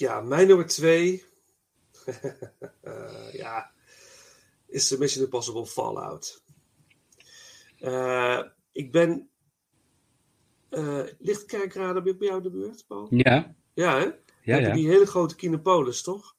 Ja, 0.00 0.20
mijn 0.20 0.46
nummer 0.46 0.66
twee. 0.66 1.24
Eh, 2.82 3.32
ja, 3.32 3.70
is 4.66 4.88
de 4.88 4.98
Mission 4.98 5.24
Impossible 5.24 5.66
Fallout. 5.66 6.42
Eh, 7.78 8.40
ik 8.72 8.92
ben. 8.92 9.28
eh 10.70 11.02
ligt 11.18 11.44
Kerkrade 11.44 12.02
bij 12.02 12.14
jou 12.18 12.36
in 12.36 12.42
de 12.42 12.50
buurt, 12.50 12.84
Paul? 12.86 13.06
ja, 13.10 13.54
Ja, 13.74 13.98
hè? 13.98 14.10
ja. 14.58 14.72
Die 14.72 14.88
hele 14.88 15.06
grote 15.06 15.34
Kinopolis, 15.36 16.02
toch? 16.02 16.36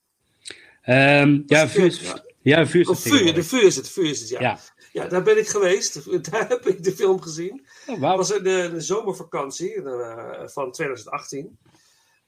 Ehm, 0.82 1.42
ja, 1.46 1.68
vuur 1.70 1.84
het- 1.84 1.94
is, 1.94 2.14
ja. 2.42 2.66
vuur 2.68 2.88
Oh, 2.88 2.96
het 2.96 3.00
vuur, 3.02 3.34
de 3.34 3.44
vuur 3.44 3.64
is 3.64 3.76
het, 3.76 3.90
vuur 3.90 4.10
is 4.10 4.20
het, 4.20 4.30
ja. 4.30 4.40
Ja. 4.42 4.60
ja. 4.92 5.08
daar 5.08 5.24
ben 5.24 5.38
ik 5.38 5.48
geweest. 5.48 6.12
Daar 6.32 6.48
heb 6.48 6.66
ik 6.68 6.84
de 6.84 6.92
film 6.92 7.22
gezien. 7.22 7.66
Oh, 7.88 7.94
Het 8.02 8.18
was 8.18 8.32
in 8.32 8.44
de, 8.44 8.70
de 8.74 8.82
zomervakantie 8.82 9.82
van 10.46 10.72
2018. 10.72 11.58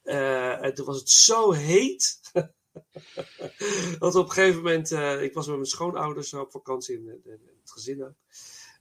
Eh, 0.03 0.63
en 0.63 0.73
toen 0.73 0.85
was 0.85 0.99
het 0.99 1.09
zo 1.09 1.51
heet. 1.51 2.19
dat 3.99 4.15
op 4.15 4.25
een 4.25 4.31
gegeven 4.31 4.57
moment, 4.57 4.91
eh, 4.91 5.23
ik 5.23 5.33
was 5.33 5.45
met 5.47 5.55
mijn 5.55 5.67
schoonouders 5.67 6.33
op 6.33 6.51
vakantie 6.51 6.95
in, 6.95 7.21
het 7.25 7.71
gezin. 7.71 7.97
Toen 7.97 8.15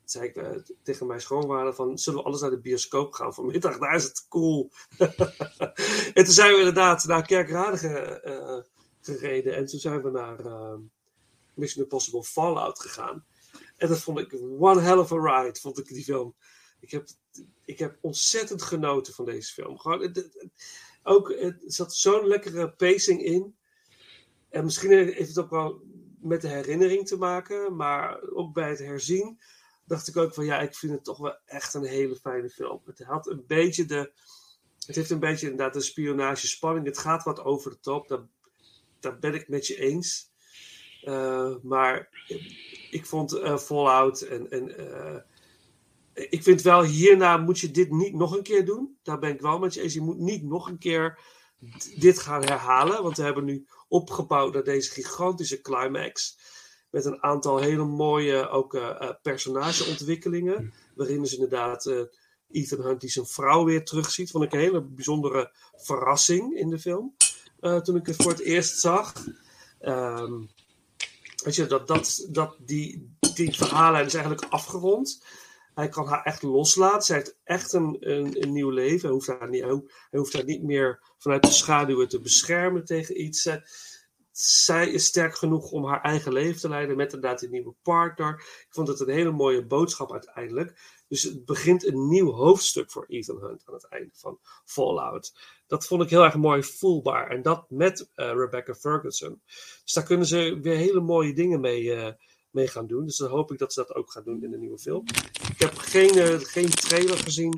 zei 0.04 0.28
ik 0.28 0.36
eh, 0.36 0.50
tegen 0.82 1.06
mijn 1.06 1.20
schoonvader 1.20 1.74
van, 1.74 1.98
zullen 1.98 2.18
we 2.18 2.24
alles 2.26 2.40
naar 2.40 2.50
de 2.50 2.60
bioscoop 2.60 3.12
gaan 3.12 3.34
vanmiddag? 3.34 3.78
Daar 3.78 3.94
is 3.94 4.04
het 4.04 4.26
cool. 4.28 4.70
en 6.14 6.24
toen 6.24 6.34
zijn 6.34 6.52
we 6.52 6.58
inderdaad 6.58 7.04
naar 7.04 7.26
Kerkrade 7.26 7.76
ge- 7.76 8.20
eh, 8.20 8.60
gereden. 9.00 9.56
En 9.56 9.66
toen 9.66 9.78
zijn 9.80 10.02
we 10.02 10.10
naar 10.10 10.38
Mission 11.54 11.82
Impossible 11.84 12.24
Fallout 12.24 12.80
gegaan. 12.80 13.26
En 13.76 13.88
dat 13.88 13.98
vond 13.98 14.18
ik 14.18 14.32
one 14.58 14.80
hell 14.80 14.96
of 14.96 15.12
a 15.12 15.42
ride, 15.42 15.60
vond 15.60 15.78
ik 15.78 15.86
die 15.86 16.04
film. 16.04 16.34
Ik 16.80 16.90
heb, 16.90 17.08
ik 17.64 17.78
heb 17.78 17.98
ontzettend 18.00 18.62
genoten 18.62 19.14
van 19.14 19.24
deze 19.24 19.52
film. 19.52 19.78
Gewoon, 19.78 20.12
ook, 21.02 21.34
het 21.38 21.62
zat 21.66 21.94
zo'n 21.94 22.26
lekkere 22.26 22.70
pacing 22.70 23.22
in. 23.22 23.56
En 24.48 24.64
misschien 24.64 24.90
heeft 24.90 25.28
het 25.28 25.38
ook 25.38 25.50
wel 25.50 25.82
met 26.20 26.40
de 26.40 26.48
herinnering 26.48 27.06
te 27.06 27.16
maken. 27.16 27.76
Maar 27.76 28.20
ook 28.30 28.52
bij 28.52 28.68
het 28.68 28.78
herzien 28.78 29.38
dacht 29.84 30.08
ik 30.08 30.16
ook 30.16 30.34
van 30.34 30.44
ja, 30.44 30.60
ik 30.60 30.74
vind 30.74 30.92
het 30.92 31.04
toch 31.04 31.18
wel 31.18 31.36
echt 31.46 31.74
een 31.74 31.84
hele 31.84 32.16
fijne 32.16 32.50
film. 32.50 32.80
Het 32.84 33.02
had 33.02 33.26
een 33.26 33.44
beetje 33.46 33.84
de. 33.84 34.12
Het 34.86 34.96
heeft 34.96 35.10
een 35.10 35.20
beetje 35.20 35.50
inderdaad 35.50 35.74
de 35.74 35.80
spionage 35.80 36.46
spanning. 36.46 36.86
Het 36.86 36.98
gaat 36.98 37.24
wat 37.24 37.44
over 37.44 37.70
de 37.70 37.80
top. 37.80 38.26
Daar 39.00 39.18
ben 39.18 39.34
ik 39.34 39.48
met 39.48 39.66
je 39.66 39.76
eens. 39.76 40.30
Eh, 41.02 41.54
maar 41.62 42.08
ik 42.90 43.06
vond 43.06 43.32
eh, 43.32 43.58
Fallout 43.58 44.20
en, 44.20 44.50
en 44.50 44.78
eh, 44.78 45.20
ik 46.14 46.42
vind 46.42 46.62
wel 46.62 46.82
hierna 46.82 47.36
moet 47.36 47.58
je 47.58 47.70
dit 47.70 47.90
niet 47.90 48.14
nog 48.14 48.36
een 48.36 48.42
keer 48.42 48.64
doen. 48.64 48.98
Daar 49.02 49.18
ben 49.18 49.30
ik 49.30 49.40
wel 49.40 49.58
met 49.58 49.74
je 49.74 49.80
eens. 49.80 49.94
Je 49.94 50.00
moet 50.00 50.18
niet 50.18 50.42
nog 50.42 50.68
een 50.68 50.78
keer 50.78 51.18
dit 51.98 52.18
gaan 52.18 52.44
herhalen. 52.44 53.02
Want 53.02 53.16
we 53.16 53.22
hebben 53.22 53.44
nu 53.44 53.66
opgebouwd 53.88 54.52
naar 54.52 54.64
deze 54.64 54.90
gigantische 54.90 55.60
climax. 55.60 56.38
Met 56.90 57.04
een 57.04 57.22
aantal 57.22 57.58
hele 57.58 57.84
mooie 57.84 58.48
ook 58.48 58.74
eh, 58.74 59.00
eh, 59.00 59.10
personageontwikkelingen. 59.22 60.72
Waarin 60.94 61.22
dus 61.22 61.34
inderdaad 61.34 61.86
eh, 61.86 62.00
Ethan 62.50 62.80
Hunt 62.80 63.00
die 63.00 63.10
zijn 63.10 63.26
vrouw 63.26 63.64
weer 63.64 63.84
terugziet. 63.84 64.30
Vond 64.30 64.44
ik 64.44 64.52
een 64.52 64.58
hele 64.58 64.82
bijzondere 64.82 65.52
verrassing 65.76 66.56
in 66.58 66.70
de 66.70 66.78
film. 66.78 67.16
toen 67.82 67.96
ik 67.96 68.06
het 68.06 68.16
voor 68.16 68.30
het 68.30 68.40
eerst 68.40 68.78
zag. 68.78 69.24
Weet 71.44 71.54
je, 71.54 71.66
dat, 71.66 71.88
dat, 71.88 72.26
dat 72.30 72.56
die, 72.58 73.16
die 73.34 73.56
verhaallijn 73.56 74.06
is 74.06 74.14
eigenlijk 74.14 74.52
afgerond. 74.52 75.22
Hij 75.74 75.88
kan 75.88 76.06
haar 76.06 76.22
echt 76.22 76.42
loslaten. 76.42 77.02
Zij 77.02 77.16
heeft 77.16 77.36
echt 77.44 77.72
een, 77.72 77.96
een, 78.00 78.42
een 78.42 78.52
nieuw 78.52 78.70
leven. 78.70 79.00
Hij 79.00 79.10
hoeft, 79.10 79.26
haar 79.26 79.48
niet, 79.48 79.60
hij 79.62 79.70
ho- 79.70 79.86
hij 80.10 80.18
hoeft 80.20 80.32
haar 80.32 80.44
niet 80.44 80.62
meer 80.62 81.00
vanuit 81.18 81.42
de 81.42 81.50
schaduwen 81.50 82.08
te 82.08 82.20
beschermen 82.20 82.84
tegen 82.84 83.20
iets. 83.22 83.46
Eh, 83.46 83.56
zij 84.32 84.90
is 84.90 85.04
sterk 85.04 85.34
genoeg 85.36 85.70
om 85.70 85.84
haar 85.84 86.00
eigen 86.00 86.32
leven 86.32 86.60
te 86.60 86.68
leiden 86.68 86.96
met 86.96 87.12
inderdaad 87.12 87.42
een 87.42 87.50
nieuwe 87.50 87.74
partner. 87.82 88.34
Ik 88.38 88.66
vond 88.70 88.88
het 88.88 89.00
een 89.00 89.08
hele 89.08 89.30
mooie 89.30 89.66
boodschap 89.66 90.12
uiteindelijk. 90.12 90.80
Dus 91.08 91.22
het 91.22 91.44
begint 91.44 91.86
een 91.86 92.08
nieuw 92.08 92.30
hoofdstuk 92.30 92.90
voor 92.90 93.04
Ethan 93.08 93.40
Hunt 93.40 93.62
aan 93.66 93.74
het 93.74 93.88
einde 93.88 94.10
van 94.14 94.38
Fallout. 94.64 95.32
Dat 95.66 95.86
vond 95.86 96.02
ik 96.02 96.10
heel 96.10 96.24
erg 96.24 96.36
mooi 96.36 96.62
voelbaar. 96.62 97.30
En 97.30 97.42
dat 97.42 97.64
met 97.70 98.10
eh, 98.14 98.32
Rebecca 98.34 98.74
Ferguson. 98.74 99.42
Dus 99.82 99.92
daar 99.92 100.04
kunnen 100.04 100.26
ze 100.26 100.58
weer 100.62 100.76
hele 100.76 101.00
mooie 101.00 101.34
dingen 101.34 101.60
mee, 101.60 101.92
eh, 101.94 102.12
mee 102.52 102.68
gaan 102.68 102.86
doen. 102.86 103.06
Dus 103.06 103.16
dan 103.16 103.30
hoop 103.30 103.52
ik 103.52 103.58
dat 103.58 103.72
ze 103.72 103.80
dat 103.80 103.94
ook 103.94 104.10
gaan 104.10 104.24
doen 104.24 104.42
in 104.42 104.50
de 104.50 104.58
nieuwe 104.58 104.78
film. 104.78 105.04
Ik 105.50 105.60
heb 105.60 105.76
geen, 105.76 106.10
eh, 106.10 106.38
geen 106.38 106.70
trailer 106.70 107.18
gezien 107.18 107.54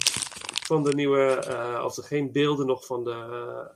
van 0.66 0.82
de 0.82 0.94
nieuwe, 0.94 1.22
eh, 1.22 1.82
of 1.84 1.96
geen 1.96 2.32
beelden 2.32 2.66
nog 2.66 2.86
van 2.86 3.04
de 3.04 3.10
eh, 3.10 3.66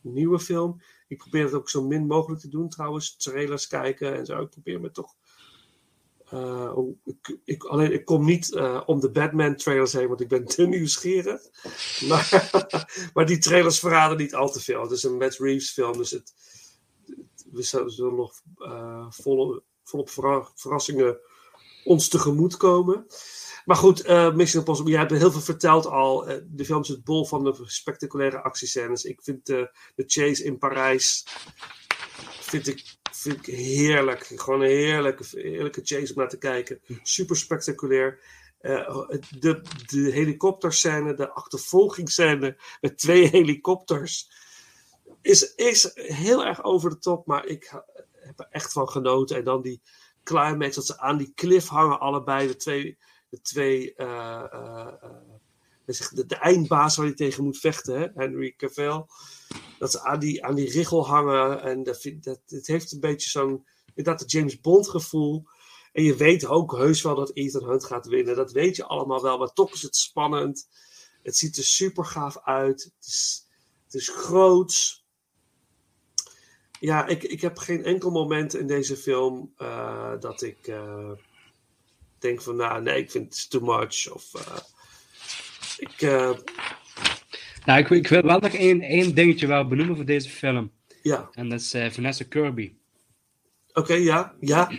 nieuwe 0.00 0.38
film. 0.38 0.80
Ik 1.08 1.18
probeer 1.18 1.44
het 1.44 1.54
ook 1.54 1.70
zo 1.70 1.82
min 1.82 2.06
mogelijk 2.06 2.40
te 2.40 2.48
doen 2.48 2.68
trouwens. 2.68 3.16
Trailers 3.16 3.66
kijken 3.66 4.16
en 4.16 4.26
zo. 4.26 4.40
Ik 4.40 4.50
probeer 4.50 4.80
me 4.80 4.90
toch. 4.90 5.14
ik, 7.04 7.38
ik, 7.44 7.64
alleen 7.64 7.92
ik 7.92 8.04
kom 8.04 8.24
niet 8.24 8.54
om 8.86 9.00
de 9.00 9.10
Batman 9.10 9.56
trailers 9.56 9.92
heen, 9.92 10.08
want 10.08 10.20
ik 10.20 10.28
ben 10.28 10.44
te 10.44 10.66
nieuwsgierig. 10.76 11.40
Maar, 12.08 12.50
maar 13.14 13.26
die 13.26 13.38
trailers 13.38 13.78
verraden 13.78 14.16
niet 14.16 14.34
al 14.34 14.50
te 14.50 14.60
veel. 14.60 14.82
Het 14.82 14.90
is 14.90 15.02
een 15.02 15.16
Matt 15.16 15.38
Reeves 15.38 15.70
film, 15.70 15.96
dus 15.96 16.10
het, 16.10 16.34
we 17.52 17.62
zullen 17.62 18.14
nog 18.14 18.34
volle, 19.08 19.62
volop 19.90 20.10
verra- 20.10 20.50
verrassingen 20.54 21.18
ons 21.84 22.08
tegemoet 22.08 22.56
komen. 22.56 23.06
Maar 23.64 23.76
goed, 23.76 24.00
eh 24.00 24.34
Mission 24.34 24.58
Impossible, 24.58 24.92
jij 24.92 25.00
hebt 25.00 25.12
heel 25.12 25.32
veel 25.32 25.40
verteld 25.40 25.86
al. 25.86 26.28
Eh, 26.28 26.36
de 26.46 26.64
film 26.64 26.80
is 26.82 26.88
het 26.88 27.04
bol 27.04 27.26
van 27.26 27.44
de 27.44 27.54
spectaculaire 27.64 28.42
actiescènes. 28.42 29.04
Ik 29.04 29.22
vind 29.22 29.46
de 29.46 29.70
chase 30.06 30.44
in 30.44 30.58
Parijs 30.58 31.24
vind 32.50 32.66
ik, 32.66 32.96
vind 33.10 33.46
ik 33.46 33.54
heerlijk. 33.54 34.24
Gewoon 34.36 34.60
een 34.60 34.68
heerlijke, 34.68 35.24
heerlijke 35.30 35.80
chase 35.84 36.12
om 36.12 36.18
naar 36.18 36.28
te 36.28 36.38
kijken. 36.38 36.80
Super 37.02 37.36
spectaculair. 37.36 38.20
Eh, 38.60 39.08
de, 39.38 39.62
de 39.86 40.10
helikopterscène, 40.10 41.14
de 41.14 41.30
achtervolgingsscène 41.30 42.56
met 42.80 42.98
twee 42.98 43.28
helikopters. 43.28 44.30
Is, 45.22 45.54
is 45.54 45.90
heel 45.94 46.44
erg 46.46 46.64
over 46.64 46.90
de 46.90 46.98
top, 46.98 47.26
maar 47.26 47.46
ik 47.46 47.72
heb 48.36 48.46
er 48.46 48.48
echt 48.50 48.72
van 48.72 48.88
genoten. 48.88 49.36
En 49.36 49.44
dan 49.44 49.62
die 49.62 49.80
climax, 50.22 50.74
dat 50.74 50.86
ze 50.86 50.98
aan 50.98 51.16
die 51.16 51.32
cliff 51.34 51.68
hangen, 51.68 52.00
allebei. 52.00 52.46
De 52.46 52.56
twee, 52.56 52.98
de, 53.28 53.40
twee 53.40 53.94
eh, 53.94 54.44
eh, 54.52 54.92
eh, 55.86 56.10
de, 56.10 56.26
de 56.26 56.36
eindbaas 56.36 56.96
waar 56.96 57.06
hij 57.06 57.14
tegen 57.14 57.44
moet 57.44 57.58
vechten, 57.58 58.00
hè? 58.00 58.06
Henry 58.14 58.54
Cavill. 58.56 59.04
Dat 59.78 59.90
ze 59.90 60.02
aan 60.02 60.18
die, 60.18 60.44
aan 60.44 60.54
die 60.54 60.70
richel 60.70 61.06
hangen. 61.06 61.62
En 61.62 61.82
dat, 61.82 62.10
dat, 62.20 62.40
het 62.46 62.66
heeft 62.66 62.92
een 62.92 63.00
beetje 63.00 63.30
zo'n, 63.30 63.66
inderdaad, 63.94 64.30
James 64.30 64.60
Bond 64.60 64.88
gevoel. 64.88 65.44
En 65.92 66.02
je 66.02 66.16
weet 66.16 66.46
ook 66.46 66.76
heus 66.76 67.02
wel 67.02 67.14
dat 67.14 67.34
Ethan 67.34 67.68
Hunt 67.68 67.84
gaat 67.84 68.06
winnen. 68.06 68.36
Dat 68.36 68.52
weet 68.52 68.76
je 68.76 68.84
allemaal 68.84 69.22
wel, 69.22 69.38
maar 69.38 69.52
toch 69.52 69.72
is 69.72 69.82
het 69.82 69.96
spannend. 69.96 70.68
Het 71.22 71.36
ziet 71.36 71.56
er 71.56 71.64
super 71.64 72.04
gaaf 72.04 72.38
uit. 72.42 72.82
Het 72.82 73.06
is, 73.06 73.46
het 73.84 73.94
is 73.94 74.08
groots. 74.08 74.99
Ja, 76.80 77.06
ik, 77.06 77.22
ik 77.22 77.40
heb 77.40 77.58
geen 77.58 77.84
enkel 77.84 78.10
moment 78.10 78.54
in 78.54 78.66
deze 78.66 78.96
film 78.96 79.52
eh, 79.56 80.12
dat 80.20 80.42
ik 80.42 80.66
eh, 80.66 81.10
denk 82.18 82.42
van, 82.42 82.56
nou, 82.56 82.82
nee, 82.82 82.98
ik 82.98 83.10
vind 83.10 83.34
het 83.34 83.50
too 83.50 83.60
much. 83.60 84.12
Of 84.12 84.34
eh, 84.34 84.56
ik, 85.78 86.00
Nou, 87.64 87.78
ik, 87.78 87.90
ik 87.90 88.06
wil 88.06 88.22
wel 88.22 88.38
nog 88.38 88.52
één, 88.52 88.80
één 88.80 89.14
dingetje 89.14 89.46
wel 89.46 89.68
benoemen 89.68 89.96
voor 89.96 90.04
deze 90.04 90.28
film. 90.28 90.72
ja, 91.02 91.28
En 91.32 91.48
dat 91.48 91.60
is 91.60 91.74
Vanessa 91.94 92.24
Kirby. 92.28 92.72
oké, 93.72 93.94
ja, 93.94 94.34
ja, 94.40 94.70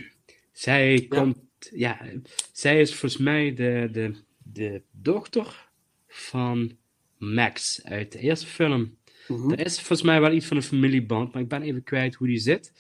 Zij 0.52 1.06
komt, 1.10 1.38
ja, 1.72 2.12
zij 2.52 2.82
is 2.82 2.96
volgens 2.96 3.22
mij 3.22 3.54
de, 3.54 3.90
de, 3.92 4.16
de 4.38 4.82
dochter 4.92 5.70
van 6.08 6.78
Max 7.18 7.84
uit 7.84 8.12
de 8.12 8.20
eerste 8.20 8.48
film. 8.48 8.98
Mhm, 9.32 9.52
Er 9.52 9.66
is 9.66 9.76
volgens 9.76 10.02
mij 10.02 10.22
wel 10.22 10.32
iets 10.32 10.46
van 10.46 10.58
een 10.58 10.64
familieband, 10.64 11.34
maar 11.34 11.42
ik 11.42 11.48
ben 11.48 11.62
even 11.62 11.84
kwijt 11.84 12.16
hoe 12.16 12.28
die 12.28 12.38
zit. 12.40 12.72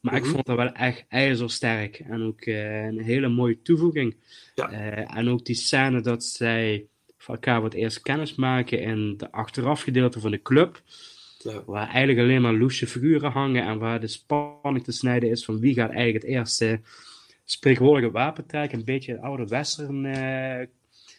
Maar 0.00 0.14
ik 0.16 0.22
Mhm. 0.22 0.30
vond 0.30 0.46
dat 0.46 0.56
wel 0.56 0.72
echt 0.72 1.04
ijzersterk. 1.08 1.98
En 1.98 2.22
ook 2.22 2.40
eh, 2.40 2.84
een 2.84 3.00
hele 3.00 3.28
mooie 3.28 3.62
toevoeging. 3.62 4.16
Ja. 4.54 4.70
Eh, 4.70 5.16
en 5.16 5.28
ook 5.28 5.44
die 5.44 5.54
scène 5.54 6.00
dat 6.00 6.24
zij 6.24 6.86
voor 7.18 7.34
elkaar 7.34 7.62
wat 7.62 7.74
eerst 7.74 8.00
kennis 8.02 8.34
maken 8.34 8.80
in 8.80 9.14
de 9.16 9.32
achterafgedeelte 9.32 10.20
van 10.20 10.30
de 10.30 10.42
club. 10.42 10.82
ja, 11.38 11.62
Waar 11.66 11.88
eigenlijk 11.88 12.18
alleen 12.18 12.42
maar 12.42 12.54
loesje 12.54 12.86
figuren 12.86 13.30
hangen 13.30 13.64
en 13.66 13.78
waar 13.78 14.00
de 14.00 14.06
spanning 14.06 14.84
te 14.84 14.92
snijden 14.92 15.30
is 15.30 15.44
van 15.44 15.60
wie 15.60 15.74
gaat 15.74 15.90
eigenlijk 15.90 16.24
het 16.24 16.32
eerste 16.34 16.80
spreekwoordelijke 17.44 18.16
wapen 18.16 18.46
trekken. 18.46 18.78
Een 18.78 18.84
beetje 18.84 19.12
een 19.12 19.20
oude 19.20 19.46
western 19.46 20.04
eh, 20.06 20.66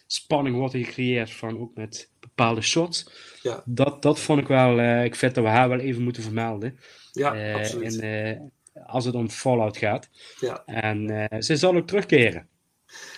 spanning 0.08 0.56
wordt 0.56 0.74
er 0.74 0.84
gecreëerd 0.86 1.32
van 1.32 1.60
ook 1.60 1.76
met 1.76 2.11
bepaalde 2.42 2.62
shots. 2.62 3.06
Ja. 3.42 3.64
Dat, 3.66 4.02
dat 4.02 4.20
vond 4.20 4.40
ik 4.40 4.48
wel, 4.48 4.80
eh, 4.80 5.04
ik 5.04 5.16
vind 5.16 5.36
dat 5.36 5.44
we 5.44 5.50
haar 5.50 5.70
wel 5.70 5.80
even 5.80 6.04
moeten 6.04 6.24
vermelden. 6.24 6.80
ja, 7.12 7.36
Eh, 7.36 7.56
absoluut. 7.56 8.00
eh, 8.00 8.40
als 8.86 9.06
het 9.06 9.16
om 9.16 9.30
Fallout 9.30 9.78
gaat. 9.78 10.10
Ja. 10.40 10.64
En 10.66 11.28
ze 11.44 11.56
zal 11.56 11.76
ook 11.76 11.88
terugkeren. 11.88 12.48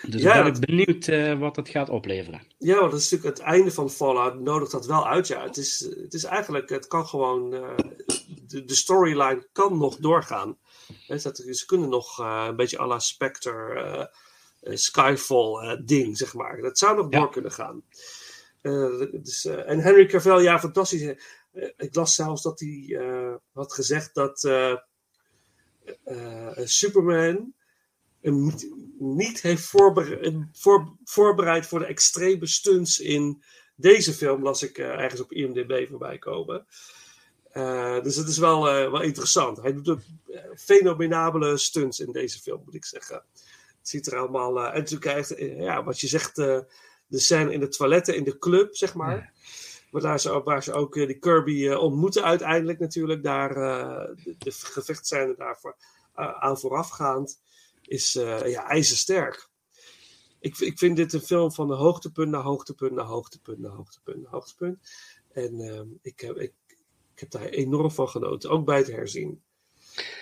Dus 0.08 0.22
Ja, 0.22 0.34
ik 0.36 0.44
ben 0.44 0.54
ik 0.54 0.60
benieuwd 0.60 1.38
wat 1.40 1.56
dat 1.56 1.70
gaat 1.70 1.90
opleveren. 1.90 2.42
Ja, 2.58 2.80
want 2.80 2.92
dat 2.92 3.00
is 3.00 3.10
natuurlijk 3.12 3.38
het 3.38 3.48
einde 3.48 3.72
van 3.72 3.90
Fallout 3.90 4.40
nodigt 4.40 4.72
dat 4.72 4.86
wel 4.86 5.08
uit. 5.08 5.28
Ja, 5.28 5.44
het 5.44 5.58
is, 5.58 5.80
het 6.04 6.14
is 6.14 6.24
eigenlijk, 6.24 6.70
het 6.70 6.88
kan 6.88 7.08
gewoon, 7.08 7.50
de, 8.48 8.64
de 8.66 8.76
storyline 8.76 9.48
kan 9.52 9.78
nog 9.78 9.98
doorgaan. 9.98 10.58
Dat, 11.08 11.22
ze 11.52 11.64
kunnen 11.66 11.90
nog 11.90 12.18
een 12.18 12.56
beetje 12.56 12.80
à 12.80 12.86
la 12.86 13.00
Spectre, 13.00 13.74
eh, 13.74 14.06
eh, 14.72 14.78
Skyfall 14.78 15.54
eh, 15.70 15.80
ding, 15.86 16.18
zeg 16.18 16.34
maar. 16.34 16.62
Dat 16.62 16.78
zou 16.78 16.96
nog 16.96 17.08
Ja. 17.10 17.20
door 17.20 17.30
kunnen 17.30 17.52
gaan. 17.52 17.84
Eh, 18.64 19.00
dus, 19.12 19.46
eh, 19.46 19.70
en 19.70 19.80
Henry 19.80 20.06
Cavill, 20.06 20.42
ja, 20.42 20.60
fantastisch. 20.60 21.02
Eh, 21.02 21.70
ik 21.78 21.96
las 21.96 22.16
zelfs 22.16 22.42
dat 22.42 22.60
hij 22.60 22.98
had 23.54 23.74
gezegd 23.74 24.14
dat, 24.14 24.40
Superman 26.64 27.54
hem 28.22 28.52
niet, 28.98 29.42
heeft 29.42 29.66
voorbereid, 31.04 31.68
voor, 31.68 31.80
de 31.80 31.86
extreme 31.86 32.48
stunts 32.48 33.00
in 33.00 33.44
deze 33.76 34.14
film, 34.14 34.44
las 34.44 34.64
ik 34.64 34.78
ergens 34.78 35.22
op 35.22 35.32
IMDb 35.32 35.88
voorbij 35.90 36.18
komen. 36.18 36.66
Dus 38.04 38.16
het 38.16 38.28
is 38.28 38.38
wel, 38.38 38.64
wel 38.64 39.02
interessant. 39.02 39.62
Hij 39.62 39.74
doet 39.74 39.90
ook 39.90 40.02
eh, 40.34 40.42
fenomenabele 40.56 41.58
stunts 41.58 42.00
in 42.00 42.12
deze 42.12 42.40
film, 42.40 42.62
moet 42.66 42.76
ik 42.76 42.86
zeggen. 42.86 43.16
Het 43.80 43.90
ziet 43.90 44.08
er 44.08 44.18
allemaal. 44.18 44.60
eh, 44.60 44.68
en 44.68 44.80
natuurlijk 44.80 45.60
ja, 45.60 45.84
wat 45.84 46.00
je 46.00 46.08
zegt, 46.08 46.38
de 47.14 47.20
scène 47.20 47.54
in 47.54 47.60
de 47.60 47.68
toiletten, 47.68 48.16
in 48.16 48.24
de 48.24 48.38
club, 48.38 48.76
zeg 48.76 48.94
maar. 48.94 49.34
Waar, 49.92 50.02
daar 50.02 50.20
ze, 50.20 50.44
waar 50.44 50.64
ze 50.64 50.74
ook 50.74 50.96
eh, 50.96 51.08
die 51.08 51.20
Kirby 51.20 51.68
eh, 51.68 51.80
ontmoeten 51.80 52.24
uiteindelijk 52.24 52.80
natuurlijk. 52.80 53.24
Daar, 53.24 53.50
eh, 53.56 54.16
de, 54.24 54.36
de 54.38 54.52
gevechtscène 54.52 55.36
daarvoor 55.38 55.76
aan 56.14 56.60
voorafgaand 56.60 57.42
is 57.82 58.14
ja, 58.46 58.68
ijzersterk. 58.68 59.50
Ik, 60.40 60.58
ik 60.58 60.78
vind 60.78 60.96
dit 60.96 61.14
een 61.14 61.22
film 61.22 61.52
van 61.52 61.68
de 61.68 61.74
hoogtepunt 61.74 62.32
naar 62.32 62.42
hoogtepunt 62.42 62.92
naar 62.92 63.06
hoogtepunt 63.06 63.60
naar 63.60 63.72
hoogtepunt 63.72 64.22
naar 64.22 64.32
hoogtepunt. 64.32 64.78
En 65.32 65.60
ehm, 65.60 65.88
ik, 66.02 66.20
heb, 66.20 66.38
ik, 66.38 66.54
ik 67.14 67.20
heb 67.20 67.32
daar 67.32 67.46
enorm 67.46 67.92
van 67.92 68.10
genoten, 68.10 68.50
ook 68.50 68.66
bij 68.66 68.78
het 68.78 68.88
herzien. 68.88 69.42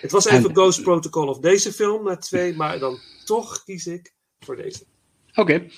Het 0.00 0.10
was 0.10 0.24
even 0.24 0.48
En- 0.48 0.54
Ghost 0.56 0.82
Protocol 0.82 1.28
of 1.28 1.38
deze 1.38 1.72
film 1.72 2.04
naar 2.04 2.20
twee, 2.20 2.56
maar 2.56 2.78
dan 2.78 2.98
toch 3.24 3.64
kies 3.64 3.86
ik 3.86 4.14
voor 4.40 4.56
deze. 4.56 4.84
Oké. 5.34 5.68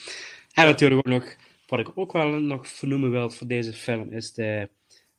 En 0.55 0.65
natuurlijk 0.67 1.07
ook 1.07 1.13
nog, 1.13 1.37
wat 1.67 1.79
ik 1.81 1.91
ook 1.95 2.13
wel 2.13 2.29
nog 2.29 2.69
vernoemen 2.69 3.11
wil 3.11 3.31
voor 3.31 3.47
deze 3.47 3.73
film, 3.73 4.13
is 4.13 4.33
de, 4.33 4.69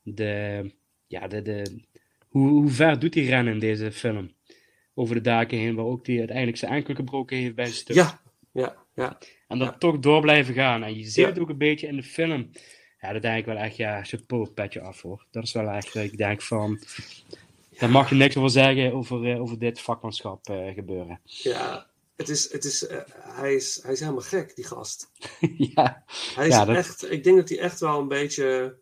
de, 0.02 0.64
ja, 1.06 1.28
de, 1.28 1.42
de, 1.42 1.80
hoe, 2.28 2.48
hoe 2.48 2.70
ver 2.70 2.98
doet 2.98 3.14
hij 3.14 3.24
rennen 3.24 3.52
in 3.52 3.58
deze 3.60 3.92
film? 3.92 4.34
Over 4.94 5.14
de 5.14 5.20
daken 5.20 5.58
heen, 5.58 5.74
waar 5.74 5.84
ook 5.84 6.04
die 6.04 6.18
uiteindelijk 6.18 6.56
zijn 6.56 6.72
enkel 6.72 6.94
gebroken 6.94 7.36
heeft 7.36 7.54
bij 7.54 7.64
een 7.66 7.72
stuk. 7.72 7.96
Ja, 7.96 8.20
ja, 8.52 8.76
ja. 8.94 9.18
En 9.48 9.58
dan 9.58 9.66
Ja. 9.68 9.78
toch 9.78 9.98
door 9.98 10.20
blijven 10.20 10.54
gaan. 10.54 10.82
En 10.82 10.96
je 10.96 11.04
ziet 11.04 11.14
Ja. 11.14 11.26
het 11.26 11.38
ook 11.38 11.48
een 11.48 11.58
beetje 11.58 11.86
in 11.86 11.96
de 11.96 12.02
film. 12.02 12.50
Ja, 13.00 13.12
dat 13.12 13.22
denk 13.22 13.38
ik 13.38 13.44
wel 13.44 13.56
echt, 13.56 13.76
ja, 13.76 14.04
chapeau, 14.04 14.48
petje 14.50 14.80
af 14.80 15.02
hoor. 15.02 15.26
Dat 15.30 15.42
is 15.42 15.52
wel 15.52 15.68
echt, 15.68 15.92
dat 15.92 16.04
ik 16.04 16.16
denk 16.16 16.42
van, 16.42 16.80
daar 17.78 17.90
mag 17.90 18.08
je 18.08 18.14
niks 18.14 18.36
over 18.36 18.50
zeggen 18.50 18.92
over, 18.92 19.30
eh, 19.32 19.40
over 19.40 19.58
dit 19.58 19.80
vakmanschap 19.80 20.48
eh, 20.48 20.74
gebeuren. 20.74 21.20
ja. 21.24 21.86
Het 22.16 22.28
is, 22.28 22.52
het 22.52 22.64
is, 22.64 22.86
eh, 22.86 23.00
hij, 23.18 23.54
is, 23.54 23.82
hij 23.82 23.92
is 23.92 24.00
helemaal 24.00 24.20
gek, 24.22 24.54
die 24.56 24.64
gast. 24.64 25.10
ja, 25.74 26.04
Hij 26.34 26.46
is 26.48 26.54
Ja, 26.54 26.64
dat- 26.64 26.76
echt, 26.76 27.10
ik 27.10 27.24
denk 27.24 27.36
dat 27.36 27.48
hij 27.48 27.58
echt 27.58 27.80
wel 27.80 28.00
een 28.00 28.08
beetje. 28.08 28.78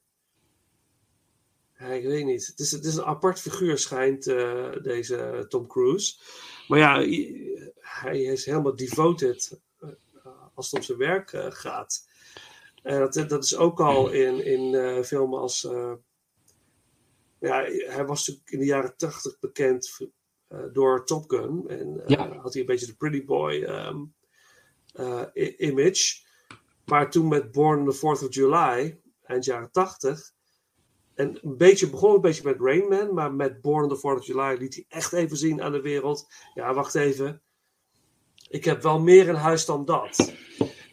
Ja, 1.78 1.86
ik 1.86 2.04
weet 2.04 2.24
niet. 2.24 2.46
Het 2.46 2.58
is, 2.58 2.70
het 2.70 2.84
is 2.84 2.94
een 2.96 3.04
apart 3.04 3.40
figuur, 3.40 3.78
schijnt 3.78 4.26
eh, 4.26 4.72
deze 4.82 5.46
Tom 5.48 5.66
Cruise. 5.66 6.14
Maar 6.68 6.78
ja, 6.78 6.94
hij 7.80 8.22
is 8.22 8.44
helemaal 8.44 8.76
devoted 8.76 9.60
eh, 9.80 9.88
als 10.54 10.66
het 10.70 10.74
om 10.80 10.82
zijn 10.82 10.98
werk 10.98 11.30
gaat. 11.54 12.08
Dat, 12.82 13.12
dat 13.28 13.44
is 13.44 13.56
ook 13.56 13.80
al 13.80 14.10
in, 14.10 14.44
in 14.44 15.04
filmen 15.04 15.38
als. 15.40 15.60
ja, 17.38 17.62
hij 17.86 18.04
was 18.06 18.26
natuurlijk 18.26 18.50
in 18.50 18.58
de 18.58 18.64
jaren 18.64 18.96
tachtig 18.96 19.38
bekend 19.38 19.90
door 20.72 21.04
Top 21.06 21.30
Gun. 21.30 21.64
En 21.68 22.00
eh, 22.00 22.08
Ja. 22.08 22.36
had 22.36 22.52
hij 22.52 22.60
een 22.60 22.68
beetje 22.68 22.86
de 22.86 22.96
pretty 22.96 23.24
boy 23.24 23.62
ehm, 23.62 23.96
eh, 24.92 25.52
image. 25.58 26.22
Maar 26.84 27.10
toen 27.10 27.28
met 27.28 27.52
Born 27.52 27.80
on 27.80 27.90
the 27.90 27.96
4th 27.96 28.22
of 28.26 28.34
July, 28.34 29.00
eind 29.22 29.44
jaren 29.44 29.70
80. 29.70 30.32
En 31.14 31.38
een 31.42 31.56
beetje, 31.56 31.90
begon 31.90 32.14
een 32.14 32.20
beetje 32.20 32.44
met 32.44 32.60
Rain 32.60 32.88
Man, 32.88 33.14
maar 33.14 33.32
met 33.32 33.60
Born 33.60 33.82
on 33.82 33.88
the 33.88 33.96
4th 33.96 34.18
of 34.18 34.26
July 34.26 34.56
liet 34.58 34.74
hij 34.74 34.84
echt 34.88 35.12
even 35.12 35.36
zien 35.36 35.62
aan 35.62 35.72
de 35.72 35.80
wereld. 35.80 36.26
Ja, 36.54 36.74
wacht 36.74 36.94
even. 36.94 37.42
Ik 38.48 38.64
heb 38.64 38.82
wel 38.82 39.00
meer 39.00 39.28
in 39.28 39.34
huis 39.34 39.64
dan 39.64 39.84
dat. 39.84 40.32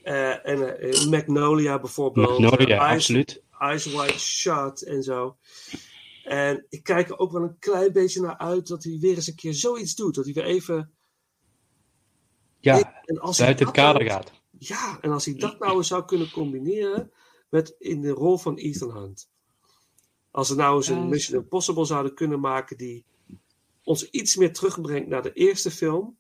Eh, 0.04 0.48
en 0.48 0.80
eh, 0.80 1.06
Magnolia 1.06 1.80
bijvoorbeeld. 1.80 2.40
Magnolia, 2.40 2.76
eh, 2.76 2.92
absoluut. 2.94 3.44
Eyes 3.60 3.86
Wide 3.86 4.20
Shut 4.20 4.82
en 4.82 5.04
zo. 5.04 5.38
En 6.32 6.66
ik 6.70 6.84
kijk 6.84 7.10
er 7.10 7.18
ook 7.18 7.32
wel 7.32 7.42
een 7.42 7.60
klein 7.60 7.92
beetje 7.92 8.22
naar 8.22 8.38
uit 8.38 8.68
dat 8.68 8.84
hij 8.84 8.98
weer 9.00 9.16
eens 9.16 9.28
een 9.28 9.36
keer 9.36 9.54
zoiets 9.54 9.96
doet. 9.96 10.16
Dat 10.16 10.26
hij 10.26 10.34
weer 10.34 10.44
even. 10.44 10.92
Ja, 12.60 13.02
en 13.06 13.20
als 13.20 13.38
hij 13.38 13.46
buiten 13.46 13.66
het 13.66 13.76
kader 13.76 14.04
nou- 14.04 14.14
gaat. 14.14 14.32
Ja, 14.58 14.98
en 15.02 15.12
als 15.12 15.26
hij 15.26 15.36
dat 15.36 15.60
nou 15.60 15.78
eens 15.78 15.88
zou 15.88 16.06
kunnen 16.06 16.32
combineren 16.32 17.12
met 17.50 17.76
in 17.80 18.02
de 18.02 18.10
rol 18.10 18.38
van 18.38 18.56
Ethan 18.56 18.98
Hunt. 18.98 19.30
Als 20.32 20.50
we 20.50 20.56
nou 20.56 20.76
eens 20.76 20.88
een 20.88 21.10
Mission 21.10 21.42
Impossible 21.42 21.86
zouden 21.86 22.14
kunnen 22.14 22.40
maken 22.40 22.78
die 22.78 23.06
ons 23.84 24.10
iets 24.10 24.36
meer 24.36 24.54
terugbrengt 24.54 25.08
naar 25.08 25.22
de 25.24 25.34
eerste 25.34 25.72
film. 25.72 26.18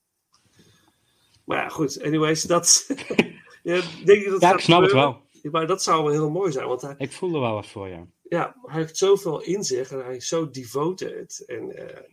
Maar 1.45 1.57
ja, 1.57 1.70
goed, 1.70 2.01
anyways, 2.01 2.43
dat. 2.43 2.86
ja, 3.64 3.82
denk 4.05 4.24
je 4.24 4.30
dat 4.30 4.41
Ja, 4.41 4.47
gaat 4.47 4.59
ik 4.59 4.66
snap 4.66 4.82
het 4.82 4.91
wel. 4.91 5.20
Maar 5.51 5.67
dat 5.67 5.83
zou 5.83 6.03
wel 6.03 6.11
heel 6.11 6.29
mooi 6.29 6.51
zijn, 6.51 6.67
want 6.67 6.81
hij, 6.81 6.95
Ik 6.97 7.11
voel 7.11 7.33
er 7.33 7.39
wel 7.41 7.53
wat 7.53 7.67
voor, 7.67 7.87
ja. 7.87 8.07
ja, 8.29 8.55
hij 8.65 8.79
heeft 8.81 8.97
zoveel 8.97 9.41
in 9.41 9.63
zich 9.63 9.91
en 9.91 10.03
hij 10.05 10.15
is 10.15 10.27
zo 10.27 10.49
devoted. 10.49 11.43
En 11.47 11.75
eh, 11.75 12.03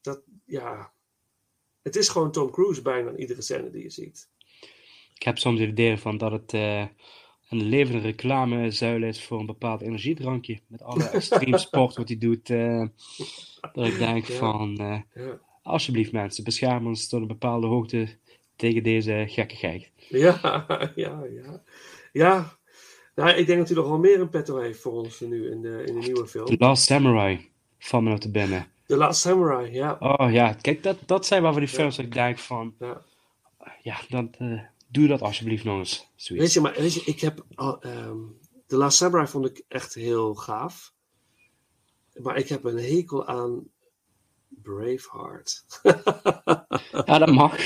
dat, 0.00 0.22
ja. 0.44 0.92
Het 1.82 1.96
is 1.96 2.08
gewoon 2.08 2.32
Tom 2.32 2.50
Cruise 2.50 2.82
bijna 2.82 3.10
in 3.10 3.20
iedere 3.20 3.42
scène 3.42 3.70
die 3.70 3.82
je 3.82 3.90
ziet. 3.90 4.28
Ik 5.14 5.22
heb 5.22 5.38
soms 5.38 5.60
het 5.60 5.68
idee 5.68 5.96
van 5.96 6.18
dat 6.18 6.32
het 6.32 6.52
eh, 6.52 6.86
een 7.50 7.62
levende 7.62 8.00
reclamezuil 8.00 9.02
is 9.02 9.24
voor 9.24 9.40
een 9.40 9.46
bepaald 9.46 9.80
energiedrankje. 9.82 10.60
Met 10.66 10.82
alle 10.82 11.04
extreme 11.18 11.58
sport 11.58 11.96
wat 11.96 12.08
hij 12.08 12.18
doet. 12.18 12.50
eh, 12.50 12.86
dat 13.72 13.86
ik 13.86 13.98
denk 13.98 14.26
Ja. 14.26 14.34
van, 14.38 14.74
Ja, 15.14 15.40
alsjeblieft 15.62 16.12
mensen, 16.12 16.44
bescherm 16.44 16.86
ons 16.86 17.08
tot 17.08 17.20
een 17.20 17.26
bepaalde 17.26 17.66
hoogte 17.66 18.18
tegen 18.56 18.82
deze 18.82 19.24
gekkigheid. 19.28 19.90
ja, 20.08 20.52
ja. 20.94 21.24
Ja, 21.24 21.62
ja. 22.14 22.58
Nou, 23.14 23.30
ik 23.30 23.46
denk 23.46 23.58
dat 23.58 23.68
hij 23.68 23.76
nog 23.76 23.88
wel 23.88 23.98
meer 23.98 24.18
in 24.20 24.28
petto 24.28 24.58
heeft 24.58 24.80
voor 24.80 24.92
ons 24.92 25.20
nu 25.20 25.50
in 25.50 25.62
de, 25.62 25.84
in 25.86 25.94
de 25.94 26.00
nieuwe 26.00 26.22
The 26.22 26.26
film. 26.26 26.54
Last 26.58 26.84
Samurai 26.84 27.50
van 27.78 28.04
me 28.04 28.18
te 28.18 28.30
binnen. 28.30 28.66
The 28.86 28.96
Last 28.96 29.20
Samurai, 29.20 29.72
ja. 29.72 29.96
Oh 30.00 30.32
ja, 30.32 30.52
kijk, 30.52 30.82
dat, 30.82 30.98
dat 31.06 31.26
zijn 31.26 31.42
wel 31.42 31.52
van 31.52 31.60
die 31.60 31.70
films 31.70 31.96
dat 31.96 32.04
ik 32.04 32.12
denk 32.12 32.38
van, 32.38 32.74
ja. 32.78 33.02
ja, 33.82 34.00
dan, 34.08 34.34
eh, 34.38 34.60
doe 34.88 35.06
dat 35.06 35.22
alsjeblieft 35.22 35.64
nog 35.64 35.78
eens. 35.78 36.10
Zoiets. 36.14 36.44
Weet 36.44 36.52
je, 36.52 36.60
maar 36.60 36.82
weet 36.82 36.94
je, 36.94 37.02
ik 37.04 37.20
heb. 37.20 37.44
ehm, 37.80 38.18
The 38.66 38.76
Last 38.76 38.96
Samurai 38.96 39.26
vond 39.26 39.46
ik 39.46 39.64
echt 39.68 39.94
heel 39.94 40.34
gaaf. 40.34 40.92
Maar 42.14 42.36
ik 42.36 42.48
heb 42.48 42.64
een 42.64 42.78
hekel 42.78 43.26
aan 43.26 43.68
Braveheart. 44.48 45.64
Ja, 47.06 47.18
dat 47.18 47.32
mag. 47.32 47.56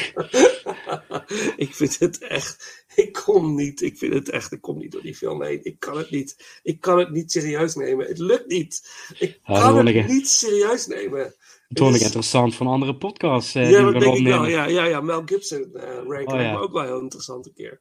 ik 1.64 1.74
vind 1.74 1.98
het 1.98 2.18
echt. 2.18 2.77
Ik 3.04 3.12
kom 3.12 3.54
niet. 3.54 3.82
Ik 3.82 3.98
vind 3.98 4.14
het 4.14 4.28
echt. 4.28 4.52
Ik 4.52 4.60
kom 4.60 4.78
niet 4.78 4.92
door 4.92 5.02
die 5.02 5.14
film 5.14 5.42
heen. 5.42 5.60
Ik 5.62 5.78
kan 5.80 5.96
het 5.96 6.10
niet. 6.10 6.60
Ik 6.62 6.80
kan 6.80 6.98
het 6.98 7.10
niet 7.10 7.32
serieus 7.32 7.74
nemen. 7.74 8.06
Het 8.06 8.18
lukt 8.18 8.46
niet. 8.46 8.90
Ik 9.18 9.40
Ja, 9.44 9.60
kan 9.60 9.86
het 9.86 10.06
niet 10.08 10.28
serieus 10.28 10.86
nemen. 10.86 11.34
Dat 11.68 11.84
vond 11.84 11.94
ik 11.94 12.00
interessant 12.02 12.54
van 12.54 12.66
andere 12.66 12.96
podcasts 12.96 13.54
eh, 13.54 13.70
ja, 13.70 13.76
die 13.76 13.86
we 13.86 13.92
dat 13.92 14.02
denk 14.02 14.16
ik 14.16 14.26
wel. 14.26 14.46
Ja, 14.46 14.66
ja, 14.66 14.84
ja. 14.84 15.00
Mel 15.00 15.22
Gibson 15.24 15.74
eh 15.74 15.94
rank 16.06 16.30
Oh, 16.30 16.40
ja. 16.40 16.56
ook 16.56 16.72
wel 16.72 16.82
heel 16.82 17.00
interessant 17.00 17.46
een 17.46 17.52
keer. 17.52 17.80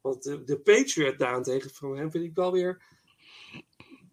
Want 0.00 0.22
de, 0.22 0.44
de 0.44 0.58
Patriot 0.58 1.18
daarentegen 1.18 1.70
van 1.74 1.96
hem 1.96 2.10
vind 2.10 2.24
ik 2.24 2.34
wel 2.34 2.52
weer. 2.52 2.82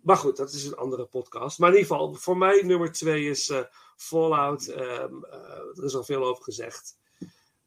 Maar 0.01 0.17
goed, 0.17 0.37
dat 0.37 0.53
is 0.53 0.65
een 0.65 0.75
andere 0.75 1.05
podcast. 1.05 1.59
Maar 1.59 1.69
in 1.69 1.75
ieder 1.75 1.91
geval, 1.91 2.13
voor 2.13 2.37
mij 2.37 2.61
nummer 2.65 2.91
twee 2.91 3.29
is 3.29 3.49
eh, 3.49 3.59
Fallout. 3.95 4.67
Ehm, 4.67 5.23
eh, 5.23 5.77
er 5.77 5.83
is 5.83 5.95
al 5.95 6.03
veel 6.03 6.25
over 6.25 6.43
gezegd. 6.43 6.97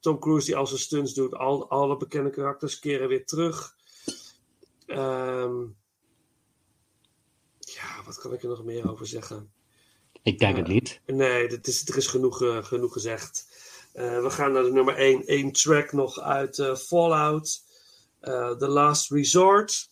Tom 0.01 0.19
Cruise 0.19 0.47
die 0.47 0.57
al 0.57 0.67
zijn 0.67 0.81
stunts 0.81 1.15
doet. 1.15 1.35
Al, 1.35 1.71
alle 1.71 1.97
bekende 1.97 2.31
karakters 2.31 2.79
keren 2.79 3.09
weer 3.09 3.27
terug. 3.27 3.77
Ehm, 4.87 5.61
ja, 7.59 8.03
wat 8.05 8.19
kan 8.19 8.33
ik 8.33 8.43
er 8.43 8.49
nog 8.49 8.65
meer 8.65 8.91
over 8.91 9.07
zeggen? 9.07 9.53
Ik 10.23 10.39
denk 10.39 10.57
het 10.57 10.67
niet. 10.67 11.01
Nee, 11.07 11.49
dit 11.49 11.67
is, 11.67 11.89
er 11.89 11.97
is 11.97 12.07
genoeg, 12.07 12.43
eh, 12.43 12.65
genoeg 12.65 12.93
gezegd. 12.93 13.47
Eh, 13.93 14.23
we 14.23 14.31
gaan 14.31 14.53
naar 14.53 14.63
de 14.63 14.73
nummer 14.73 14.97
1. 14.97 15.23
Eén 15.27 15.53
track 15.53 15.93
nog 15.93 16.21
uit 16.21 16.59
eh, 16.59 16.75
Fallout. 16.75 17.67
Eh, 18.21 18.51
The 18.51 18.69
Last 18.69 19.11
Resort. 19.11 19.89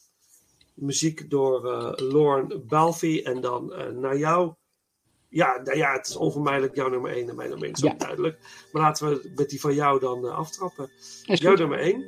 Muziek 0.74 1.30
door 1.30 1.72
eh 1.72 2.09
Lorne 2.11 2.59
Balfi. 2.59 3.22
En 3.22 3.40
dan 3.40 3.72
eh, 3.72 3.88
naar 3.88 4.16
jou. 4.16 4.54
Ja, 5.37 5.61
nou 5.64 5.76
ja, 5.76 5.93
het 5.93 6.07
is 6.07 6.16
onvermijdelijk 6.16 6.74
jouw 6.74 6.89
nummer 6.89 7.11
1 7.11 7.28
en 7.28 7.37
mijn 7.37 7.49
nummer 7.49 7.66
1 7.66 7.74
is 7.74 7.80
Ja. 7.82 7.95
duidelijk. 7.99 8.39
Maar 8.72 8.82
laten 8.82 9.09
we 9.09 9.30
met 9.37 9.51
die 9.51 9.61
van 9.61 9.74
jou 9.74 10.01
dan 10.01 10.26
eh, 10.26 10.39
aftrappen. 10.39 10.91
Jouw 11.22 11.55
nummer 11.55 11.78
1. 11.78 12.05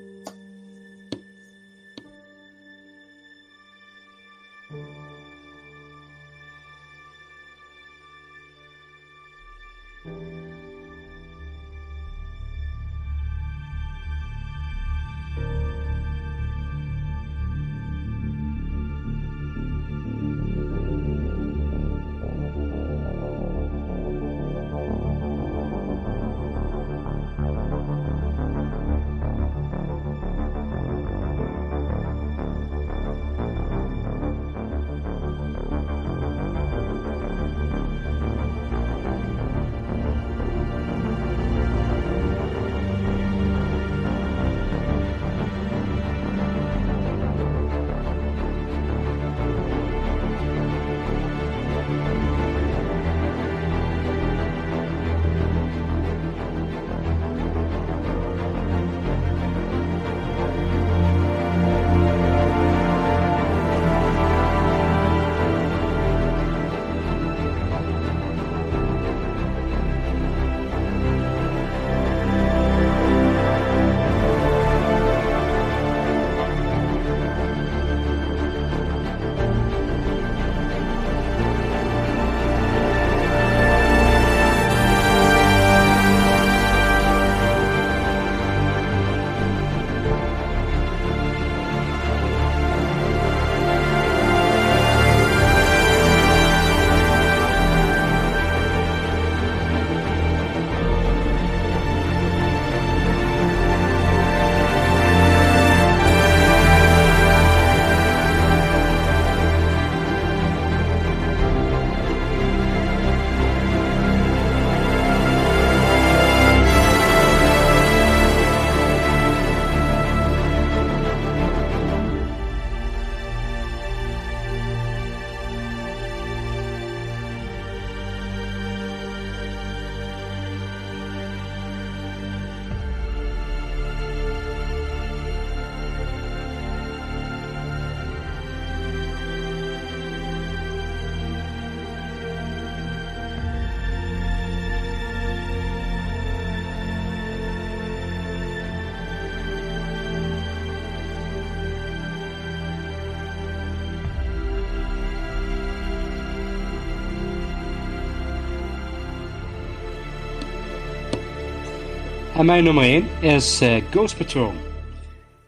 En 162.38 162.46
mijn 162.46 162.64
nummer 162.64 162.84
1 162.84 163.06
is 163.22 163.60
eh, 163.60 163.82
Ghost 163.90 164.16
Patrol. 164.16 164.52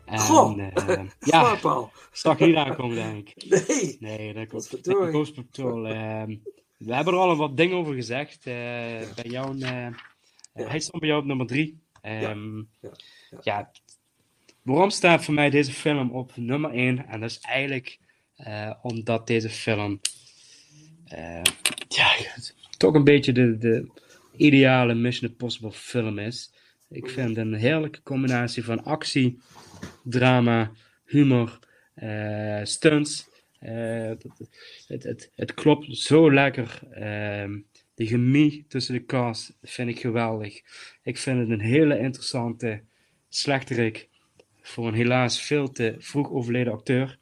En, 0.04 0.18
Goh, 0.18 0.58
eh, 0.74 1.00
ja. 1.20 1.54
Paul. 1.56 1.90
zag 2.12 2.38
niet 2.38 2.54
aankomen, 2.56 2.96
denk 2.96 3.28
ik. 3.28 3.44
Nee. 3.68 3.96
Nee, 4.00 4.34
dat 4.34 4.48
komt. 4.48 4.78
Ghost 4.82 5.34
Patrol. 5.34 5.86
ehm, 5.86 6.36
we 6.76 6.94
hebben 6.94 7.14
er 7.14 7.20
al 7.20 7.36
wat 7.36 7.56
dingen 7.56 7.76
over 7.76 7.94
gezegd. 7.94 8.46
eh, 8.46 8.52
Bij 9.14 9.24
jou, 9.24 9.58
Ja. 9.58 9.92
hij 10.54 10.80
stond 10.80 11.00
bij 11.00 11.08
jou 11.08 11.20
op 11.20 11.26
nummer 11.26 11.46
3. 11.46 11.78
Ja, 12.02 12.10
ja, 12.20 12.34
ja. 12.80 12.90
ja, 13.42 13.70
waarom 14.62 14.90
staat 14.90 15.24
voor 15.24 15.34
mij 15.34 15.50
deze 15.50 15.72
film 15.72 16.10
op 16.10 16.32
nummer 16.36 16.70
1? 16.70 17.06
En 17.06 17.20
dat 17.20 17.30
is 17.30 17.38
eigenlijk 17.40 17.98
omdat 18.82 19.26
deze 19.26 19.48
film 19.50 20.00
eh, 21.04 21.42
ja, 21.88 22.12
toch 22.76 22.94
een 22.94 23.04
beetje 23.04 23.32
de, 23.32 23.58
de 23.58 23.88
ideale 24.36 24.94
Mission 24.94 25.30
Impossible 25.30 25.72
film 25.72 26.18
is. 26.18 26.52
Ik 26.90 27.10
vind 27.10 27.36
een 27.36 27.54
heerlijke 27.54 28.02
combinatie 28.02 28.64
van 28.64 28.84
actie, 28.84 29.38
drama, 30.04 30.72
humor, 31.04 31.58
eh, 31.94 32.60
stunts. 32.62 33.28
Eh, 33.58 34.12
het, 34.88 35.02
het, 35.02 35.30
het, 35.34 35.54
klopt 35.54 35.96
zo 35.96 36.32
lekker. 36.32 36.80
Ehm, 36.90 37.58
de 37.94 38.06
chemie 38.06 38.64
tussen 38.68 38.94
de 38.94 39.04
cast 39.04 39.56
vind 39.62 39.88
ik 39.88 40.00
geweldig. 40.00 40.60
Ik 41.02 41.18
vind 41.18 41.38
het 41.38 41.50
een 41.50 41.60
hele 41.60 41.98
interessante 41.98 42.82
slechterik 43.28 44.08
voor 44.62 44.88
een 44.88 44.94
helaas 44.94 45.42
veel 45.42 45.72
te 45.72 45.94
vroeg 45.98 46.30
overleden 46.30 46.72
acteur. 46.72 47.18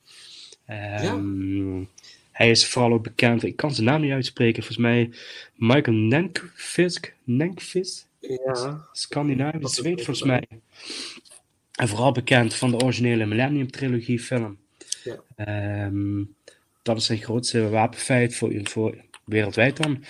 Ehm, 0.65 1.85
Hij 2.33 2.51
is 2.51 2.67
vooral 2.67 2.93
ook 2.93 3.03
bekend, 3.03 3.43
ik 3.43 3.57
kan 3.57 3.75
zijn 3.75 3.87
naam 3.87 4.01
niet 4.01 4.13
uitspreken, 4.13 4.63
volgens 4.63 4.87
mij 4.87 5.11
Michael 5.55 5.97
Nenkvisk, 5.97 7.15
Nenkvis, 7.25 8.08
Ja. 8.21 8.89
Scandinavisch, 8.93 9.79
ook 9.79 9.95
volgens 9.95 10.23
mij. 10.23 10.49
En 11.73 11.89
vooral 11.89 12.13
bekend 12.13 12.55
van 12.55 12.71
de 12.71 12.77
originele 12.85 13.27
Millennium 13.27 13.71
Trilogie 13.71 14.21
film. 14.21 14.59
Ja. 15.05 15.23
Ehm, 15.37 16.25
dat 16.83 16.97
is 16.97 17.07
zijn 17.07 17.19
grootste 17.19 17.69
wapenfeit 17.69 18.35
voor, 18.35 18.61
voor 18.63 19.05
wereldwijd 19.25 19.77
dan. 19.77 20.05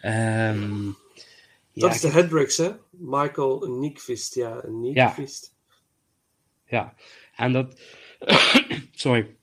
Ehm, 0.00 0.84
Dat 1.74 1.90
ja, 1.90 1.90
is 1.90 2.00
de 2.00 2.08
Hendrix, 2.08 2.56
hè? 2.56 2.70
Michael 2.90 3.66
Niekvist, 3.78 4.34
ja. 4.34 4.62
Niekvist. 4.68 5.54
Ja, 6.66 6.94
en 7.36 7.52
dat. 7.52 7.80
Sorry. 8.94 9.36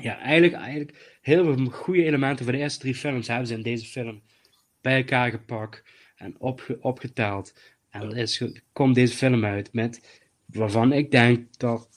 Ja, 0.00 0.18
eigenlijk, 0.18 0.52
eigenlijk 0.62 1.18
heel 1.20 1.44
veel 1.44 1.66
goede 1.70 2.04
elementen 2.04 2.44
van 2.44 2.54
de 2.54 2.60
eerste 2.60 2.78
drie 2.78 2.94
films 2.94 3.26
hebben 3.26 3.46
ze 3.46 3.54
in 3.54 3.62
deze 3.62 3.86
film 3.86 4.22
bij 4.80 4.96
elkaar 4.96 5.30
gepakt 5.30 5.82
en 6.18 6.34
opge, 6.38 6.78
opgeteld. 6.80 7.54
En 7.90 8.10
is, 8.10 8.44
komt 8.72 8.94
deze 8.94 9.16
film 9.16 9.44
uit 9.44 9.72
met 9.72 10.20
waarvan 10.46 10.92
ik 10.92 11.10
denk 11.10 11.46
dat 11.56 11.88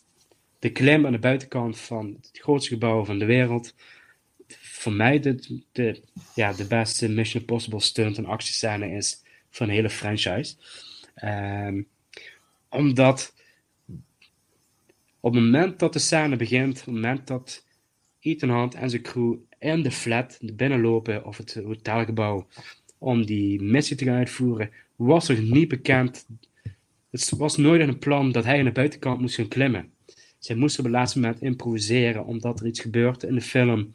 de 0.59 0.71
klim 0.71 1.05
aan 1.05 1.11
de 1.11 1.19
buitenkant 1.19 1.79
van 1.79 2.17
het 2.21 2.29
grootste 2.41 2.69
gebouw 2.69 3.05
van 3.05 3.19
de 3.19 3.25
wereld 3.25 3.73
voor 4.47 4.93
mij 4.93 5.19
de, 5.19 5.63
de, 5.71 6.01
ja, 6.35 6.53
de 6.53 6.67
beste 6.67 7.09
Mission 7.09 7.41
Impossible 7.41 7.79
stunt 7.79 8.17
en 8.17 8.25
actiescène 8.25 8.91
is 8.91 9.23
van 9.49 9.67
de 9.67 9.73
hele 9.73 9.89
franchise. 9.89 10.55
Ehm, 11.15 11.81
omdat 12.69 13.33
op 15.19 15.33
het 15.33 15.43
moment 15.43 15.79
dat 15.79 15.93
de 15.93 15.99
scène 15.99 16.35
begint, 16.35 16.79
op 16.79 16.85
het 16.85 16.93
moment 16.93 17.27
dat 17.27 17.65
Ethan 18.19 18.49
Hunt 18.49 18.75
en 18.75 18.89
zijn 18.89 19.01
crew 19.01 19.35
in 19.59 19.81
de 19.81 19.91
flat 19.91 20.39
binnenlopen, 20.53 21.25
of 21.25 21.37
het 21.37 21.53
hotelgebouw, 21.53 22.47
om 23.01 23.25
die 23.25 23.61
missie 23.61 23.95
te 23.95 24.05
gaan 24.05 24.17
uitvoeren, 24.17 24.69
was 24.95 25.29
er 25.29 25.41
niet 25.41 25.67
bekend. 25.67 26.27
Het 27.09 27.29
was 27.37 27.57
nooit 27.57 27.81
een 27.81 27.99
plan 27.99 28.31
dat 28.31 28.43
hij 28.43 28.59
aan 28.59 28.65
de 28.65 28.71
buitenkant 28.71 29.19
moest 29.19 29.35
gaan 29.35 29.47
klimmen. 29.47 29.91
Zij 30.39 30.55
moesten 30.55 30.79
op 30.79 30.85
het 30.85 30.95
laatste 30.95 31.19
moment 31.19 31.41
improviseren, 31.41 32.25
omdat 32.25 32.59
er 32.59 32.65
iets 32.65 32.79
gebeurt 32.79 33.23
in 33.23 33.35
de 33.35 33.41
film, 33.41 33.93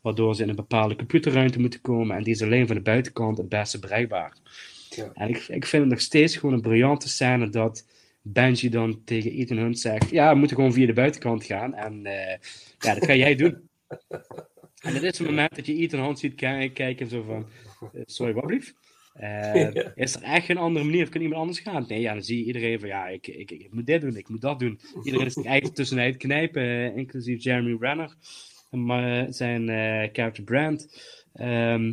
waardoor 0.00 0.34
ze 0.34 0.42
in 0.42 0.48
een 0.48 0.54
bepaalde 0.54 0.96
computerruimte 0.96 1.60
moeten 1.60 1.80
komen, 1.80 2.16
en 2.16 2.22
die 2.22 2.34
is 2.34 2.42
alleen 2.42 2.66
van 2.66 2.76
de 2.76 2.82
buitenkant 2.82 3.38
het 3.38 3.48
beste 3.48 3.78
bereikbaar. 3.78 4.36
Ja. 4.90 5.10
En 5.14 5.28
ik, 5.28 5.36
ik 5.36 5.66
vind 5.66 5.82
het 5.82 5.92
nog 5.92 6.00
steeds 6.00 6.36
gewoon 6.36 6.54
een 6.54 6.60
briljante 6.60 7.08
scène 7.08 7.48
dat 7.48 7.86
Benji 8.22 8.68
dan 8.68 9.00
tegen 9.04 9.32
Ethan 9.32 9.56
Hunt 9.56 9.78
zegt: 9.78 10.10
Ja, 10.10 10.32
we 10.32 10.38
moeten 10.38 10.56
gewoon 10.56 10.72
via 10.72 10.86
de 10.86 10.92
buitenkant 10.92 11.44
gaan. 11.44 11.74
En 11.74 12.06
eh, 12.06 12.38
ja, 12.78 12.94
dat 12.94 13.04
ga 13.04 13.14
jij 13.14 13.34
doen. 13.34 13.68
en 14.86 14.92
dat 14.92 15.02
is 15.02 15.18
het 15.18 15.26
moment 15.26 15.56
dat 15.56 15.66
je 15.66 15.74
Ethan 15.74 16.00
Hunt 16.00 16.18
ziet 16.18 16.34
kijken, 16.34 16.72
kijken 16.72 17.08
zo 17.08 17.22
van: 17.22 17.46
Sorry, 18.04 18.32
wat 18.32 18.46
blief? 18.46 18.72
Eh, 19.18 19.72
Ja. 19.72 19.92
Is 19.94 20.14
er 20.14 20.22
echt 20.22 20.46
geen 20.46 20.56
andere 20.58 20.84
manier? 20.84 21.02
Of 21.02 21.08
kan 21.08 21.20
iemand 21.20 21.40
anders 21.40 21.60
gaan? 21.60 21.84
Nee, 21.88 22.00
ja, 22.00 22.12
dan 22.12 22.22
zie 22.22 22.38
je 22.38 22.44
iedereen 22.44 22.80
van: 22.80 22.88
Ja, 22.88 23.08
ik, 23.08 23.26
ik, 23.26 23.50
ik 23.50 23.72
moet 23.72 23.86
dit 23.86 24.00
doen, 24.00 24.16
ik 24.16 24.28
moet 24.28 24.40
dat 24.40 24.58
doen. 24.58 24.80
Iedereen 25.02 25.26
is 25.26 25.32
zich 25.32 25.44
eigenlijk 25.44 25.76
tussenuit 25.76 26.16
knijpen, 26.16 26.62
eh, 26.62 26.96
inclusief 26.96 27.42
Jeremy 27.42 27.76
Renner, 27.80 28.14
maar 28.70 29.26
zijn 29.32 29.68
eh 29.68 30.08
character 30.12 30.44
Brand. 30.44 30.88
Ehm, 31.34 31.92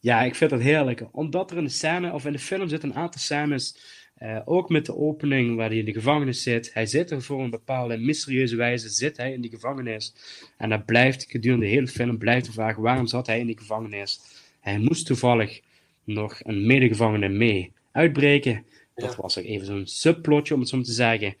ja, 0.00 0.22
ik 0.22 0.34
vind 0.34 0.50
dat 0.50 0.60
heerlijk. 0.60 1.04
Omdat 1.12 1.50
er 1.50 1.56
in 1.56 1.64
de 1.64 1.70
scène, 1.70 2.12
of 2.12 2.26
in 2.26 2.32
de 2.32 2.38
film 2.38 2.68
zitten 2.68 2.88
een 2.90 2.96
aantal 2.96 3.20
scènes, 3.20 3.76
eh, 4.14 4.40
ook 4.44 4.68
met 4.68 4.86
de 4.86 4.96
opening 4.96 5.56
waar 5.56 5.68
hij 5.68 5.78
in 5.78 5.84
de 5.84 5.92
gevangenis 5.92 6.42
zit. 6.42 6.74
Hij 6.74 6.86
zit 6.86 7.10
er 7.10 7.22
voor 7.22 7.42
een 7.42 7.50
bepaalde 7.50 7.96
mysterieuze 7.98 8.56
wijze, 8.56 8.88
zit 8.88 9.16
hij 9.16 9.32
in 9.32 9.40
die 9.40 9.50
gevangenis. 9.50 10.14
En 10.56 10.68
dat 10.68 10.84
blijft 10.84 11.24
gedurende 11.28 11.64
de 11.64 11.70
hele 11.72 11.86
film, 11.88 12.18
blijft 12.18 12.46
de 12.46 12.52
vraag, 12.52 12.76
waarom 12.76 13.06
zat 13.06 13.26
hij 13.26 13.38
in 13.40 13.46
die 13.46 13.58
gevangenis? 13.58 14.20
Hij 14.60 14.78
moest 14.78 15.06
toevallig 15.06 15.60
nog 16.04 16.40
een 16.42 16.66
medegevangene 16.66 17.28
mee 17.28 17.72
uitbreken. 17.92 18.66
Dat 18.94 19.16
was 19.16 19.38
ook 19.38 19.44
even 19.44 19.66
zo'n 19.66 19.86
subplotje, 19.86 20.54
om 20.54 20.60
het 20.60 20.68
zo 20.68 20.76
maar 20.76 20.84
te 20.86 20.92
zeggen. 20.92 21.34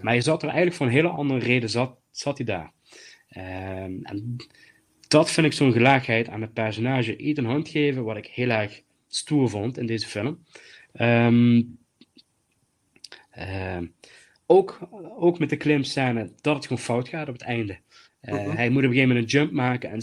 Maar 0.00 0.12
hij 0.12 0.20
zat 0.22 0.42
er 0.42 0.48
eigenlijk 0.48 0.76
voor 0.76 0.86
een 0.86 0.92
hele 0.92 1.08
andere 1.08 1.40
reden, 1.40 1.70
zat, 1.70 1.96
zat 2.10 2.36
hij 2.36 2.46
daar. 2.46 2.72
Ehm, 3.28 3.92
en 4.02 4.36
dat 5.08 5.30
vind 5.30 5.46
ik 5.46 5.52
zo'n 5.52 5.72
gelaagheid 5.72 6.28
aan 6.28 6.40
het 6.40 6.52
personage 6.52 7.16
Ethan 7.16 7.44
Hunt 7.46 7.68
geven, 7.68 8.04
wat 8.04 8.16
ik 8.16 8.26
heel 8.26 8.48
erg 8.50 8.82
stoer 9.08 9.50
vond 9.50 9.78
in 9.78 9.86
deze 9.86 10.06
film. 10.06 10.44
Ehm, 10.92 11.62
ehm, 13.30 13.86
ook, 14.46 14.78
ook 15.18 15.38
met 15.38 15.50
de 15.50 15.56
klimscène 15.56 16.32
dat 16.40 16.54
het 16.54 16.66
gewoon 16.66 16.82
fout 16.82 17.08
gaat 17.08 17.28
op 17.28 17.34
het 17.34 17.42
einde. 17.42 17.78
Eh, 18.20 18.34
Mhm. 18.34 18.56
Hij 18.56 18.68
moet 18.68 18.84
op 18.84 18.88
een 18.88 18.94
gegeven 18.94 19.08
moment 19.08 19.32
een 19.32 19.38
jump 19.40 19.52
maken 19.52 19.90
en 19.90 20.02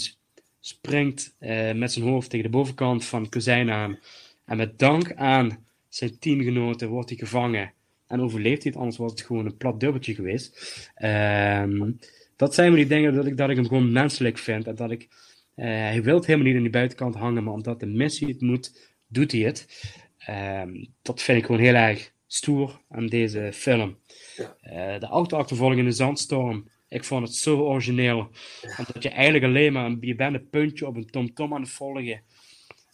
springt 0.60 1.36
eh, 1.40 1.74
met 1.74 1.92
zijn 1.92 2.06
hoofd 2.06 2.30
tegen 2.30 2.46
de 2.46 2.58
bovenkant 2.58 3.06
van 3.06 3.22
het 3.22 3.32
kozijn 3.32 3.72
aan. 3.72 4.00
En 4.46 4.58
met 4.58 4.80
dank 4.80 5.14
aan 5.14 5.66
zijn 5.90 6.20
teamgenoten 6.20 6.90
wordt 6.90 7.10
hij 7.10 7.18
gevangen 7.18 7.74
en 8.08 8.22
overleeft 8.22 8.64
hij 8.64 8.72
het, 8.72 8.82
anders 8.82 8.98
was 8.98 9.12
het 9.12 9.22
gewoon 9.22 9.46
een 9.46 9.58
plat 9.58 9.80
dubbeltje 9.80 10.16
geweest. 10.16 10.90
Ehm, 10.96 11.92
dat 12.36 12.54
zijn 12.54 12.68
wel 12.68 12.78
die 12.78 12.88
dingen 12.88 13.14
dat 13.14 13.26
ik, 13.26 13.38
dat 13.38 13.50
ik 13.50 13.56
hem 13.56 13.68
gewoon 13.68 13.92
menselijk 13.92 14.38
vind. 14.38 14.68
En 14.68 14.76
dat 14.76 14.92
ik, 14.92 15.08
eh, 15.56 15.66
hij 15.66 16.04
wil 16.04 16.22
helemaal 16.22 16.46
niet 16.46 16.56
aan 16.56 16.62
die 16.62 16.72
buitenkant 16.72 17.16
hangen, 17.16 17.44
maar 17.44 17.54
omdat 17.54 17.80
de 17.80 17.86
missie 17.86 18.28
het 18.28 18.42
moet, 18.42 18.94
doet 19.08 19.32
hij 19.32 19.42
het. 19.42 19.88
Ehm, 20.18 20.86
dat 21.02 21.22
vind 21.22 21.38
ik 21.38 21.46
gewoon 21.46 21.62
heel 21.62 21.74
erg 21.74 22.12
stoer 22.28 22.82
aan 22.90 23.08
deze 23.08 23.50
film. 23.54 23.98
Ja. 24.36 24.56
Eh, 24.62 25.00
de 25.00 25.06
auto-achtervolging 25.06 25.80
in 25.80 25.86
de 25.86 25.92
zandstorm. 25.92 26.70
Ik 26.90 27.04
vond 27.04 27.28
het 27.28 27.36
zo 27.36 27.60
origineel. 27.60 28.30
Omdat 28.78 29.04
je 29.04 29.10
eigenlijk 29.10 29.44
alleen 29.44 29.74
maar 29.74 29.86
een, 29.86 29.98
je 30.02 30.16
een 30.18 30.50
puntje 30.50 30.88
op 30.88 30.96
een 30.96 31.10
tomtom 31.10 31.54
aan 31.54 31.62
het 31.62 31.70
volgen. 31.70 32.22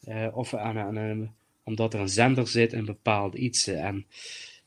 Eh, 0.01 0.27
of 0.33 0.53
aan, 0.53 0.77
aan 0.77 1.35
omdat 1.63 1.93
er 1.93 1.99
een 1.99 2.09
zender 2.09 2.47
zit 2.47 2.73
in 2.73 2.85
bepaald 2.85 3.35
iets. 3.35 3.67
En 3.67 4.05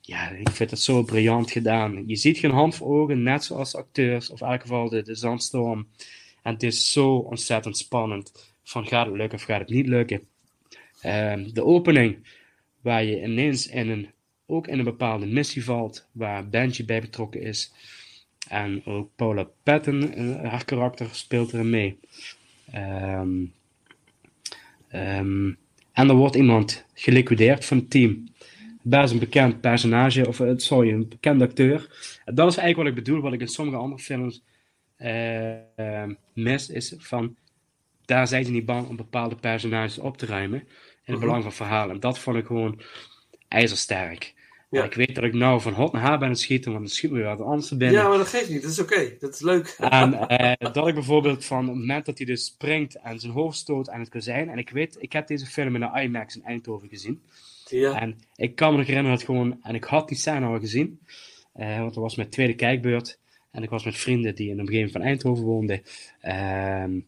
ja, 0.00 0.30
ik 0.30 0.50
vind 0.50 0.70
het 0.70 0.80
zo 0.80 1.02
briljant 1.02 1.50
gedaan. 1.50 2.02
Je 2.06 2.16
ziet 2.16 2.38
geen 2.38 2.50
hand 2.50 2.74
voor 2.74 3.00
ogen, 3.00 3.22
net 3.22 3.44
zoals 3.44 3.74
acteurs, 3.74 4.30
of 4.30 4.40
in 4.40 4.46
elk 4.46 4.60
geval 4.60 4.88
de, 4.88 5.02
de 5.02 5.14
zandstorm. 5.14 5.88
En 6.42 6.52
het 6.52 6.62
is 6.62 6.92
zo 6.92 7.16
ontzettend 7.16 7.78
spannend. 7.78 8.52
Van 8.62 8.86
gaat 8.86 9.06
het 9.06 9.16
lukken 9.16 9.38
of 9.38 9.44
gaat 9.44 9.60
het 9.60 9.68
niet 9.68 9.86
lukken? 9.86 10.28
Ehm, 11.00 11.52
de 11.52 11.64
opening, 11.64 12.18
waar 12.80 13.04
je 13.04 13.22
ineens 13.22 13.66
in 13.66 13.88
een, 13.88 14.10
ook 14.46 14.66
in 14.66 14.78
een 14.78 14.84
bepaalde 14.84 15.26
missie 15.26 15.64
valt, 15.64 16.08
waar 16.12 16.48
Benji 16.48 16.84
bij 16.84 17.00
betrokken 17.00 17.42
is. 17.42 17.72
En 18.48 18.82
ook 18.86 19.10
Paula 19.16 19.48
Patton, 19.62 20.12
eh, 20.12 20.50
haar 20.50 20.64
karakter, 20.64 21.08
speelt 21.12 21.52
erin 21.52 21.70
mee. 21.70 21.98
Ehm, 22.72 23.44
ehm, 24.88 25.52
en 25.92 26.08
er 26.08 26.14
wordt 26.14 26.34
iemand 26.36 26.84
geliquideerd 26.94 27.64
van 27.64 27.76
het 27.76 27.90
team. 27.90 28.24
Best 28.82 29.12
een 29.12 29.18
bekend 29.18 29.60
personage, 29.60 30.28
of 30.28 30.40
eh, 30.40 30.52
sorry, 30.56 30.92
een 30.92 31.08
bekend 31.08 31.42
acteur. 31.42 31.78
Dat 32.24 32.50
is 32.50 32.56
eigenlijk 32.56 32.76
wat 32.76 32.86
ik 32.86 33.04
bedoel, 33.04 33.20
wat 33.22 33.32
ik 33.32 33.40
in 33.40 33.48
sommige 33.48 33.76
andere 33.78 34.02
films 34.02 34.42
eh, 34.96 36.04
mis, 36.32 36.68
is 36.68 36.94
van, 36.98 37.36
daar 38.04 38.28
zijn 38.28 38.44
ze 38.44 38.50
niet 38.50 38.64
bang 38.64 38.88
om 38.88 38.96
bepaalde 38.96 39.36
personages 39.36 39.98
op 39.98 40.16
te 40.16 40.26
ruimen, 40.26 40.58
in 40.60 40.66
het 41.04 41.16
Mhm. 41.16 41.20
belang 41.20 41.42
van 41.42 41.52
verhaal. 41.52 41.90
En 41.90 42.00
dat 42.00 42.18
vond 42.18 42.36
ik 42.36 42.46
gewoon 42.46 42.80
ijzersterk. 43.48 44.34
Ja. 44.70 44.84
Ik 44.84 44.94
weet 44.94 45.14
dat 45.14 45.24
ik 45.24 45.34
nou 45.34 45.60
van 45.60 45.72
hot 45.72 45.92
naar 45.92 46.02
haar 46.02 46.18
ben 46.18 46.26
aan 46.26 46.32
het 46.32 46.40
schieten, 46.40 46.72
want 46.72 46.84
dan 46.84 46.94
schiet 46.94 47.10
me 47.10 47.16
weer 47.16 47.26
wat 47.26 47.40
anders 47.40 47.68
te 47.68 47.76
binnen. 47.76 48.00
Ja, 48.00 48.08
maar 48.08 48.18
dat 48.18 48.28
geeft 48.28 48.48
niet. 48.48 48.62
Dat 48.62 48.70
is 48.70 48.80
oké. 48.80 49.16
Dat 49.18 49.34
is 49.34 49.40
leuk. 49.40 49.76
En 49.90 50.28
eh, 50.28 50.72
dat 50.72 50.88
ik 50.88 50.94
bijvoorbeeld 50.94 51.44
van 51.44 51.58
het 51.68 51.76
moment 51.76 52.06
dat 52.06 52.18
hij 52.18 52.26
dus 52.26 52.44
springt 52.44 52.94
en 52.94 53.20
zijn 53.20 53.32
hoofd 53.32 53.58
stoot 53.58 53.90
aan 53.90 54.00
het 54.00 54.08
kozijn. 54.08 54.48
En 54.48 54.58
ik 54.58 54.70
weet, 54.70 54.96
ik 55.00 55.12
heb 55.12 55.26
deze 55.26 55.46
film 55.46 55.74
in 55.74 55.80
de 55.80 56.00
IMAX 56.00 56.36
in 56.36 56.44
Eindhoven 56.44 56.88
gezien. 56.88 57.22
Ja. 57.68 58.00
En 58.00 58.18
ik 58.34 58.54
kan 58.54 58.70
me 58.70 58.78
nog 58.78 58.86
herinneren 58.86 59.18
dat 59.18 59.26
gewoon, 59.26 59.58
en 59.62 59.74
ik 59.74 59.84
had 59.84 60.08
die 60.08 60.16
scène 60.16 60.46
al 60.46 60.58
gezien, 60.58 61.00
eh, 61.52 61.78
want 61.78 61.94
dat 61.94 62.02
was 62.02 62.16
mijn 62.16 62.28
tweede 62.28 62.54
kijkbeurt. 62.54 63.18
En 63.50 63.62
ik 63.62 63.70
was 63.70 63.84
met 63.84 63.96
vrienden 63.96 64.34
die 64.34 64.50
in 64.50 64.56
de 64.56 64.62
omgeving 64.62 64.92
van 64.92 65.02
Eindhoven 65.02 65.44
woonden. 65.44 65.82
Ehm, 66.20 67.00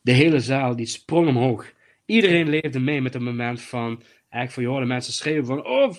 de 0.00 0.12
hele 0.12 0.40
zaal 0.40 0.76
die 0.76 0.86
sprong 0.86 1.28
omhoog. 1.28 1.72
Iedereen 2.04 2.48
leefde 2.48 2.78
mee 2.78 3.00
met 3.00 3.14
het 3.14 3.22
moment 3.22 3.62
van, 3.62 4.02
eigenlijk 4.28 4.52
van, 4.52 4.62
joh, 4.62 4.78
de 4.78 4.84
mensen 4.86 5.12
schreeuwen 5.12 5.46
van, 5.46 5.66
oh, 5.66 5.94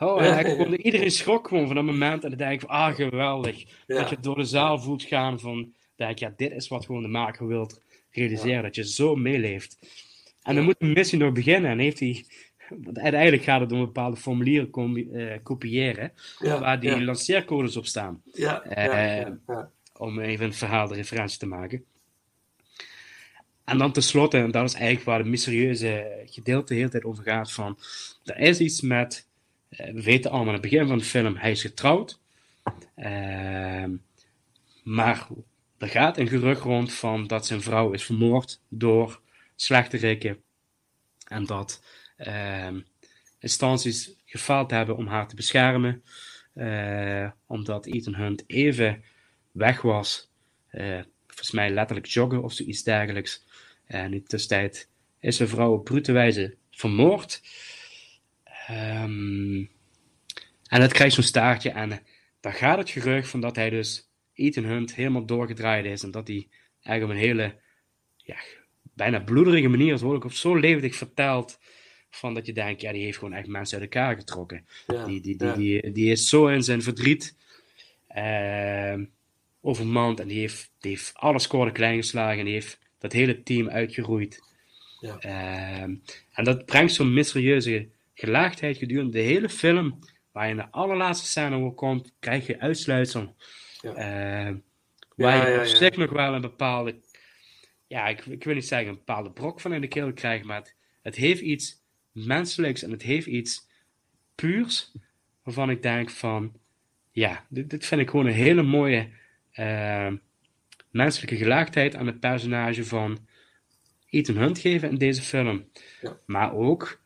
oh 0.00 0.24
en 0.24 0.44
gewoon, 0.44 0.74
iedereen 0.88 1.10
schrok 1.10 1.48
gewoon 1.48 1.66
van 1.66 1.74
dat 1.76 1.84
moment. 1.84 2.24
En 2.24 2.28
dan 2.28 2.38
denk 2.38 2.52
ik 2.52 2.60
van, 2.60 2.68
ah, 2.68 2.94
geweldig. 2.94 3.64
Ja. 3.86 3.96
Dat 3.98 4.10
je 4.10 4.16
door 4.20 4.36
de 4.36 4.44
zaal 4.44 4.78
voelt 4.78 5.02
gaan 5.02 5.40
van, 5.40 5.72
denk 5.96 6.10
ik, 6.10 6.18
ja, 6.18 6.32
dit 6.36 6.52
is 6.52 6.68
wat 6.68 6.84
gewoon 6.84 7.02
de 7.02 7.08
maker 7.08 7.46
wil 7.46 7.70
realiseren. 8.10 8.62
Dat 8.62 8.74
je 8.74 8.88
zo 8.88 9.16
meeleeft. 9.16 9.78
En 10.42 10.54
dan 10.54 10.64
moet 10.64 10.78
de 10.78 10.86
missie 10.86 11.18
nog 11.18 11.32
beginnen 11.32 11.70
en 11.70 11.78
heeft 11.78 12.00
hij... 12.00 12.24
Want 12.68 12.98
uiteindelijk 12.98 13.42
gaat 13.42 13.60
het 13.60 13.72
om 13.72 13.78
bepaalde 13.78 14.16
formulieren 14.16 14.70
eh, 15.12 15.38
kopiëren, 15.42 16.12
waar 16.38 16.80
die 16.80 17.04
lanceercodes 17.04 17.76
op 17.76 17.86
staan. 17.86 18.22
eh. 19.46 19.64
Om 19.96 20.20
even 20.20 20.46
een 20.46 20.54
verhaal 20.54 20.88
de 20.88 20.94
referentie 20.94 21.38
te 21.38 21.46
maken. 21.46 21.84
En 23.64 23.78
dan 23.78 23.92
tenslotte, 23.92 24.38
en 24.38 24.50
dat 24.50 24.64
is 24.64 24.74
eigenlijk 24.74 25.04
waar 25.04 25.18
het 25.18 25.28
mysterieuze 25.28 26.22
gedeelte 26.24 26.72
de 26.72 26.78
hele 26.78 26.90
tijd 26.90 27.04
over 27.04 27.24
gaat, 27.24 27.52
van 27.52 27.78
er 28.24 28.38
is 28.38 28.58
iets 28.58 28.80
met, 28.80 29.28
we 29.70 30.02
weten 30.02 30.30
allemaal 30.30 30.48
aan 30.48 30.60
het 30.60 30.70
begin 30.70 30.86
van 30.86 30.98
de 30.98 31.04
film, 31.04 31.36
hij 31.36 31.50
is 31.50 31.60
getrouwd. 31.62 32.20
Ehm, 32.94 33.96
maar 34.84 35.28
er 35.78 35.88
gaat 35.88 36.18
een 36.18 36.28
gerucht 36.28 36.62
rond 36.62 36.92
van 36.92 37.26
dat 37.26 37.46
zijn 37.46 37.62
vrouw 37.62 37.90
is 37.92 38.04
vermoord 38.04 38.60
door 38.68 39.20
slechterikken. 39.56 40.42
En 41.26 41.44
dat 41.46 41.82
ehm, 42.16 42.80
instanties 43.38 44.14
gefaald 44.24 44.70
hebben 44.70 44.96
om 44.96 45.06
haar 45.06 45.28
te 45.28 45.34
beschermen. 45.34 46.02
eh, 46.54 47.30
omdat 47.46 47.86
Ethan 47.86 48.14
Hunt 48.14 48.44
even 48.46 49.02
weg 49.52 49.82
was. 49.82 50.28
eh, 50.70 51.00
volgens 51.26 51.50
mij 51.50 51.70
letterlijk 51.70 52.06
joggen 52.06 52.42
of 52.42 52.52
zoiets 52.52 52.82
dergelijks. 52.82 53.44
En 53.86 54.04
in 54.04 54.10
de 54.10 54.22
tussentijd 54.22 54.88
is 55.20 55.36
zijn 55.36 55.48
vrouw 55.48 55.72
op 55.72 55.84
brute 55.84 56.12
wijze 56.12 56.56
vermoord. 56.70 57.40
Ehm, 58.70 59.64
en 60.68 60.80
het 60.80 60.92
krijgt 60.92 61.14
zo'n 61.14 61.24
staartje. 61.24 61.70
En 61.70 62.00
dan 62.40 62.52
gaat 62.52 62.78
het 62.78 62.90
gerucht 62.90 63.28
van 63.28 63.40
dat 63.40 63.56
hij 63.56 63.70
dus 63.70 64.10
Ethan 64.34 64.64
Hunt 64.64 64.94
helemaal 64.94 65.26
doorgedraaid 65.26 65.84
is. 65.84 66.02
En 66.02 66.10
dat 66.10 66.28
hij 66.28 66.48
eigenlijk 66.82 67.04
op 67.04 67.10
een 67.10 67.28
hele 67.28 67.54
ja, 68.16 68.36
bijna 68.82 69.20
bloederige 69.20 69.68
manier, 69.68 69.98
wordt 69.98 70.16
ook 70.16 70.30
op 70.30 70.32
zo 70.32 70.56
levendig 70.56 70.96
verteld. 70.96 71.58
Van 72.10 72.34
dat 72.34 72.46
je 72.46 72.52
denkt, 72.52 72.80
ja, 72.80 72.92
die 72.92 73.04
heeft 73.04 73.18
gewoon 73.18 73.34
echt 73.34 73.46
mensen 73.46 73.80
uit 73.80 73.94
elkaar 73.94 74.16
getrokken. 74.16 74.66
Ja, 74.86 75.04
Die, 75.04 75.20
die, 75.20 75.36
die, 75.36 75.46
ja. 75.46 75.54
die, 75.54 75.92
die 75.92 76.10
is 76.10 76.28
zo 76.28 76.46
in 76.46 76.62
zijn 76.62 76.82
verdriet 76.82 77.36
ehm 78.08 79.04
overmand 79.60 80.20
en 80.20 80.28
die 80.28 80.38
heeft, 80.38 80.70
die 80.78 80.90
heeft 80.90 81.12
alles 81.14 81.46
kort 81.46 81.72
klein 81.72 81.96
geslagen 81.96 82.38
en 82.38 82.44
die 82.44 82.54
heeft 82.54 82.78
dat 82.98 83.12
hele 83.12 83.42
team 83.42 83.68
uitgeroeid. 83.68 84.42
Ja. 85.00 85.18
Ehm, 85.18 85.94
en 86.32 86.44
dat 86.44 86.66
brengt 86.66 86.92
zo'n 86.92 87.12
mysterieuze 87.12 87.88
gelaagdheid 88.20 88.76
gedurende 88.76 89.10
de 89.12 89.18
hele 89.18 89.48
film, 89.48 89.98
waar 90.32 90.44
je 90.44 90.50
in 90.50 90.56
de 90.56 90.70
allerlaatste 90.70 91.26
scène 91.26 91.56
ook 91.56 91.76
komt, 91.76 92.12
krijg 92.18 92.46
je 92.46 92.60
uitsluitsel. 92.60 93.36
Ja. 93.80 93.94
Ehm, 93.94 94.56
waar 95.16 95.36
Ja, 95.36 95.48
je 95.48 95.58
op 95.58 95.64
zich 95.64 95.96
nog 95.96 96.10
wel 96.10 96.34
een 96.34 96.40
bepaalde, 96.40 97.00
ja, 97.86 98.08
ik, 98.08 98.26
ik 98.26 98.44
wil 98.44 98.54
niet 98.54 98.66
zeggen 98.66 98.88
een 98.88 98.94
bepaalde 98.94 99.30
brok 99.30 99.60
van 99.60 99.72
in 99.72 99.80
de 99.80 99.88
keel 99.88 100.12
krijgt, 100.12 100.44
maar 100.44 100.58
het, 100.58 100.76
het 101.02 101.16
heeft 101.16 101.40
iets 101.40 101.82
menselijks 102.12 102.82
en 102.82 102.90
het 102.90 103.02
heeft 103.02 103.26
iets 103.26 103.68
puurs, 104.34 104.92
waarvan 105.42 105.70
ik 105.70 105.82
denk 105.82 106.10
van, 106.10 106.52
ja, 107.10 107.46
dit, 107.48 107.70
dit 107.70 107.86
vind 107.86 108.00
ik 108.00 108.10
gewoon 108.10 108.26
een 108.26 108.32
hele 108.32 108.62
mooie 108.62 109.08
eh, 109.50 110.12
menselijke 110.90 111.36
gelaagdheid 111.36 111.94
aan 111.94 112.06
het 112.06 112.20
personage 112.20 112.84
van 112.84 113.28
Ethan 114.06 114.36
Hunt 114.36 114.58
geven 114.58 114.90
in 114.90 114.98
deze 114.98 115.22
film. 115.22 115.68
Ja. 116.00 116.16
Maar 116.26 116.54
ook 116.54 117.00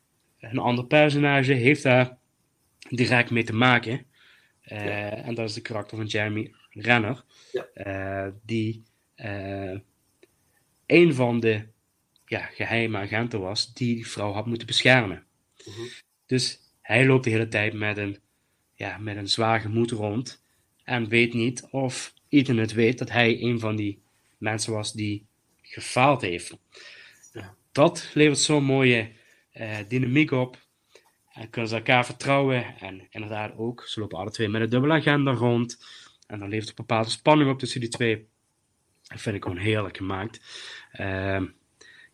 een 0.51 0.59
ander 0.59 0.87
personage 0.87 1.53
heeft 1.53 1.83
daar 1.83 2.17
direct 2.89 3.31
mee 3.31 3.45
te 3.45 3.55
maken. 3.55 4.07
Eh, 4.63 5.27
En 5.27 5.35
dat 5.35 5.49
is 5.49 5.55
de 5.55 5.61
karakter 5.61 5.97
van 5.97 6.07
Jeremy 6.07 6.55
Renner, 6.71 7.25
Ja. 7.53 7.67
eh, 7.75 8.33
die 8.45 8.83
eh, 9.15 9.79
een 10.87 11.15
van 11.15 11.41
de 11.41 11.67
ja, 12.27 12.39
geheime 12.41 12.99
agenten 12.99 13.41
was 13.41 13.75
die 13.75 13.95
die 13.95 14.09
vrouw 14.09 14.33
had 14.33 14.47
moeten 14.47 14.67
beschermen. 14.67 15.25
Mhm. 15.65 15.81
Dus 16.27 16.59
hij 16.83 17.07
loopt 17.07 17.25
de 17.25 17.31
hele 17.31 17.49
tijd 17.49 17.73
met 17.73 17.97
een, 17.97 18.19
ja, 18.75 18.99
met 18.99 19.17
een 19.17 19.29
zwaar 19.29 19.61
gemoed 19.61 19.91
rond 19.91 20.43
en 20.85 21.09
weet 21.09 21.35
niet 21.35 21.67
of 21.71 22.15
Ethan 22.29 22.57
het 22.57 22.73
weet 22.73 22.99
dat 22.99 23.11
hij 23.11 23.43
een 23.43 23.61
van 23.61 23.77
die 23.77 24.03
mensen 24.39 24.73
was 24.73 24.93
die 24.93 25.27
gefaald 25.63 26.21
heeft. 26.21 26.57
Ja. 27.33 27.55
Dat 27.73 28.11
levert 28.15 28.39
zo'n 28.39 28.65
mooie 28.65 29.11
dynamiek 29.89 30.31
op. 30.31 30.57
En 31.33 31.51
kunnen 31.51 31.71
ze 31.71 31.77
elkaar 31.77 32.05
vertrouwen. 32.05 32.79
En 32.81 33.07
inderdaad 33.11 33.57
ook, 33.57 33.87
ze 33.87 34.01
lopen 34.01 34.19
alle 34.19 34.31
twee 34.31 34.49
met 34.49 34.63
een 34.63 34.71
dubbele 34.71 34.93
agenda 34.93 35.33
rond. 35.33 35.85
En 36.27 36.39
dan 36.39 36.49
levert 36.49 36.69
een 36.69 36.75
bepaalde 36.75 37.11
spanning 37.11 37.51
op 37.51 37.59
tussen 37.59 37.81
die 37.81 37.89
twee. 37.89 38.27
Dat 39.03 39.21
vind 39.21 39.37
ik 39.37 39.43
gewoon 39.43 39.59
heerlijk 39.59 39.97
gemaakt. 39.97 40.41
Ehm, 40.93 41.47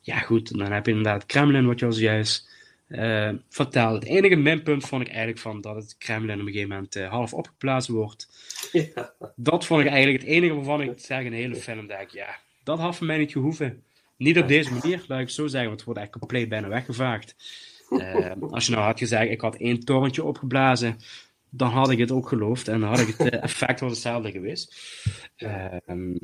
ja, 0.01 0.18
goed, 0.18 0.59
dan 0.59 0.72
heb 0.72 0.86
je 0.86 0.93
inderdaad 0.93 1.22
het 1.22 1.32
Kremlin, 1.32 1.66
wat 1.66 1.78
je 1.80 1.86
al 1.86 1.93
juist 1.93 2.49
eh 2.88 3.30
vertelde. 3.49 3.95
Het 3.95 4.05
enige 4.05 4.36
minpunt 4.36 4.86
vond 4.86 5.03
ik 5.03 5.09
eigenlijk 5.09 5.38
van 5.38 5.61
dat 5.61 5.74
het 5.74 5.97
Kremlin 5.99 6.41
op 6.41 6.47
een 6.47 6.53
gegeven 6.53 6.68
moment 6.68 6.97
eh, 6.97 7.09
half 7.11 7.34
opgeblazen 7.34 7.95
wordt. 7.95 8.28
Ja. 8.72 9.14
Dat 9.36 9.66
vond 9.66 9.80
ik 9.80 9.88
eigenlijk 9.88 10.22
het 10.22 10.32
enige 10.32 10.55
waarvan 10.55 10.82
ik 10.82 10.99
zeg 10.99 11.24
in 11.24 11.30
de 11.30 11.36
hele 11.36 11.57
film 11.57 11.86
denk, 11.86 12.11
ja, 12.11 12.38
dat 12.64 12.78
had 12.78 12.97
voor 12.97 13.07
mij 13.07 13.18
niet 13.18 13.32
gehoeven. 13.32 13.84
Niet 14.21 14.39
op 14.39 14.49
deze 14.49 14.73
manier, 14.73 15.05
laat 15.07 15.21
ik 15.21 15.29
zo 15.29 15.47
zeggen, 15.47 15.68
want 15.68 15.81
het 15.81 15.85
wordt 15.85 15.99
eigenlijk 15.99 16.18
compleet 16.18 16.49
bijna 16.49 16.68
weggevaagd. 16.68 17.35
Eh, 17.91 18.33
als 18.51 18.66
je 18.66 18.73
nou 18.73 18.85
had 18.85 18.99
gezegd, 18.99 19.31
ik 19.31 19.41
had 19.41 19.57
één 19.57 19.81
torentje 19.81 20.25
opgeblazen, 20.25 20.97
dan 21.51 21.71
had 21.71 21.91
ik 21.91 21.99
het 21.99 22.11
ook 22.11 22.29
geloofd 22.29 22.68
en 22.68 22.81
dan 22.81 22.89
had 22.89 22.99
ik 22.99 23.07
het 23.07 23.29
eh, 23.29 23.43
effect 23.43 23.81
was 23.81 23.91
hetzelfde 23.91 24.31
geweest. 24.31 24.77
Ehm, 25.37 26.16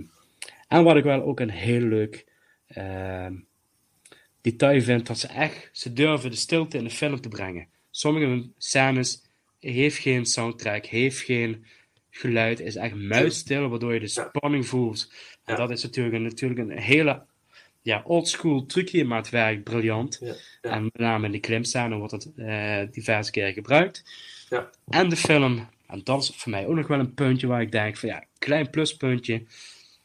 en 0.69 0.85
wat 0.85 0.97
ik 0.97 1.05
wel 1.05 1.23
ook 1.23 1.41
een 1.41 1.51
heel 1.51 1.81
leuk 1.81 2.27
ehm, 2.67 3.35
detail 4.41 4.83
vind, 4.83 5.07
dat 5.07 5.19
ze 5.19 5.27
echt, 5.27 5.69
ze 5.73 5.93
durven 5.93 6.31
de 6.31 6.37
stilte 6.37 6.79
in 6.79 6.85
de 6.85 6.91
film 6.91 7.21
te 7.21 7.29
brengen. 7.29 7.69
Sommige 7.91 8.51
scènes 8.59 9.23
heeft 9.61 9.99
geen 9.99 10.27
soundtrack, 10.27 10.87
heeft 10.87 11.21
geen 11.21 11.67
geluid, 12.11 12.61
is 12.61 12.77
echt 12.77 12.95
muisstil, 12.95 13.69
waardoor 13.69 13.95
je 13.95 14.01
de 14.01 14.09
spanning 14.09 14.67
voelt. 14.67 15.13
En 15.45 15.57
dat 15.57 15.71
is 15.71 15.83
natuurlijk 15.83 16.15
een, 16.15 16.23
natuurlijk 16.23 16.61
een 16.61 16.79
hele 16.79 17.27
ja, 17.87 18.03
oldschool 18.05 18.67
trucje, 18.67 19.05
maar 19.05 19.19
het 19.19 19.31
werkt 19.31 19.65
briljant. 19.65 20.19
Ja, 20.21 20.35
ja. 20.63 20.71
En 20.71 20.83
met 20.83 20.99
name 20.99 21.27
in 21.27 21.33
de 21.33 21.41
klimscène 21.41 21.97
wordt 21.97 22.13
het 22.13 22.33
eh, 22.37 22.81
diverse 22.91 23.31
keren 23.31 23.53
gebruikt. 23.53 24.05
Ja. 24.49 24.71
En 24.89 25.09
de 25.09 25.17
film, 25.17 25.69
en 25.87 26.01
dat 26.05 26.23
is 26.23 26.33
voor 26.37 26.51
mij 26.51 26.67
ook 26.67 26.75
nog 26.75 26.87
wel 26.87 26.99
een 26.99 27.15
puntje 27.15 27.47
waar 27.47 27.61
ik 27.61 27.73
denk 27.73 27.97
van 27.97 28.09
ja, 28.09 28.25
klein 28.39 28.71
pluspuntje. 28.71 29.43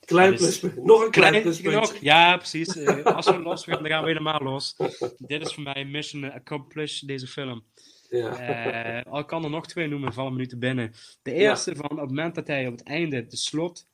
Klein 0.05 0.31
Dat 0.31 0.39
is- 0.39 0.59
pluspunt. 0.59 0.85
Nog 0.85 1.03
een 1.05 1.11
klein 1.11 1.27
Klein, 1.29 1.43
pluspuntje. 1.43 1.79
nog, 1.79 1.95
ja, 2.01 2.37
precies. 2.37 2.75
Eh, 2.77 3.03
als 3.03 3.25
we 3.25 3.39
los 3.39 3.63
gaan, 3.63 3.81
dan 3.83 3.91
gaan 3.91 4.01
we 4.01 4.07
helemaal 4.07 4.39
los. 4.43 4.75
Dit 5.17 5.41
is 5.45 5.53
voor 5.53 5.63
mij 5.63 5.85
mission 5.85 6.31
accomplished, 6.31 7.07
deze 7.07 7.27
film. 7.27 7.63
Ja. 8.09 8.35
Eh, 8.37 9.11
al 9.11 9.25
kan 9.25 9.43
er 9.43 9.49
nog 9.49 9.67
twee 9.67 9.87
noemen, 9.87 10.13
vallen 10.13 10.31
minuten 10.33 10.59
binnen. 10.59 10.93
De 11.21 11.33
eerste 11.33 11.75
van 11.75 11.89
op 11.91 11.97
het 11.99 12.07
moment 12.09 12.35
dat 12.35 12.47
hij 12.47 12.67
op 12.67 12.71
het 12.77 12.83
einde 12.83 13.27
de 13.27 13.37
slot, 13.37 13.87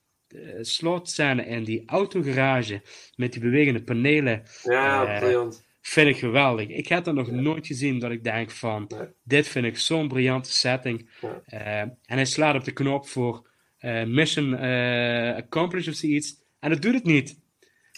slotscène 0.61 1.45
in 1.45 1.63
die 1.63 1.83
autogarage 1.85 2.81
met 3.15 3.31
die 3.33 3.41
bewegende 3.41 3.83
panelen, 3.83 4.43
ja, 4.63 5.05
eh, 5.05 5.19
briljant. 5.19 5.65
vind 5.81 6.07
ik 6.09 6.17
geweldig. 6.17 6.67
Ik 6.67 6.87
heb 6.87 7.03
dat 7.03 7.13
nog 7.13 7.31
nooit 7.31 7.67
gezien 7.67 7.99
dat 7.99 8.11
ik 8.11 8.23
denk 8.23 8.51
van, 8.51 8.85
Nee. 8.87 9.07
dit 9.23 9.47
vind 9.47 9.65
ik 9.65 9.77
zo'n 9.77 10.07
briljante 10.07 10.51
setting. 10.51 11.09
Ja. 11.21 11.41
Eh, 11.45 11.79
en 11.81 11.95
hij 12.05 12.25
slaat 12.25 12.55
op 12.55 12.63
de 12.63 12.71
knop 12.73 13.07
voor 13.07 13.49
eh, 13.77 14.03
mission 14.03 14.57
eh, 14.57 15.35
accomplished 15.35 15.93
of 15.93 15.99
zoiets. 15.99 16.35
En 16.59 16.69
dat 16.69 16.81
doet 16.81 16.93
het 16.93 17.03
niet. 17.03 17.39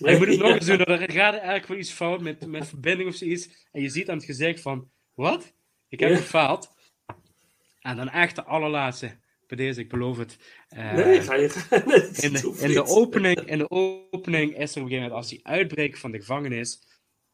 En 0.04 0.12
je 0.12 0.18
moet 0.18 0.28
het 0.28 0.40
nog 0.40 0.54
eens 0.54 0.66
doen, 0.66 0.78
er 0.86 1.12
gaat 1.12 1.34
eigenlijk 1.34 1.68
wel 1.68 1.78
iets 1.78 1.92
fout 1.92 2.22
met, 2.22 2.46
met 2.48 2.68
verbinding 2.68 3.10
of 3.10 3.16
zoiets. 3.16 3.68
En 3.72 3.82
je 3.82 3.90
ziet 3.90 4.10
aan 4.10 4.16
het 4.18 4.26
gezicht 4.26 4.62
van, 4.62 4.90
wat? 5.14 5.54
Ik 5.88 6.00
heb 6.00 6.16
gefaald. 6.16 6.70
En 7.82 7.96
dan 7.96 8.10
echt 8.10 8.36
de 8.36 8.44
allerlaatste, 8.44 9.18
bij 9.50 9.58
deze, 9.58 9.80
ik 9.80 9.90
beloof 9.90 10.18
het. 10.18 10.38
Eh, 10.70 10.94
Nee, 10.94 11.22
ga 11.22 11.36
je 11.36 11.44
in, 12.26 12.34
de, 12.34 12.58
in, 12.60 12.72
de 12.72 12.86
opening, 12.86 13.40
in 13.54 13.58
de 13.58 13.70
opening 13.70 14.58
is 14.58 14.76
er 14.76 14.82
op 14.82 14.84
een 14.84 14.90
gegeven 14.90 14.96
moment, 14.96 15.12
als 15.12 15.30
hij 15.30 15.40
uitbreekt 15.44 16.00
van 16.00 16.12
de 16.12 16.20
gevangenis, 16.20 16.82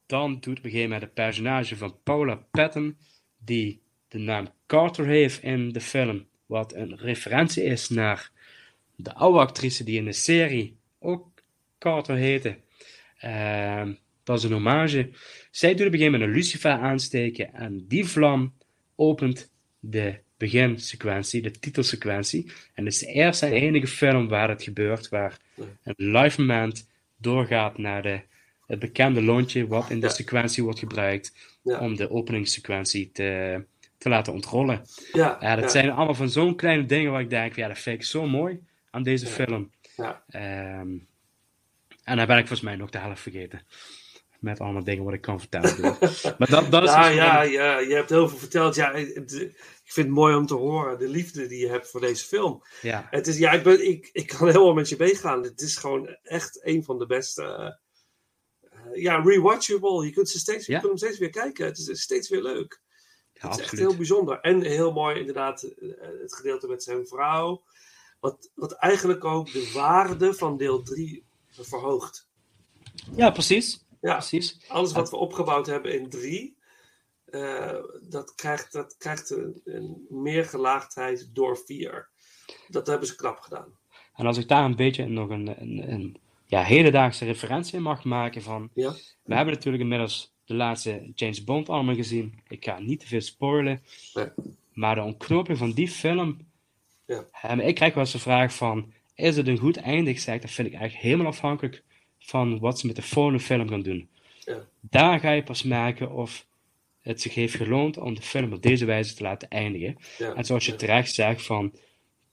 dan 0.06 0.34
doet 0.34 0.58
op 0.58 0.64
een 0.64 0.72
gegeven 0.72 0.82
moment 0.84 1.02
het 1.02 1.14
personage 1.14 1.78
van 1.78 1.98
Paula 2.04 2.36
Patton, 2.52 2.98
die 3.38 3.82
de 4.08 4.18
naam 4.18 4.48
Carter 4.68 5.06
heeft 5.06 5.44
in 5.44 5.72
de 5.72 5.82
film, 5.82 6.28
wat 6.46 6.74
een 6.74 6.98
referentie 6.98 7.64
is 7.64 7.90
naar 7.90 8.32
de 8.96 9.14
oude 9.14 9.40
actrice 9.40 9.84
die 9.84 9.98
in 9.98 10.06
de 10.06 10.14
serie 10.14 10.78
ook 11.00 11.28
Carter 11.80 12.16
heette. 12.16 12.58
Ehm, 13.18 13.94
dat 14.24 14.38
is 14.38 14.44
een 14.44 14.52
hommage. 14.52 15.10
Zij 15.52 15.70
doet 15.70 15.88
op 15.88 15.94
een 15.94 16.00
gegeven 16.00 16.12
moment 16.12 16.30
een 16.30 16.36
lucifer 16.36 16.72
aansteken 16.72 17.54
en 17.54 17.86
die 17.88 18.06
vlam 18.06 18.54
opent 18.96 19.52
de 19.80 20.24
beginsequentie, 20.38 21.42
de 21.42 21.52
titelsequentie. 21.52 22.52
En 22.74 22.86
het 22.86 22.94
is 22.94 23.00
de 23.00 23.06
eerste 23.08 23.46
en 23.46 23.52
enige 23.52 23.88
film 23.88 24.28
waar 24.28 24.50
het 24.50 24.64
gebeurt, 24.64 25.10
waar 25.10 25.38
een 25.84 25.96
live 25.98 26.42
moment 26.42 26.88
doorgaat 27.18 27.78
naar 27.78 28.02
de, 28.02 28.20
het 28.68 28.80
bekende 28.80 29.22
lontje 29.22 29.68
wat 29.68 29.90
in 29.90 30.00
de 30.00 30.08
Ja. 30.08 30.12
sequentie 30.14 30.64
wordt 30.64 30.80
gebruikt 30.80 31.34
Ja. 31.64 31.80
om 31.80 31.96
de 31.96 32.10
openingssequentie 32.12 33.12
te, 33.12 33.64
te 33.98 34.10
laten 34.10 34.34
ontrollen. 34.34 34.86
Ja, 35.14 35.38
Ja, 35.40 35.56
dat 35.56 35.64
ja, 35.64 35.70
zijn 35.70 35.90
allemaal 35.92 36.16
van 36.16 36.30
zo'n 36.30 36.56
kleine 36.56 36.86
dingen 36.86 37.12
waar 37.12 37.22
ik 37.22 37.30
denk, 37.30 37.56
ja, 37.56 37.68
dat 37.68 37.80
vind 37.80 37.96
ik 38.00 38.06
zo 38.06 38.28
mooi 38.28 38.60
aan 38.92 39.04
deze 39.04 39.26
film. 39.26 39.72
ja. 39.96 40.24
Ehm, 40.30 40.90
en 42.04 42.18
dan 42.18 42.28
ben 42.28 42.38
ik 42.38 42.48
volgens 42.48 42.62
mij 42.62 42.76
nog 42.76 42.90
de 42.90 42.98
helft 42.98 43.22
vergeten. 43.22 43.62
Met 44.40 44.60
allemaal 44.60 44.84
dingen 44.84 45.04
wat 45.04 45.14
ik 45.14 45.22
kan 45.22 45.40
vertellen. 45.40 45.98
maar 46.38 46.50
dat, 46.50 46.72
dat 46.72 46.84
is 46.84 46.90
Ja, 46.90 47.08
dus 47.08 47.16
ja, 47.16 47.34
wel- 47.42 47.50
ja, 47.50 47.80
je 47.80 47.94
hebt 47.94 48.10
heel 48.10 48.30
veel 48.30 48.38
verteld. 48.38 48.76
Ja, 48.76 48.92
ik 49.86 49.92
vind 49.92 50.06
het 50.08 50.16
mooi 50.16 50.36
om 50.36 50.46
te 50.46 50.54
horen, 50.54 50.98
de 50.98 51.08
liefde 51.08 51.48
die 51.48 51.60
je 51.60 51.68
hebt 51.68 51.90
voor 51.90 52.02
deze 52.02 52.26
film. 52.26 52.64
ja. 52.82 53.08
Het 53.10 53.28
is, 53.28 53.38
ja, 53.38 53.52
ik, 53.52 53.64
ben, 53.64 53.88
ik, 53.88 54.10
ik 54.12 54.28
kan 54.28 54.48
helemaal 54.48 54.74
met 54.74 54.90
je 54.90 54.96
meegaan. 55.00 55.44
Het 55.44 55.62
is 55.62 55.76
gewoon 55.78 56.08
echt 56.24 56.66
een 56.66 56.84
van 56.84 56.98
de 57.00 57.06
beste. 57.06 57.44
eh, 58.60 59.02
ja, 59.02 59.22
rewatchable. 59.22 60.06
Je 60.06 60.12
kunt, 60.12 60.30
ze 60.30 60.40
steeds, 60.40 60.66
je 60.66 60.74
kunt 60.74 60.86
hem 60.86 60.98
steeds 60.98 61.18
weer 61.18 61.30
kijken. 61.30 61.66
Het 61.66 61.78
is 61.78 62.02
steeds 62.02 62.30
weer 62.30 62.42
leuk. 62.42 62.82
Ja, 63.34 63.50
het 63.50 63.58
is 63.60 63.64
echt 63.64 63.78
heel 63.78 63.96
bijzonder. 63.96 64.40
En 64.40 64.62
heel 64.62 64.92
mooi, 64.92 65.20
inderdaad, 65.20 65.64
eh, 65.64 65.90
het 66.22 66.36
gedeelte 66.36 66.68
met 66.68 66.84
zijn 66.84 67.08
vrouw. 67.08 67.64
Wat, 68.20 68.52
wat 68.56 68.72
eigenlijk 68.72 69.26
ook 69.26 69.52
de 69.52 69.72
waarde 69.74 70.34
van 70.34 70.58
deel 70.58 70.82
3 70.82 71.26
verhoogt. 71.50 72.28
Ja, 73.16 73.30
precies. 73.32 73.86
Ja, 74.02 74.14
precies. 74.14 74.58
alles 74.68 74.92
wat 74.92 75.10
we 75.10 75.16
opgebouwd 75.16 75.66
hebben 75.66 75.94
in 75.94 76.10
3, 76.10 76.55
dat 78.02 78.36
krijgt, 78.36 78.72
dat 78.72 78.96
krijgt 78.98 79.30
een, 79.30 79.62
een 79.66 80.06
meer 80.10 80.46
gelaagdheid 80.46 81.30
door 81.34 81.58
4. 81.58 82.08
Dat 82.68 82.88
hebben 82.88 83.08
ze 83.08 83.16
knap 83.16 83.40
gedaan. 83.40 83.68
En 84.16 84.26
als 84.26 84.38
ik 84.38 84.48
daar 84.48 84.66
een 84.66 84.76
beetje 84.76 85.06
nog 85.06 85.30
een, 85.30 85.62
een, 85.62 85.92
een 85.92 86.18
ja, 86.46 86.64
hedendaagse 86.64 87.26
referentie 87.26 87.76
in 87.76 87.82
mag 87.82 88.04
maken 88.04 88.42
van... 88.42 88.70
Ja, 88.74 88.94
We 89.24 89.36
hebben 89.36 89.54
natuurlijk 89.54 89.84
inmiddels 89.84 90.34
de 90.46 90.54
laatste 90.54 91.12
James 91.16 91.44
Bond 91.44 91.70
allemaal 91.70 91.96
gezien. 91.96 92.40
Ik 92.48 92.64
ga 92.64 92.80
niet 92.80 93.00
te 93.00 93.08
veel 93.08 93.22
spoilen. 93.22 93.84
Nee. 94.14 94.28
Maar 94.74 94.96
de 94.96 95.02
ontknoping 95.02 95.58
van 95.58 95.72
die 95.72 95.88
film... 95.88 96.48
Ja. 97.06 97.24
En 97.42 97.60
ik 97.60 97.76
krijg 97.76 97.94
wel 97.94 98.04
eens 98.04 98.12
de 98.12 98.20
vraag 98.20 98.56
van... 98.56 98.94
Is 99.16 99.38
het 99.38 99.48
een 99.48 99.58
goed 99.58 99.78
einde? 99.78 100.10
Ik 100.10 100.20
zeg, 100.20 100.42
dat 100.42 100.52
vind 100.52 100.68
ik 100.68 100.74
eigenlijk 100.74 101.04
helemaal 101.04 101.32
afhankelijk 101.32 101.84
van 102.20 102.60
wat 102.60 102.80
ze 102.80 102.88
met 102.88 102.96
de 102.96 103.02
volgende 103.02 103.40
film 103.40 103.70
gaan 103.70 103.82
doen. 103.82 104.10
Ja. 104.40 104.58
Daar 104.80 105.20
ga 105.20 105.32
je 105.32 105.44
pas 105.44 105.64
merken 105.64 106.12
of 106.12 106.46
het 107.06 107.22
zich 107.22 107.34
heeft 107.36 107.56
geloond 107.56 107.98
om 107.98 108.16
de 108.16 108.22
film 108.22 108.54
op 108.54 108.62
deze 108.62 108.86
wijze 108.86 109.16
te 109.16 109.24
laten 109.24 109.48
eindigen. 109.50 109.98
ja, 110.18 110.34
En 110.34 110.46
zoals 110.46 110.66
je 110.66 110.72
ja. 110.72 110.78
terecht 110.78 111.14
zegt, 111.14 111.46
van, 111.46 111.74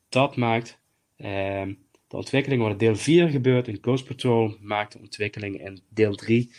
dat 0.08 0.36
maakt 0.36 0.78
ehm, 1.16 1.72
de 2.08 2.16
ontwikkeling 2.16 2.62
wat 2.62 2.70
in 2.70 2.78
deel 2.78 2.96
4 2.96 3.28
gebeurt 3.28 3.68
in 3.68 3.78
Ghost 3.80 4.04
Patrol, 4.04 4.56
maakt 4.60 4.92
de 4.92 4.98
ontwikkeling 4.98 5.60
in 5.64 5.80
deel 5.88 6.14
3, 6.14 6.52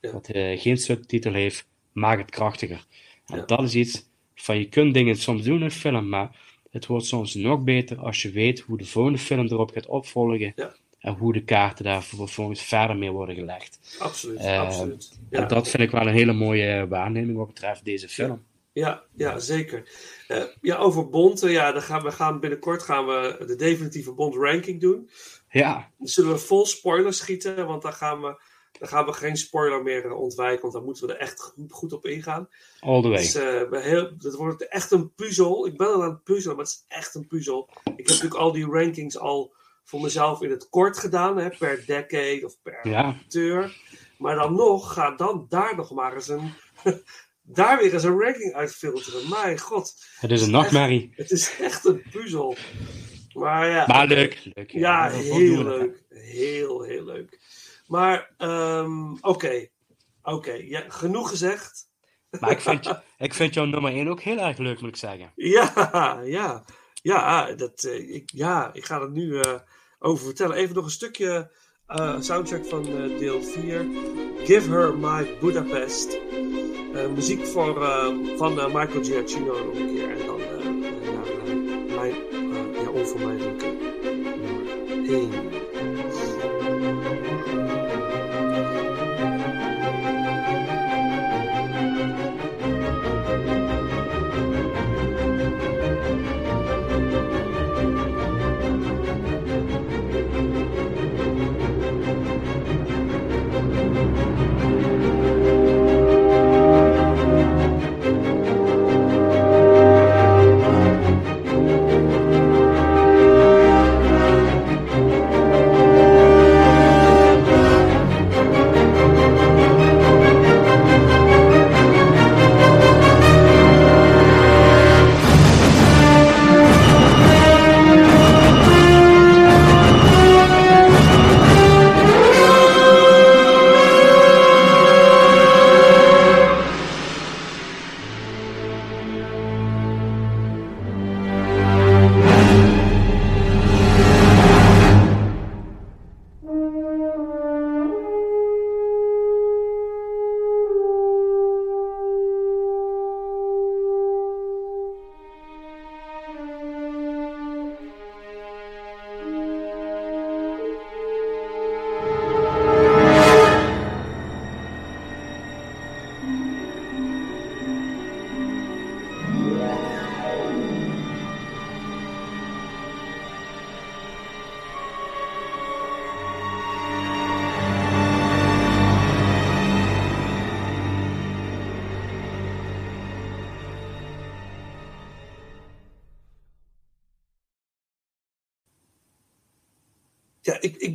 Ja. 0.00 0.12
wat 0.12 0.28
eh, 0.28 0.60
geen 0.60 0.76
subtitel 0.76 1.32
heeft, 1.32 1.68
maakt 1.92 2.20
het 2.20 2.30
krachtiger. 2.30 2.86
En 3.26 3.42
dat 3.46 3.62
is 3.62 3.74
iets 3.74 4.04
van, 4.34 4.58
je 4.58 4.68
kunt 4.68 4.94
dingen 4.94 5.16
soms 5.16 5.42
doen 5.42 5.56
in 5.56 5.62
een 5.62 5.70
film, 5.70 6.08
maar 6.08 6.40
het 6.70 6.86
wordt 6.86 7.06
soms 7.06 7.34
nog 7.34 7.64
beter 7.64 7.98
als 7.98 8.22
je 8.22 8.30
weet 8.30 8.60
hoe 8.60 8.78
de 8.78 8.86
volgende 8.86 9.18
film 9.18 9.46
erop 9.46 9.70
gaat 9.70 9.86
opvolgen. 9.86 10.52
En 10.98 11.14
hoe 11.14 11.32
de 11.32 11.44
kaarten 11.44 11.84
daar 11.84 12.02
vervolgens 12.02 12.62
verder 12.62 12.96
mee 12.96 13.10
worden 13.10 13.34
gelegd. 13.34 13.96
Absoluut, 13.98 14.38
Eh, 14.38 14.60
absoluut. 14.60 15.18
Ja. 15.30 15.38
En 15.42 15.48
dat 15.48 15.68
vind 15.68 15.82
ik 15.82 15.90
wel 15.90 16.06
een 16.06 16.12
hele 16.12 16.32
mooie 16.32 16.86
waarneming 16.88 17.36
wat 17.36 17.46
betreft 17.46 17.84
deze 17.84 18.08
film. 18.08 18.46
Ja, 18.72 19.02
ja, 19.16 19.38
zeker. 19.38 19.88
Eh, 20.28 20.42
ja, 20.60 20.76
over 20.76 21.08
Bond, 21.08 21.40
ja, 21.40 21.72
dan 21.72 21.82
gaan 21.82 22.02
we 22.02 22.10
gaan 22.12 22.40
binnenkort 22.40 22.82
gaan 22.82 23.06
we 23.06 23.44
de 23.46 23.56
definitieve 23.56 24.12
Bond 24.12 24.34
ranking 24.34 24.80
doen. 24.80 25.10
Ja, 25.50 25.90
Dan 25.98 26.06
zullen 26.08 26.32
we 26.32 26.38
vol 26.38 26.66
spoilers 26.66 27.18
schieten, 27.18 27.66
want 27.66 27.82
dan 27.82 27.92
gaan 27.92 28.20
we, 28.20 28.42
dan 28.78 28.88
gaan 28.88 29.04
we 29.06 29.12
geen 29.12 29.36
spoiler 29.36 29.82
meer 29.82 30.04
eh, 30.04 30.20
ontwijken, 30.20 30.60
want 30.62 30.72
dan 30.74 30.84
moeten 30.84 31.06
we 31.06 31.12
er 31.12 31.20
echt 31.20 31.40
goed, 31.40 31.72
goed 31.72 31.92
op 31.92 32.06
ingaan. 32.06 32.48
all 32.80 33.02
the 33.02 33.08
way. 33.08 33.18
Dus, 33.18 33.32
we 33.32 33.80
heel, 33.80 34.10
dat 34.18 34.34
wordt 34.34 34.68
echt 34.68 34.90
een 34.90 35.14
puzzel. 35.14 35.66
Ik 35.66 35.76
ben 35.76 35.86
al 35.86 36.02
aan 36.02 36.10
het 36.10 36.24
puzzelen, 36.24 36.56
maar 36.56 36.64
het 36.64 36.74
is 36.74 36.84
echt 36.96 37.14
een 37.14 37.26
puzzel. 37.26 37.68
Ik 37.84 37.92
heb 37.96 38.06
natuurlijk 38.06 38.34
al 38.34 38.52
die 38.52 38.66
rankings 38.66 39.18
al 39.18 39.56
voor 39.88 40.00
mezelf 40.00 40.42
in 40.42 40.50
het 40.50 40.68
kort 40.68 40.98
gedaan, 40.98 41.38
hè, 41.38 41.48
per 41.48 41.84
decade 41.86 42.40
of 42.44 42.62
per 42.62 42.88
Ja, 42.88 43.02
acteur. 43.02 43.76
Maar 44.18 44.34
dan 44.34 44.54
nog, 44.54 44.92
ga 44.92 45.10
dan 45.10 45.46
daar 45.48 45.76
nog 45.76 45.90
maar 45.90 46.14
eens 46.14 46.28
een, 46.28 46.52
daar 47.42 47.78
weer 47.78 47.92
eens 47.92 48.02
een 48.02 48.18
ranking 48.20 48.54
uit 48.54 48.74
filteren. 48.74 49.28
Mijn 49.28 49.58
god. 49.58 49.94
het 50.18 50.30
is 50.30 50.42
een 50.42 50.50
nachtmerrie. 50.50 51.12
Het 51.14 51.30
is 51.30 51.56
echt 51.60 51.84
een 51.84 52.02
puzzel. 52.10 52.56
Maar 53.32 53.68
ja, 53.68 53.84
Maar 53.86 54.06
leuk. 54.06 54.50
leuk 54.54 54.70
ja 54.70 55.10
heel 55.10 55.62
leuk. 55.62 56.04
Heel, 56.08 56.82
heel 56.82 57.04
leuk. 57.04 57.38
Maar, 57.86 58.34
ehm, 58.36 59.12
oké. 59.20 59.66
Oké, 60.22 60.52
ja, 60.52 60.84
genoeg 60.88 61.28
gezegd. 61.28 61.86
Maar 62.40 62.50
ik 62.50 62.60
vind, 62.60 63.02
ik 63.18 63.34
vind 63.34 63.54
jouw 63.54 63.64
nummer 63.64 63.92
1 63.92 64.08
ook 64.08 64.20
heel 64.20 64.38
erg 64.38 64.58
leuk, 64.58 64.80
moet 64.80 64.88
ik 64.90 64.96
zeggen. 64.96 65.32
Ja, 65.34 66.20
ja. 66.24 66.64
Ja, 67.02 67.52
dat, 67.52 67.84
eh, 67.84 68.14
ik, 68.14 68.30
ja 68.34 68.70
ik 68.72 68.84
ga 68.84 69.00
er 69.00 69.10
nu 69.10 69.40
eh, 69.40 69.54
over 69.98 70.24
vertellen. 70.24 70.56
Even 70.56 70.74
nog 70.74 70.84
een 70.84 70.90
stukje 70.90 71.50
eh, 71.86 72.20
soundtrack 72.20 72.66
van 72.66 72.86
eh, 72.86 73.18
deel 73.18 73.42
4. 73.42 73.86
Give 74.44 74.70
Her 74.70 74.98
My 74.98 75.38
Budapest. 75.40 76.18
Eh, 76.94 77.08
muziek 77.14 77.46
voor, 77.46 77.74
van 78.36 78.54
Michael 78.54 79.04
Giacchino 79.04 79.64
nog 79.64 79.74
een 79.74 79.94
keer. 79.94 80.10
En 80.10 80.26
dan 80.26 80.40
mijn 81.98 82.14
eh, 82.76 82.82
ja, 82.82 82.90
onvermijdelijke 82.90 83.66
nummer 84.06 85.08
1. 85.08 85.67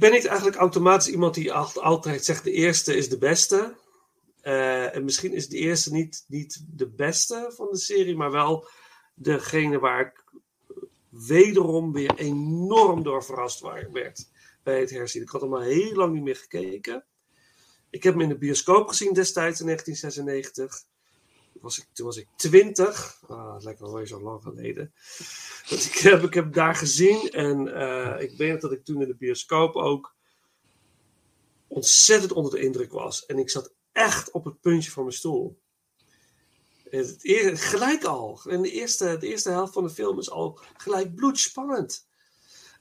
Ben 0.04 0.12
niet 0.12 0.26
eigenlijk 0.26 0.58
automatisch 0.58 1.08
iemand 1.08 1.34
die 1.34 1.54
al- 1.54 1.82
altijd 1.82 2.26
zegt 2.26 2.44
de 2.44 2.52
eerste 2.52 2.96
is 2.96 3.10
de 3.10 3.18
beste. 3.18 3.76
Eh, 4.42 4.96
en 4.96 5.04
misschien 5.04 5.34
is 5.34 5.48
de 5.48 5.58
eerste 5.58 5.92
niet, 5.92 6.26
niet 6.28 6.66
de 6.68 6.88
beste 6.90 7.52
van 7.56 7.68
de 7.72 7.78
serie, 7.78 8.16
maar 8.16 8.32
wel 8.32 8.68
degene 9.14 9.80
waar 9.80 10.02
ik 10.02 10.24
wederom 11.10 11.92
weer 11.92 12.16
enorm 12.16 13.04
door 13.04 13.24
verrast 13.24 13.60
werd 13.92 14.30
bij 14.64 14.80
het 14.80 14.90
herzien. 14.90 15.22
Ik 15.22 15.30
had 15.30 15.42
hem 15.42 15.54
al 15.54 15.62
heel 15.62 15.94
lang 15.94 16.14
niet 16.14 16.24
meer 16.24 16.36
gekeken. 16.36 17.06
Ik 17.90 18.04
heb 18.04 18.14
hem 18.14 18.22
in 18.22 18.30
de 18.30 18.38
bioscoop 18.38 18.88
gezien 18.88 19.14
destijds 19.14 19.60
in 19.60 19.66
1996. 19.66 20.86
Was 21.62 21.78
ik, 21.78 21.86
toen 21.94 22.06
was 22.06 22.18
ik 22.18 22.28
20. 22.36 23.22
Ah, 23.28 23.56
lekker 23.60 23.86
alweer 23.86 24.08
zo 24.08 24.22
lang 24.22 24.42
geleden. 24.44 24.94
Dat 25.70 25.86
ik, 25.86 25.94
heb, 26.10 26.24
ik 26.24 26.34
heb 26.34 26.54
daar 26.54 26.76
gezien. 26.76 27.30
En 27.30 27.76
eh, 27.76 28.22
ik 28.22 28.38
weet 28.38 28.62
dat 28.62 28.72
ik 28.72 28.86
toen 28.86 29.02
in 29.02 29.08
de 29.08 29.16
bioscoop 29.16 29.76
ook 29.76 30.16
ontzettend 31.68 32.32
onder 32.32 32.52
de 32.52 32.60
indruk 32.62 32.92
was. 32.92 33.26
En 33.26 33.38
ik 33.40 33.50
zat 33.50 33.74
echt 33.92 34.32
op 34.32 34.46
het 34.46 34.60
puntje 34.62 34.92
van 34.92 35.04
mijn 35.04 35.16
stoel. 35.16 35.62
Het 36.90 37.18
eer- 37.22 37.58
gelijk 37.58 38.04
al. 38.04 38.42
En 38.50 38.62
de 38.62 38.72
eerste, 38.72 39.18
de 39.18 39.28
eerste 39.28 39.50
helft 39.50 39.74
van 39.74 39.84
de 39.84 39.90
film 39.90 40.20
is 40.20 40.30
al 40.30 40.60
gelijk 40.78 41.16
bloedspannend. 41.16 42.08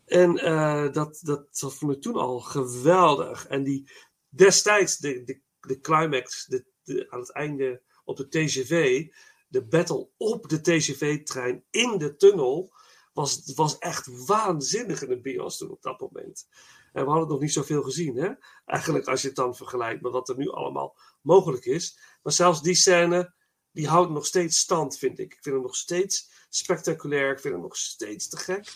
En 0.05 0.39
eh, 0.39 0.93
dat, 0.93 1.21
dat, 1.23 1.47
vond 1.51 1.93
ik 1.93 2.03
toen 2.03 2.17
al 2.17 2.41
geweldig. 2.41 3.47
En 3.47 3.63
die 3.63 3.91
destijds, 4.29 4.97
de, 4.99 5.23
de, 5.25 5.41
de 5.61 5.81
climax 5.81 6.47
de- 6.47 7.07
aan 7.11 7.21
het 7.21 7.33
einde 7.33 7.83
op 8.21 8.31
de 8.31 8.45
TGV, 8.45 9.07
de 9.49 9.65
battle 9.65 10.09
op 10.17 10.49
de 10.49 10.61
TGV-trein 10.61 11.65
in 11.71 11.99
de 11.99 12.17
tunnel, 12.17 12.73
was, 13.13 13.53
was 13.55 13.79
echt 13.79 14.27
waanzinnig 14.27 15.03
in 15.03 15.09
de 15.09 15.21
bios 15.21 15.57
toen 15.57 15.71
op 15.71 15.83
dat 15.83 16.01
moment. 16.01 16.49
En 16.93 17.05
we 17.05 17.11
hadden 17.11 17.29
nog 17.29 17.41
niet 17.41 17.53
zoveel 17.53 17.83
gezien, 17.83 18.17
hè? 18.17 18.31
Eigenlijk 18.65 19.07
als 19.07 19.21
je 19.21 19.27
het 19.27 19.37
dan 19.37 19.57
vergelijkt 19.57 20.03
met 20.03 20.13
wat 20.13 20.29
er 20.29 20.37
nu 20.37 20.51
allemaal 20.51 20.97
mogelijk 21.21 21.65
is. 21.65 21.99
Maar 22.23 22.33
zelfs 22.33 22.63
die 22.63 22.75
scène, 22.75 23.35
die 23.71 23.89
houdt 23.89 24.11
nog 24.11 24.27
steeds 24.27 24.59
stand, 24.59 24.99
vind 24.99 25.19
ik. 25.19 25.33
Ik 25.33 25.43
vind 25.43 25.55
hem 25.55 25.65
nog 25.65 25.77
steeds 25.77 26.31
spectaculair. 26.49 27.31
Ik 27.33 27.41
vind 27.41 27.55
hem 27.55 27.63
nog 27.63 27.77
steeds 27.77 28.29
te 28.29 28.37
gek. 28.37 28.75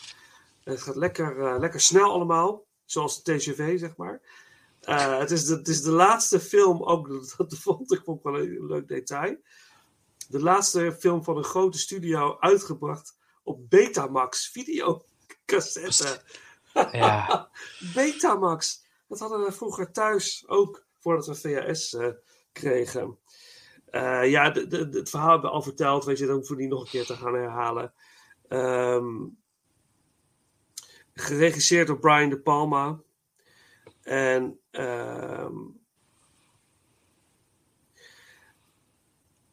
Het 0.64 0.82
gaat 0.82 0.96
lekker, 0.96 1.40
eh, 1.40 1.58
lekker 1.58 1.80
snel 1.80 2.12
allemaal. 2.12 2.66
Zoals 2.84 3.22
de 3.22 3.38
TGV, 3.38 3.78
zeg 3.78 3.96
maar. 3.96 4.20
Eh, 4.86 5.18
het, 5.18 5.30
is 5.30 5.44
de, 5.44 5.54
het 5.54 5.68
is 5.68 5.82
de 5.82 5.90
laatste 5.90 6.40
film, 6.40 6.82
ook 6.82 7.08
dat 7.36 7.54
vond 7.58 7.92
ik 7.92 8.02
ook 8.04 8.22
wel 8.22 8.38
een 8.38 8.66
leuk 8.66 8.88
detail. 8.88 9.36
De 10.28 10.40
laatste 10.40 10.96
film 10.98 11.24
van 11.24 11.36
een 11.36 11.44
grote 11.44 11.78
studio 11.78 12.36
uitgebracht 12.40 13.18
op 13.42 13.70
Betamax 13.70 14.48
videocassette. 14.50 16.22
Ja. 16.92 17.50
Betamax. 17.94 18.84
Dat 19.08 19.18
hadden 19.18 19.44
we 19.44 19.52
vroeger 19.52 19.92
thuis 19.92 20.44
ook, 20.46 20.86
voordat 20.98 21.26
we 21.26 21.34
VHS 21.34 21.94
eh, 21.94 22.08
kregen. 22.52 23.18
Eh, 23.86 24.30
ja, 24.30 24.50
de, 24.50 24.66
de, 24.66 24.88
de- 24.88 24.98
het 24.98 25.10
verhaal 25.10 25.30
hebben 25.30 25.50
we 25.50 25.56
al 25.56 25.62
verteld, 25.62 26.04
weet 26.04 26.18
je, 26.18 26.26
dan 26.26 26.34
hoeven 26.34 26.56
we 26.56 26.62
niet 26.62 26.70
nog 26.70 26.80
een 26.80 26.88
keer 26.88 27.06
te 27.06 27.16
gaan 27.16 27.34
herhalen. 27.34 27.92
Ehm, 28.48 29.24
geregisseerd 31.14 31.86
door 31.86 31.98
Brian 31.98 32.30
De 32.30 32.40
Palma. 32.40 33.00
En 34.02 34.60
ehm, 34.76 35.54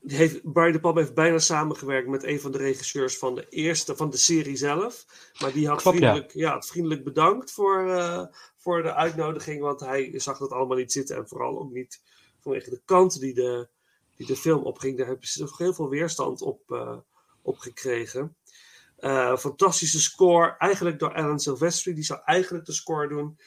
die 0.01 0.17
heeft, 0.17 0.53
Brian 0.53 0.71
De 0.71 0.79
Palma 0.79 0.99
heeft 0.99 1.13
bijna 1.13 1.39
samengewerkt 1.39 2.07
met 2.07 2.23
een 2.23 2.39
van 2.39 2.51
de 2.51 2.57
regisseurs 2.57 3.17
van 3.17 3.35
de 3.35 3.49
eerste, 3.49 3.95
van 3.95 4.09
de 4.09 4.17
serie 4.17 4.55
zelf. 4.55 5.05
Maar 5.39 5.51
die 5.51 5.67
had, 5.67 5.81
vriendelijk, 5.81 6.33
ja. 6.33 6.61
vriendelijk 6.61 7.03
bedankt 7.03 7.51
voor, 7.51 7.89
eh, 7.89 8.25
voor 8.57 8.83
de 8.83 8.93
uitnodiging, 8.93 9.61
want 9.61 9.79
hij 9.79 10.19
zag 10.19 10.37
dat 10.37 10.51
allemaal 10.51 10.77
niet 10.77 10.91
zitten. 10.91 11.15
En 11.15 11.27
vooral 11.27 11.59
ook 11.59 11.71
niet 11.71 12.01
vanwege 12.39 12.69
de 12.69 12.81
kant 12.85 13.19
die 13.19 13.33
de, 13.33 13.67
die 14.15 14.27
de 14.27 14.35
film 14.35 14.63
opging. 14.63 14.97
Daar 14.97 15.07
hebben 15.07 15.27
ze 15.27 15.41
nog 15.41 15.57
heel 15.57 15.73
veel 15.73 15.89
weerstand 15.89 16.41
op, 16.41 16.71
eh, 16.71 16.97
op 17.41 17.57
gekregen. 17.57 18.35
Eh, 18.97 19.37
fantastische 19.37 20.01
score, 20.01 20.55
eigenlijk 20.57 20.99
door 20.99 21.13
Alan 21.13 21.39
Silvestri. 21.39 21.93
Die 21.93 22.03
zou 22.03 22.19
eigenlijk 22.25 22.65
de 22.65 22.73
score 22.73 23.07
doen. 23.07 23.37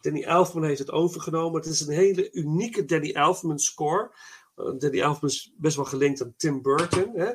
Danny 0.00 0.22
Elfman 0.22 0.64
heeft 0.64 0.78
het 0.78 0.90
overgenomen. 0.90 1.60
Het 1.60 1.70
is 1.70 1.80
een 1.80 1.94
hele 1.94 2.32
unieke 2.32 2.84
Danny 2.84 3.10
Elfman 3.10 3.58
score. 3.58 4.10
Danny 4.54 5.00
Elfman 5.00 5.30
is 5.30 5.52
best 5.56 5.76
wel 5.76 5.84
gelinkt 5.84 6.22
aan 6.22 6.34
Tim 6.36 6.62
Burton. 6.62 7.12
Hè? 7.14 7.30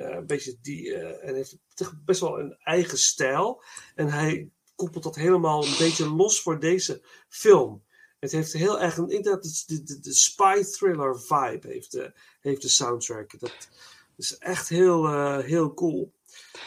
Eh, 0.00 0.16
een 0.16 0.26
beetje 0.26 0.56
die, 0.62 0.94
eh, 0.94 1.28
en 1.28 1.34
heeft 1.34 1.56
best 2.04 2.20
wel 2.20 2.40
een 2.40 2.56
eigen 2.62 2.98
stijl. 2.98 3.62
En 3.94 4.08
hij 4.08 4.48
koppelt 4.74 5.04
dat 5.04 5.16
helemaal 5.16 5.64
een 5.64 5.78
beetje 5.78 6.08
los 6.08 6.42
voor 6.42 6.60
deze 6.60 7.02
film. 7.28 7.82
Het 8.18 8.32
heeft 8.32 8.52
heel 8.52 8.80
erg 8.80 8.96
een, 8.96 9.10
inderdaad, 9.10 9.64
de, 10.02 10.14
spy 10.14 10.62
thriller 10.62 11.20
vibe 11.20 11.68
heeft 11.68 11.92
de, 11.92 12.12
heeft 12.40 12.62
de 12.62 12.68
soundtrack. 12.68 13.40
Dat 13.40 13.68
is 14.16 14.38
echt 14.38 14.68
heel, 14.68 15.06
eh, 15.06 15.38
heel 15.38 15.74
cool. 15.74 16.12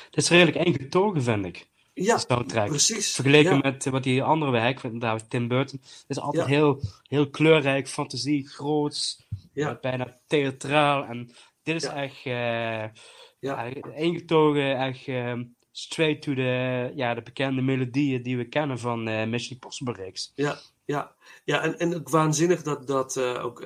Het 0.06 0.24
is 0.24 0.30
redelijk 0.30 0.66
ingetogen, 0.66 1.24
vind 1.24 1.46
ik. 1.46 1.68
Ja, 1.94 2.16
de 2.16 2.24
soundtrack. 2.28 2.68
precies. 2.68 3.12
Vergeleken 3.16 3.52
Ja. 3.54 3.60
met 3.62 3.86
eh, 3.86 3.92
wat 3.92 4.04
die 4.04 4.24
andere 4.24 4.52
werk 4.52 4.80
van 4.80 5.20
Tim 5.28 5.48
Burton. 5.48 5.82
Is 6.08 6.20
altijd 6.20 6.44
Ja. 6.44 6.50
heel, 6.50 6.82
heel 7.04 7.30
kleurrijk, 7.30 7.88
fantasie, 7.88 8.48
groots, 8.50 9.26
Ja. 9.54 9.70
eh, 9.70 9.80
bijna 9.82 10.20
theatraal. 10.28 11.04
En 11.04 11.32
dit 11.64 11.76
is 11.76 11.84
echt 11.84 12.22
Ja. 12.22 12.92
ja, 13.40 13.64
ingetogen, 13.96 14.78
echt 14.78 15.08
ehm, 15.08 15.44
straight 15.72 16.22
to 16.22 16.34
the, 16.34 16.92
ja, 16.96 17.14
de 17.14 17.22
bekende 17.22 17.62
melodieën 17.62 18.22
die 18.24 18.38
we 18.38 18.46
kennen 18.50 18.80
van 18.80 19.08
eh 19.08 19.28
Mission 19.28 19.54
Impossible 19.54 19.94
reeks. 19.94 20.32
Ja, 20.36 20.60
ja. 20.86 21.16
ja 21.44 21.62
en, 21.62 21.80
en 21.80 21.96
ook 21.96 22.10
waanzinnig 22.10 22.62
dat, 22.64 22.88
dat 22.88 23.18
ook 23.20 23.60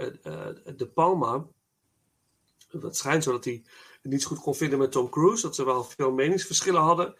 De 0.77 0.87
Palma. 0.93 1.45
Het 2.81 2.97
schijnt 2.97 3.23
zo 3.23 3.31
dat 3.31 3.45
hij 3.45 3.63
het 4.01 4.11
niet 4.11 4.21
zo 4.21 4.27
goed 4.27 4.39
kon 4.39 4.55
vinden 4.55 4.79
met 4.79 4.91
Tom 4.91 5.09
Cruise. 5.09 5.41
Dat 5.41 5.55
ze 5.55 5.65
wel 5.65 5.83
veel 5.83 6.11
meningsverschillen 6.11 6.81
hadden. 6.81 7.15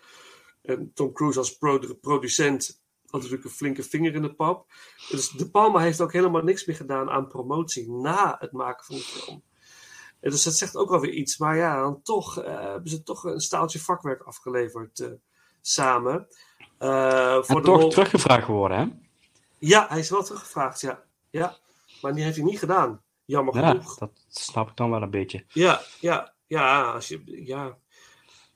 En 0.68 0.92
Tom 0.94 1.14
Cruise 1.14 1.40
als 1.40 1.58
produ- 1.58 1.94
producent 1.94 2.82
had 3.06 3.22
natuurlijk 3.22 3.44
een 3.44 3.56
flinke 3.56 3.84
vinger 3.84 4.14
in 4.16 4.22
de 4.22 4.34
pap. 4.34 4.66
Dus 5.10 5.30
De 5.30 5.50
Palma 5.50 5.80
heeft 5.80 6.02
ook 6.02 6.14
helemaal 6.14 6.42
niks 6.44 6.66
meer 6.66 6.76
gedaan 6.76 7.10
aan 7.10 7.28
promotie 7.28 7.92
na 7.92 8.36
het 8.40 8.52
maken 8.52 8.86
van 8.86 8.96
de 8.96 9.02
film. 9.02 9.44
En 10.20 10.32
dus 10.32 10.44
dat 10.44 10.56
zegt 10.56 10.76
ook 10.76 10.92
alweer 10.92 11.12
iets. 11.14 11.38
Maar 11.38 11.56
ja, 11.58 11.82
dan 11.82 12.02
toch 12.02 12.40
eh, 12.42 12.60
hebben 12.62 12.90
ze 12.90 13.04
toch 13.04 13.24
een 13.24 13.40
staaltje 13.40 13.80
vakwerk 13.80 14.22
afgeleverd 14.22 15.00
eh, 15.00 15.10
samen. 15.62 16.28
Eh, 16.78 17.34
voor 17.44 17.56
En 17.56 17.62
de 17.62 17.62
toch 17.62 17.80
rol- 17.82 17.90
teruggevraagd 17.90 18.46
geworden, 18.46 18.78
hè? 18.78 18.86
ja, 19.58 19.86
hij 19.90 20.00
is 20.00 20.10
wel 20.10 20.24
teruggevraagd, 20.24 20.82
ja. 20.82 21.04
ja. 21.30 21.58
Maar 22.02 22.14
die 22.14 22.24
heeft 22.24 22.36
hij 22.36 22.46
niet 22.46 22.60
gedaan. 22.60 23.02
Jammer 23.26 23.56
Ja, 23.56 23.70
genoeg. 23.70 23.98
dat 23.98 24.12
snap 24.28 24.70
ik 24.70 24.76
dan 24.76 24.90
wel 24.90 25.02
een 25.02 25.10
beetje. 25.10 25.46
Ja, 25.54 25.82
ja, 26.00 26.34
ja. 26.48 26.92
Als 26.92 27.08
je, 27.08 27.22
ja. 27.46 27.78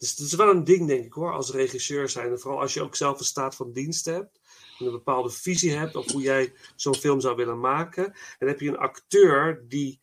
Dus 0.02 0.10
het 0.10 0.20
is 0.20 0.34
wel 0.34 0.50
een 0.50 0.64
ding, 0.64 0.88
denk 0.88 1.06
ik 1.06 1.14
hoor, 1.14 1.34
als 1.34 1.52
regisseur 1.52 2.10
zijn. 2.10 2.32
En 2.32 2.40
vooral 2.40 2.60
als 2.60 2.74
je 2.74 2.82
ook 2.82 2.96
zelf 2.96 3.20
een 3.20 3.26
staat 3.26 3.56
van 3.56 3.72
dienst 3.72 4.06
hebt. 4.06 4.40
En 4.80 4.86
een 4.86 4.92
bepaalde 4.92 5.30
visie 5.30 5.72
hebt 5.72 5.96
op 5.96 6.12
hoe 6.12 6.22
jij 6.22 6.54
zo'n 6.76 6.96
film 6.96 7.20
zou 7.20 7.36
willen 7.36 7.60
maken. 7.60 8.06
En 8.06 8.36
dan 8.40 8.48
heb 8.48 8.60
je 8.60 8.68
een 8.68 8.78
acteur 8.78 9.66
die 9.68 10.00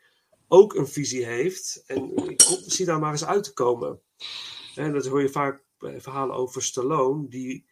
ook 0.48 0.74
een 0.74 0.88
visie 0.88 1.24
heeft. 1.24 1.82
En 1.86 2.14
kom, 2.14 2.58
zie 2.66 2.86
daar 2.86 2.98
maar 2.98 3.10
eens 3.10 3.24
uit 3.24 3.44
te 3.44 3.52
komen. 3.52 4.00
En 4.74 4.92
dat 4.92 5.06
hoor 5.06 5.22
je 5.22 5.28
vaak 5.28 5.62
verhalen 5.78 6.36
over 6.36 6.62
Stallone. 6.62 7.28
Die 7.28 7.66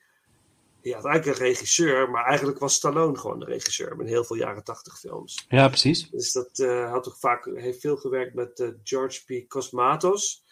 ja, 0.81 0.97
had 0.97 1.05
eigenlijk 1.05 1.39
een 1.39 1.47
regisseur, 1.47 2.11
maar 2.11 2.24
eigenlijk 2.24 2.59
was 2.59 2.74
Stallone 2.74 3.19
gewoon 3.19 3.39
de 3.39 3.44
regisseur 3.44 3.97
met 3.97 4.09
heel 4.09 4.24
veel 4.24 4.36
jaren 4.36 4.65
tachtig 4.65 4.98
films. 4.98 5.47
Ja, 5.48 5.69
precies. 5.69 6.11
Dus 6.11 6.32
dat 6.32 6.59
eh, 6.59 6.90
had 6.90 7.03
toch 7.03 7.19
vaak, 7.19 7.51
heeft 7.55 7.81
veel 7.81 7.97
gewerkt 7.97 8.35
met 8.35 8.61
eh, 8.61 8.69
George 8.82 9.24
P. 9.24 9.48
Cosmatos. 9.48 10.44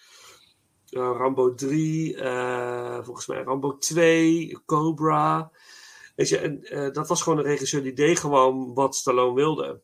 Eh, 0.94 1.00
Rambo 1.16 1.54
3, 1.54 2.16
eh, 2.16 2.98
volgens 3.02 3.26
mij 3.26 3.42
Rambo 3.42 3.78
2, 3.78 4.58
Cobra. 4.66 5.50
Weet 6.14 6.28
je, 6.28 6.38
en, 6.38 6.64
eh, 6.64 6.92
dat 6.92 7.08
was 7.08 7.22
gewoon 7.22 7.38
een 7.38 7.44
regisseur 7.44 7.82
die 7.82 7.92
deed 7.92 8.18
gewoon 8.18 8.74
wat 8.74 8.96
Stallone 8.96 9.34
wilde. 9.34 9.80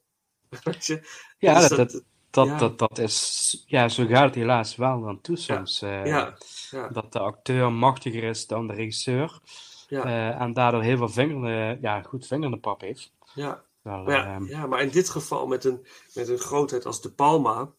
Weet 0.65 0.87
je? 0.87 1.01
Ja, 1.39 1.59
Dus 1.61 1.69
dat, 1.69 1.79
dat, 1.79 2.03
dat, 2.31 2.47
ja. 2.47 2.59
dat, 2.59 2.79
dat 2.79 2.99
is... 2.99 3.65
Ja, 3.67 3.89
zo 3.89 4.07
gaat 4.07 4.25
het 4.25 4.35
helaas 4.35 4.77
wel 4.77 5.09
aan 5.09 5.21
toe 5.21 5.37
soms. 5.37 5.79
ja, 5.81 6.35
ja, 6.71 6.89
Dat 6.89 7.13
de 7.13 7.19
acteur 7.19 7.73
machtiger 7.73 8.23
is 8.23 8.47
dan 8.47 8.67
de 8.67 8.75
regisseur. 8.75 9.41
ja, 9.89 10.05
eh, 10.05 10.41
en 10.41 10.53
daardoor 10.53 10.83
heel 10.83 10.97
veel 10.97 11.09
vinger, 11.09 11.79
ja, 11.81 12.03
goed 12.03 12.27
vinger 12.27 12.45
in 12.45 12.51
de 12.51 12.59
pap 12.59 12.81
heeft. 12.81 13.13
ja. 13.35 13.65
Wel, 13.83 14.03
Maar 14.03 14.15
ja, 14.15 14.35
ehm, 14.35 14.45
ja, 14.45 14.67
maar 14.67 14.83
in 14.83 14.91
dit 14.91 15.09
geval 15.09 15.47
met 15.47 15.65
een, 15.65 15.87
met 16.15 16.29
een 16.29 16.39
grootheid 16.39 16.87
als 16.87 17.01
De 17.01 17.13
Palma. 17.13 17.73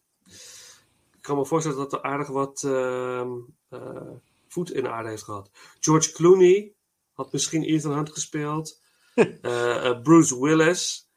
Ik 1.21 1.27
kan 1.27 1.37
me 1.37 1.45
voorstellen 1.45 1.77
dat 1.77 1.93
er 1.93 2.01
aardig 2.01 2.27
wat 2.27 2.63
ehm, 2.63 3.29
eh, 3.69 4.11
voet 4.47 4.71
in 4.71 4.83
de 4.83 4.89
aarde 4.89 5.09
heeft 5.09 5.23
gehad. 5.23 5.51
George 5.79 6.11
Clooney 6.11 6.71
had 7.13 7.31
misschien 7.31 7.63
Ethan 7.63 7.93
Hunt 7.93 8.09
gespeeld. 8.11 8.79
Eh, 9.41 9.85
eh, 9.85 10.01
Bruce 10.01 10.39
Willis. 10.41 11.09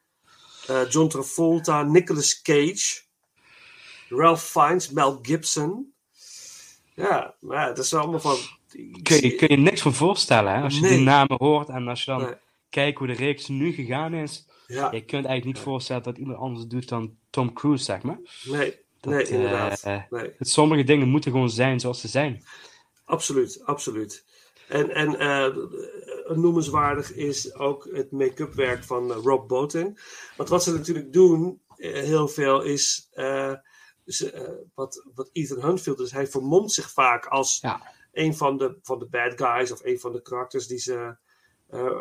John 0.89 1.07
Travolta. 1.07 1.83
Nicolas 1.83 2.41
Cage. 2.41 3.01
Ralph 4.09 4.41
Fiennes. 4.43 4.89
Mel 4.91 5.19
Gibson. 5.21 5.93
Ja, 6.95 7.35
maar 7.39 7.67
dat 7.67 7.85
is 7.85 7.93
allemaal 7.93 8.19
van... 8.19 8.37
kun, 9.03 9.21
je, 9.21 9.35
kun 9.35 9.47
je 9.49 9.57
niks 9.57 9.81
van 9.81 9.93
voorstellen, 9.93 10.53
hè? 10.55 10.61
Als 10.61 10.75
je 10.75 10.81
Nee. 10.81 10.89
die 10.91 10.99
namen 11.05 11.37
hoort 11.39 11.69
en 11.69 11.87
als 11.87 12.03
je 12.03 12.11
dan 12.11 12.21
Nee. 12.21 12.33
kijkt 12.69 12.97
hoe 12.97 13.07
de 13.07 13.13
reeks 13.13 13.47
nu 13.47 13.71
gegaan 13.71 14.13
is. 14.13 14.47
Ja, 14.67 14.91
Je 14.91 15.05
kunt 15.05 15.25
eigenlijk 15.25 15.45
niet 15.45 15.59
voorstellen 15.59 16.03
dat 16.03 16.17
iemand 16.17 16.37
anders 16.39 16.65
doet 16.65 16.89
dan 16.89 17.17
Tom 17.29 17.53
Cruise, 17.53 17.83
zeg 17.83 18.01
maar. 18.01 18.19
nee, 18.43 18.79
Dat, 19.05 19.13
nee, 19.13 19.27
inderdaad. 19.27 19.81
eh, 19.83 20.01
nee. 20.09 20.33
Het, 20.37 20.49
sommige 20.49 20.83
dingen 20.83 21.07
moeten 21.07 21.31
gewoon 21.31 21.49
zijn 21.49 21.79
zoals 21.79 22.01
ze 22.01 22.07
zijn. 22.07 22.43
Absoluut, 23.05 23.61
absoluut. 23.63 24.25
En, 24.67 24.89
en 24.89 25.19
eh, 25.19 25.55
noemenswaardig 26.35 27.13
is 27.13 27.53
ook 27.55 27.89
het 27.91 28.11
make-up 28.11 28.53
werk 28.53 28.83
van 28.83 29.11
eh, 29.11 29.17
Rob 29.23 29.47
Bottin. 29.47 29.97
Want 30.37 30.49
wat 30.49 30.63
ze 30.63 30.73
natuurlijk 30.73 31.13
doen, 31.13 31.61
heel 31.77 32.27
veel, 32.27 32.61
is 32.61 33.09
ze, 34.05 34.65
wat, 34.73 35.05
wat 35.13 35.29
Ethan 35.31 35.61
Hunt 35.61 35.81
viel. 35.81 35.95
Dus 35.95 36.11
hij 36.11 36.27
vermomt 36.27 36.71
zich 36.71 36.91
vaak 36.91 37.25
als 37.25 37.59
Ja. 37.61 37.81
een 38.11 38.35
van 38.35 38.57
de, 38.57 38.77
van 38.81 38.99
de 38.99 39.07
bad 39.07 39.33
guys 39.41 39.71
of 39.71 39.83
een 39.83 39.99
van 39.99 40.11
de 40.13 40.21
karakters 40.21 40.67
die 40.67 40.77
ze, 40.79 41.17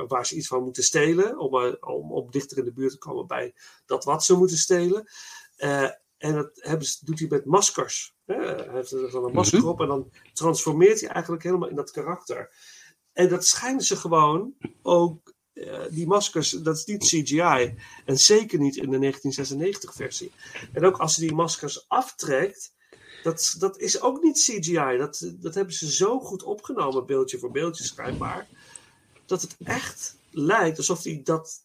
waar 0.07 0.27
ze 0.27 0.37
iets 0.37 0.47
van 0.47 0.63
moeten 0.63 0.83
stelen. 0.83 1.39
Om, 1.39 1.77
om, 1.81 2.13
om 2.13 2.31
dichter 2.31 2.59
in 2.59 2.65
de 2.65 2.73
buurt 2.73 2.91
te 2.93 2.99
komen 2.99 3.27
bij 3.27 3.55
dat 3.87 4.05
wat 4.05 4.25
ze 4.25 4.37
moeten 4.37 4.57
stelen. 4.59 5.09
En 6.19 6.35
dat 6.35 6.51
hebben 6.55 6.87
ze, 6.87 7.05
doet 7.05 7.19
hij 7.19 7.29
met 7.29 7.45
maskers. 7.45 8.15
Hè? 8.25 8.35
Hij 8.35 8.69
heeft 8.71 8.93
er 8.93 9.11
dan 9.11 9.25
een 9.25 9.33
masker 9.33 9.59
Mhm. 9.59 9.69
op 9.69 9.81
en 9.81 9.89
dan 9.89 10.11
transformeert 10.33 11.01
hij 11.01 11.11
eigenlijk 11.11 11.43
helemaal 11.43 11.69
in 11.69 11.77
dat 11.77 11.91
karakter. 11.91 12.53
En 13.13 13.29
dat 13.29 13.47
schijnen 13.47 13.83
ze 13.83 13.97
gewoon 13.97 14.55
ook, 14.83 15.33
eh, 15.53 15.83
die 15.91 16.07
maskers, 16.07 16.51
dat 16.51 16.77
is 16.77 16.85
niet 16.85 17.05
CGI. 17.05 17.75
En 18.05 18.19
zeker 18.19 18.59
niet 18.59 18.77
in 18.77 18.91
de 18.91 18.99
1996-versie. 18.99 20.33
En 20.73 20.85
ook 20.85 20.97
als 20.99 21.15
ze 21.15 21.21
die 21.21 21.35
maskers 21.35 21.89
aftrekt, 21.89 22.73
dat, 23.23 23.55
dat 23.59 23.79
is 23.79 24.01
ook 24.01 24.23
niet 24.23 24.39
CGI. 24.39 24.97
Dat, 24.99 25.33
dat 25.35 25.55
hebben 25.55 25.75
ze 25.75 25.93
zo 25.93 26.21
goed 26.21 26.43
opgenomen, 26.43 27.07
beeldje 27.07 27.39
voor 27.39 27.51
beeldje 27.51 27.85
schijnbaar. 27.85 28.49
Dat 29.27 29.43
het 29.43 29.57
echt 29.65 30.17
lijkt 30.31 30.79
alsof 30.79 31.03
hij 31.03 31.21
dat 31.25 31.63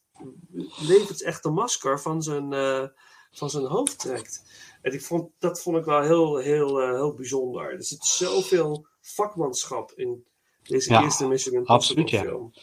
levensechte 0.80 1.50
masker 1.50 2.00
van 2.02 2.24
zijn, 2.24 2.54
eh, 2.54 2.84
van 3.32 3.50
zijn 3.50 3.66
hoofd 3.66 4.00
trekt. 4.00 4.44
En 4.82 4.94
ik 4.94 5.02
vond, 5.02 5.32
dat 5.40 5.62
vond 5.62 5.78
ik 5.78 5.86
wel 5.86 6.02
heel, 6.02 6.38
heel, 6.38 6.82
eh, 6.82 6.90
heel 6.94 7.14
bijzonder. 7.14 7.74
Er 7.74 7.84
zit 7.84 8.06
zoveel 8.06 8.86
vakmanschap 9.02 9.92
in 9.96 10.26
deze 10.64 10.92
Ja, 10.92 11.04
eerste 11.04 11.28
Mission 11.28 11.66
absoluut, 11.66 12.10
ja. 12.10 12.22
film. 12.22 12.54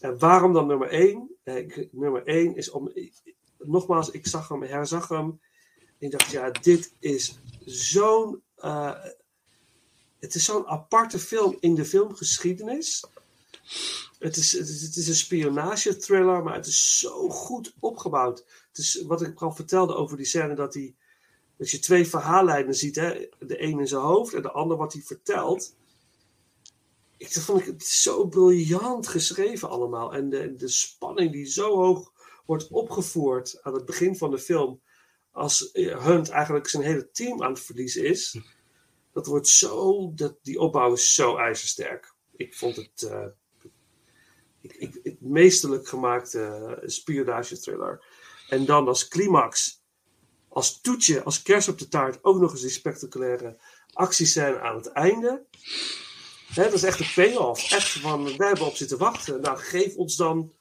En 0.00 0.18
waarom 0.18 0.52
dan 0.52 0.66
nummer 0.66 0.88
1? 0.88 1.30
nummer 1.90 2.22
1 2.26 2.56
is 2.56 2.70
om. 2.70 2.92
nogmaals, 3.58 4.10
ik 4.10 4.26
zag 4.26 4.48
hem, 4.48 4.62
herzag 4.62 5.08
hem. 5.08 5.40
En 5.78 6.08
ik 6.08 6.10
dacht, 6.10 6.30
ja, 6.30 6.50
dit 6.50 6.92
is 6.98 7.38
zo'n. 7.64 8.42
eh, 8.56 9.04
het 10.18 10.34
is 10.34 10.44
zo'n 10.44 10.66
aparte 10.66 11.18
film 11.18 11.56
in 11.60 11.74
de 11.74 11.84
filmgeschiedenis. 11.84 13.04
Het 14.18 14.36
is, 14.36 14.52
het 14.52 14.68
is, 14.68 14.82
het 14.82 14.96
is 14.96 15.08
een 15.08 15.14
spionage-thriller, 15.14 16.42
maar 16.42 16.54
het 16.54 16.66
is 16.66 16.98
zo 16.98 17.28
goed 17.28 17.74
opgebouwd. 17.80 18.44
Wat 19.06 19.22
ik 19.22 19.42
al 19.42 19.52
vertelde 19.52 19.94
over 19.94 20.16
die 20.16 20.26
scène 20.26 20.54
dat, 20.54 20.74
hij, 20.74 20.94
dat 21.56 21.70
je 21.70 21.78
twee 21.78 22.06
verhaallijnen 22.06 22.74
ziet. 22.74 22.96
Hè? 22.96 23.28
De 23.38 23.62
een 23.62 23.78
in 23.78 23.88
zijn 23.88 24.02
hoofd 24.02 24.34
en 24.34 24.42
de 24.42 24.50
ander 24.50 24.76
wat 24.76 24.92
hij 24.92 25.02
vertelt. 25.02 25.76
Ik 27.16 27.32
vond 27.32 27.66
het 27.66 27.82
zo 27.82 28.26
briljant 28.26 29.08
geschreven 29.08 29.68
allemaal. 29.68 30.14
En 30.14 30.28
de, 30.28 30.54
de 30.54 30.68
spanning 30.68 31.32
die 31.32 31.44
zo 31.44 31.76
hoog 31.76 32.12
wordt 32.46 32.68
opgevoerd 32.68 33.58
aan 33.62 33.74
het 33.74 33.84
begin 33.84 34.16
van 34.16 34.30
de 34.30 34.38
film. 34.38 34.80
Als 35.30 35.70
Hunt 35.72 36.28
eigenlijk 36.28 36.68
zijn 36.68 36.82
hele 36.82 37.10
team 37.10 37.42
aan 37.42 37.52
het 37.52 37.60
verliezen 37.60 38.04
is. 38.04 38.38
Dat 39.12 39.26
wordt 39.26 39.48
zo, 39.48 40.12
dat, 40.14 40.36
die 40.42 40.60
opbouw 40.60 40.92
is 40.92 41.14
zo 41.14 41.36
ijzersterk. 41.36 42.14
Ik 42.36 42.54
vond 42.54 42.76
het 42.76 43.02
eh, 43.02 43.26
ik, 44.62 45.00
ik, 45.02 45.86
gemaakte 45.86 46.40
eh, 46.40 46.88
spionage 46.88 47.58
thriller. 47.58 48.04
En 48.52 48.64
dan 48.64 48.88
als 48.88 49.08
climax, 49.08 49.82
als 50.48 50.80
toetje, 50.80 51.22
als 51.22 51.42
kers 51.42 51.68
op 51.68 51.78
de 51.78 51.88
taart, 51.88 52.24
ook 52.24 52.40
nog 52.40 52.50
eens 52.50 52.60
die 52.60 52.70
spectaculaire 52.70 53.58
actiescène 53.92 54.60
aan 54.60 54.76
het 54.76 54.86
einde. 54.86 55.42
Dat 56.54 56.72
is 56.72 56.82
echt 56.82 57.00
een 57.00 57.12
payoff. 57.14 57.72
Echt 57.72 57.88
van, 57.88 58.36
wij 58.36 58.46
hebben 58.46 58.66
op 58.66 58.76
zitten 58.76 58.98
wachten. 58.98 59.40
Nou, 59.40 59.58
geef 59.58 59.96
ons 59.96 60.16
dan 60.16 60.52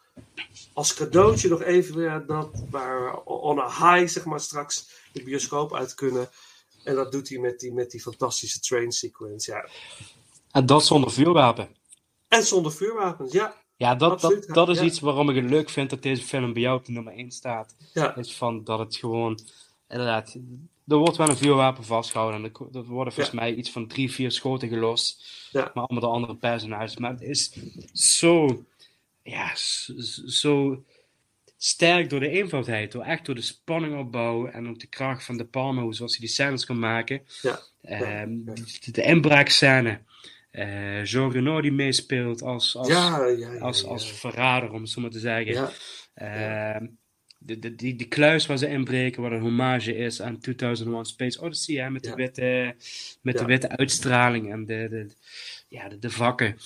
als 0.74 0.94
cadeautje 0.94 1.50
nog 1.50 1.62
even 1.62 1.96
weer 1.96 2.24
dat 2.28 2.64
waar 2.70 3.04
we 3.04 3.26
on 3.26 3.60
a 3.60 3.68
high, 3.68 4.14
zeg 4.14 4.26
maar, 4.26 4.40
straks 4.40 4.90
de 5.14 5.24
bioscoop 5.24 5.76
uit 5.76 5.94
kunnen. 5.94 6.30
En 6.84 6.96
dat 6.96 7.12
doet 7.12 7.30
hij 7.30 7.38
met 7.38 7.60
die, 7.60 7.74
met 7.74 7.92
die 7.92 8.02
fantastische 8.02 8.60
train 8.60 8.92
sequence. 8.92 9.52
Ja. 9.52 9.70
En 10.52 10.66
dat 10.66 10.86
zonder 10.86 11.12
vuurwapen. 11.12 11.76
En 12.28 12.44
zonder 12.44 12.72
vuurwapens, 12.72 13.32
ja. 13.32 13.61
Ja, 13.82 13.96
dat, 13.96 14.12
Absoluut, 14.12 14.46
dat, 14.48 14.56
dat 14.56 14.70
is 14.70 14.80
ja. 14.80 14.86
iets 14.86 15.00
waarom 15.00 15.30
ik 15.30 15.36
het 15.36 15.50
leuk 15.50 15.70
vind 15.70 15.90
dat 15.90 16.02
deze 16.02 16.24
film 16.24 16.54
bij 16.54 16.62
jou 16.62 16.78
op 16.78 16.86
de 16.86 16.92
nummer 16.92 17.14
1 17.14 17.32
staat. 17.32 17.76
ja. 17.94 18.16
Is 18.16 18.36
van 18.36 18.64
dat 18.64 18.80
het 18.80 18.96
gewoon, 18.96 19.40
inderdaad, 19.90 20.38
er 20.88 20.98
wordt 20.98 21.18
wel 21.18 21.30
een 21.30 21.38
vuurwapen 21.38 21.84
vastgehouden. 21.84 22.44
En 22.44 22.52
er, 22.74 22.84
worden 22.84 23.14
volgens 23.14 23.36
mij 23.36 23.54
iets 23.54 23.72
van 23.72 23.88
drie, 23.88 24.12
vier 24.12 24.32
schoten 24.32 24.70
gelost. 24.70 25.24
Maar 25.52 25.70
allemaal 25.74 26.00
de 26.00 26.16
andere 26.16 26.36
personages. 26.36 26.98
Maar 26.98 27.12
het 27.12 27.22
is 27.22 27.58
zo, 27.94 28.64
ja, 29.24 29.52
zo 30.26 30.84
sterk 31.58 32.10
door 32.10 32.20
de 32.20 32.30
eenvoudheid. 32.30 32.92
Door 32.92 33.04
echt 33.04 33.26
door 33.26 33.36
de 33.36 33.42
spanning 33.42 34.00
opbouwen 34.00 34.54
en 34.54 34.70
ook 34.70 34.80
de 34.80 34.88
kracht 34.88 35.26
van 35.26 35.38
De 35.38 35.46
Palma, 35.46 35.82
hoe 35.82 35.94
zoals 35.94 36.12
hij 36.12 36.26
die 36.26 36.36
scènes 36.36 36.66
kan 36.66 36.80
maken. 36.80 37.22
Ja. 37.42 37.60
Ehm. 37.82 38.30
De, 38.44 38.92
de 38.92 39.04
inbraakscène. 39.04 40.02
Eh 40.52 41.06
Jean 41.06 41.32
Reno 41.32 41.62
die 41.62 41.72
meespeelt 41.72 42.42
als, 42.42 42.76
als, 42.76 42.88
ja, 42.88 43.26
ja, 43.26 43.54
ja, 43.54 43.60
als, 43.60 43.86
als 43.86 44.12
verrader, 44.12 44.72
om 44.72 44.82
het 44.82 44.90
zo 44.90 45.02
maar 45.02 45.10
te 45.10 45.20
zeggen. 45.20 45.70
Ehm, 46.14 46.88
de, 47.38 47.60
de, 47.60 47.76
die, 47.76 47.96
die 47.96 48.08
kluis 48.08 48.46
waar 48.46 48.58
ze 48.58 48.68
inbreken, 48.68 49.22
wat 49.22 49.32
een 49.32 49.42
hommage 49.42 49.96
is 49.96 50.22
aan 50.22 50.40
2001 50.40 51.06
Space 51.06 51.42
Odyssey, 51.42 51.76
hè, 51.76 51.90
met, 51.90 52.04
de, 52.04 52.16
witte, 52.16 52.76
met 53.22 53.38
de 53.38 53.46
witte 53.46 53.70
uitstraling 53.70 54.52
en 54.52 54.66
de, 54.66 54.88
de, 54.90 55.12
ja, 55.68 55.90
de, 55.90 56.00
de 56.00 56.10
vakken. 56.10 56.58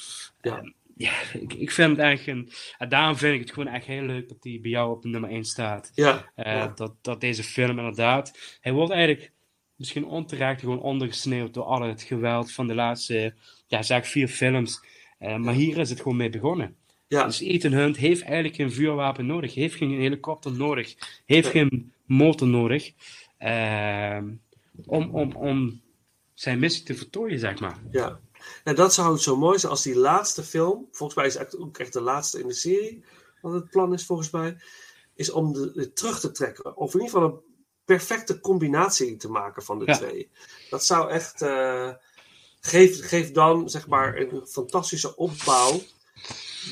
Ja. 0.41 0.57
Ehm, 0.57 0.70
ja, 0.98 1.14
ik, 1.34 1.53
ik 1.53 1.72
vind 1.72 1.90
het 1.90 1.99
eigenlijk 1.99 2.38
een. 2.38 2.52
En 2.78 2.90
daarom 2.90 3.16
vind 3.16 3.34
ik 3.34 3.40
het 3.40 3.52
gewoon 3.53 3.74
echt 3.74 3.86
heel 3.86 4.02
leuk 4.03 4.30
dat 4.30 4.41
die 4.41 4.60
bij 4.60 4.72
jou 4.72 4.91
op 4.91 5.03
nummer 5.03 5.30
1 5.30 5.44
staat. 5.45 5.91
ja, 5.94 6.32
Eh, 6.36 6.53
ja. 6.53 6.68
dat, 6.68 6.94
dat 7.02 7.22
deze 7.22 7.44
film 7.44 7.78
inderdaad. 7.78 8.57
Hij 8.62 8.72
wordt 8.72 8.91
eigenlijk 8.91 9.32
misschien 9.76 10.06
onterecht 10.06 10.60
gewoon 10.60 10.82
ondergesneeuwd 10.82 11.53
door 11.53 11.64
al 11.64 11.82
het 11.82 12.02
geweld 12.02 12.52
van 12.52 12.68
de 12.68 12.76
laatste, 12.76 13.34
ja, 13.68 13.82
zeg 13.84 14.08
vier 14.08 14.28
films. 14.28 14.82
Eh, 15.20 15.38
maar 15.38 15.54
hier 15.54 15.78
is 15.78 15.90
het 15.90 16.02
gewoon 16.02 16.18
mee 16.18 16.30
begonnen. 16.30 16.76
ja. 17.08 17.26
Dus 17.26 17.40
Ethan 17.40 17.72
Hunt 17.72 17.98
heeft 17.98 18.22
eigenlijk 18.24 18.56
geen 18.56 18.72
vuurwapen 18.72 19.26
nodig, 19.26 19.54
heeft 19.54 19.76
geen 19.76 20.00
helikopter 20.00 20.52
nodig, 20.52 20.96
heeft 21.26 21.48
geen 21.50 21.94
motor 22.06 22.48
nodig 22.48 22.92
ehm, 23.38 24.30
om, 24.86 25.10
om, 25.16 25.36
om 25.36 25.82
zijn 26.34 26.60
missie 26.60 26.84
te 26.86 26.96
voltooien, 26.98 27.40
zeg 27.40 27.60
maar. 27.60 27.78
Ja. 27.92 28.20
En 28.64 28.76
dat 28.76 28.94
zou 28.94 29.14
het 29.14 29.22
zo 29.22 29.38
mooi 29.38 29.60
zijn 29.60 29.72
als 29.72 29.84
die 29.84 29.96
laatste 29.98 30.44
film, 30.44 30.88
volgens 30.92 31.18
mij 31.18 31.28
is 31.28 31.38
het 31.38 31.58
ook 31.58 31.78
echt 31.78 31.94
de 31.94 32.02
laatste 32.02 32.40
in 32.40 32.48
de 32.48 32.54
serie, 32.54 33.04
wat 33.42 33.54
het 33.54 33.70
plan 33.70 33.94
is 33.94 34.06
volgens 34.06 34.30
mij, 34.30 34.58
is 35.16 35.32
om 35.32 35.54
de, 35.54 35.72
de 35.74 35.94
terug 35.94 36.20
te 36.20 36.32
trekken. 36.32 36.78
Of 36.78 36.94
in 36.94 37.00
ieder 37.02 37.14
geval 37.16 37.30
een 37.32 37.40
perfecte 37.86 38.40
combinatie 38.40 39.16
te 39.16 39.30
maken 39.30 39.64
van 39.64 39.80
de 39.80 39.86
Ja. 39.86 39.94
twee. 39.98 40.30
Dat 40.70 40.86
zou 40.86 41.10
echt, 41.10 41.42
eh 41.42 41.90
geef, 42.66 43.32
dan 43.32 43.70
zeg 43.70 43.88
maar 43.88 44.18
een 44.18 44.48
fantastische 44.48 45.16
opbouw, 45.16 45.82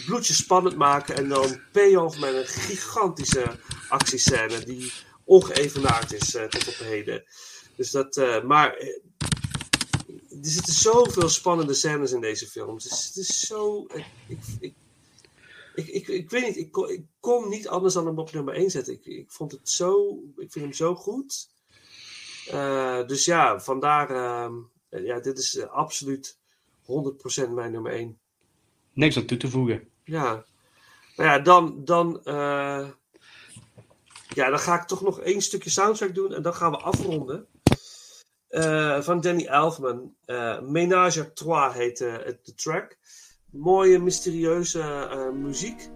bloedje 0.06 0.34
spannend 0.34 0.76
maken 0.76 1.16
en 1.16 1.30
dan 1.30 1.60
payoff 1.72 2.20
met 2.20 2.34
een 2.34 2.48
gigantische 2.48 3.60
actiescène 3.90 4.66
die 4.66 4.92
ongeëvenaard 5.24 6.14
is 6.14 6.36
eh, 6.36 6.44
tot 6.44 6.68
op 6.68 6.74
heden. 6.74 7.24
Dus 7.76 7.92
dat, 7.92 8.18
eh, 8.18 8.44
maar 8.44 8.74
eh, 8.74 8.88
er 10.30 10.50
zitten 10.50 10.74
zoveel 10.74 11.30
spannende 11.30 11.74
scènes 11.74 12.12
in 12.12 12.22
deze 12.22 12.48
film. 12.48 12.76
Het 12.76 12.86
is, 12.86 13.06
het 13.06 13.16
is 13.16 13.40
zo. 13.40 13.88
Ik, 14.28 14.38
ik, 14.60 14.76
ik, 15.88 16.08
ik, 16.08 16.30
weet 16.30 16.48
niet, 16.48 16.58
ik 16.58 16.72
kon, 17.20 17.50
niet 17.50 17.68
anders 17.68 17.94
dan 17.94 18.06
hem 18.06 18.20
op 18.20 18.32
nummer 18.32 18.54
1 18.54 18.72
zetten. 18.72 18.94
Ik, 18.94 19.06
ik 19.06 19.32
vond 19.32 19.52
het 19.52 19.70
zo. 19.70 20.20
Ik 20.38 20.52
vind 20.52 20.66
hem 20.66 20.74
zo 20.74 20.96
goed. 20.96 21.50
Dus 23.08 23.26
ja, 23.26 23.60
vandaar. 23.60 24.10
ehm, 24.10 24.54
ja, 25.02 25.20
dit 25.20 25.38
is 25.38 25.58
eh, 25.58 25.70
absoluut 25.70 26.38
100% 26.82 27.50
mijn 27.50 27.72
nummer 27.72 27.92
1. 27.92 28.18
Niks 28.94 29.18
aan 29.18 29.26
toe 29.26 29.38
te 29.38 29.50
voegen. 29.50 29.88
Ja. 30.04 30.46
Nou 31.16 31.30
ja, 31.30 31.40
dan. 31.40 31.82
dan 31.86 32.24
eh, 32.24 32.88
ja, 34.34 34.50
dan 34.50 34.60
ga 34.60 34.76
ik 34.82 34.88
toch 34.88 35.02
nog 35.02 35.20
één 35.20 35.42
stukje 35.42 35.70
soundtrack 35.70 36.16
doen 36.16 36.34
en 36.34 36.42
dan 36.42 36.54
gaan 36.54 36.72
we 36.72 36.78
afronden. 36.78 37.48
Eh, 38.48 39.02
van 39.02 39.22
Danny 39.22 39.46
Elfman. 39.46 40.16
Eh 40.26 40.62
Ménage 40.62 41.22
à 41.22 41.26
Trois 41.34 41.74
heet 41.74 42.02
eh, 42.02 42.14
het- 42.24 42.46
de 42.46 42.54
track. 42.54 42.98
Mooie, 43.50 44.00
mysterieuze 44.00 44.82
eh, 44.82 45.30
muziek. 45.30 45.90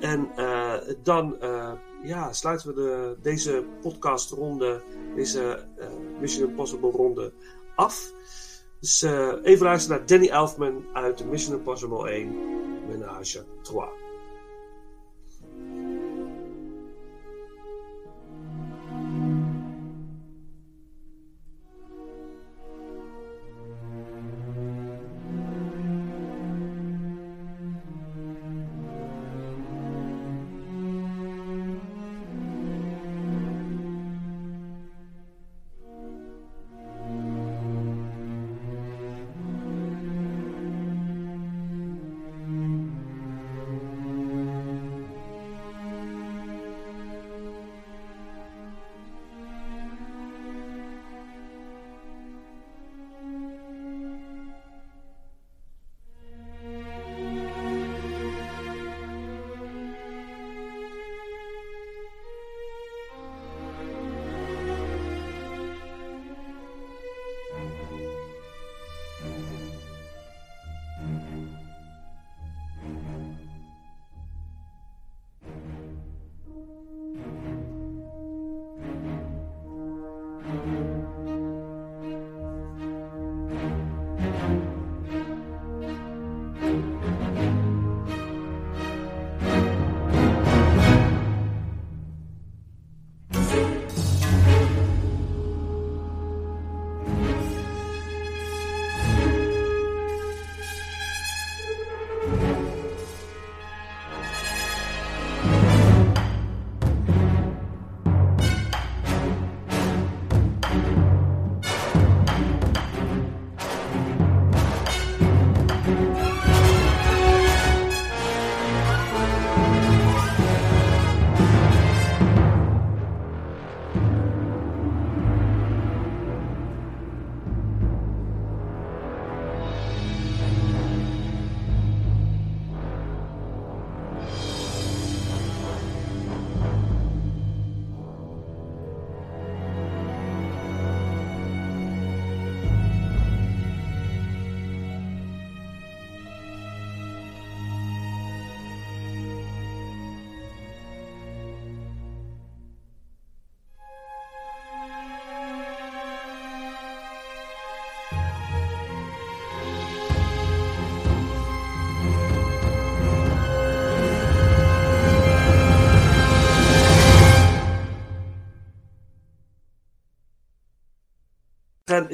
En 0.00 0.30
eh, 0.36 0.74
dan 1.02 1.40
eh, 1.40 1.72
ja, 2.02 2.32
sluiten 2.32 2.68
we 2.68 2.74
de, 2.74 3.16
deze 3.22 3.64
podcastronde, 3.80 4.82
deze 5.14 5.66
eh, 5.76 5.88
Mission 6.20 6.48
Impossible 6.48 6.90
ronde 6.90 7.32
af. 7.76 8.12
Dus 8.84 9.02
uh, 9.02 9.32
even 9.42 9.66
luisteren 9.66 9.98
naar 9.98 10.06
Danny 10.06 10.28
Elfman 10.28 10.84
uit 10.92 11.24
Mission 11.24 11.56
Impossible 11.56 12.10
1, 12.10 12.34
Menage 12.88 13.44
3. 13.62 14.03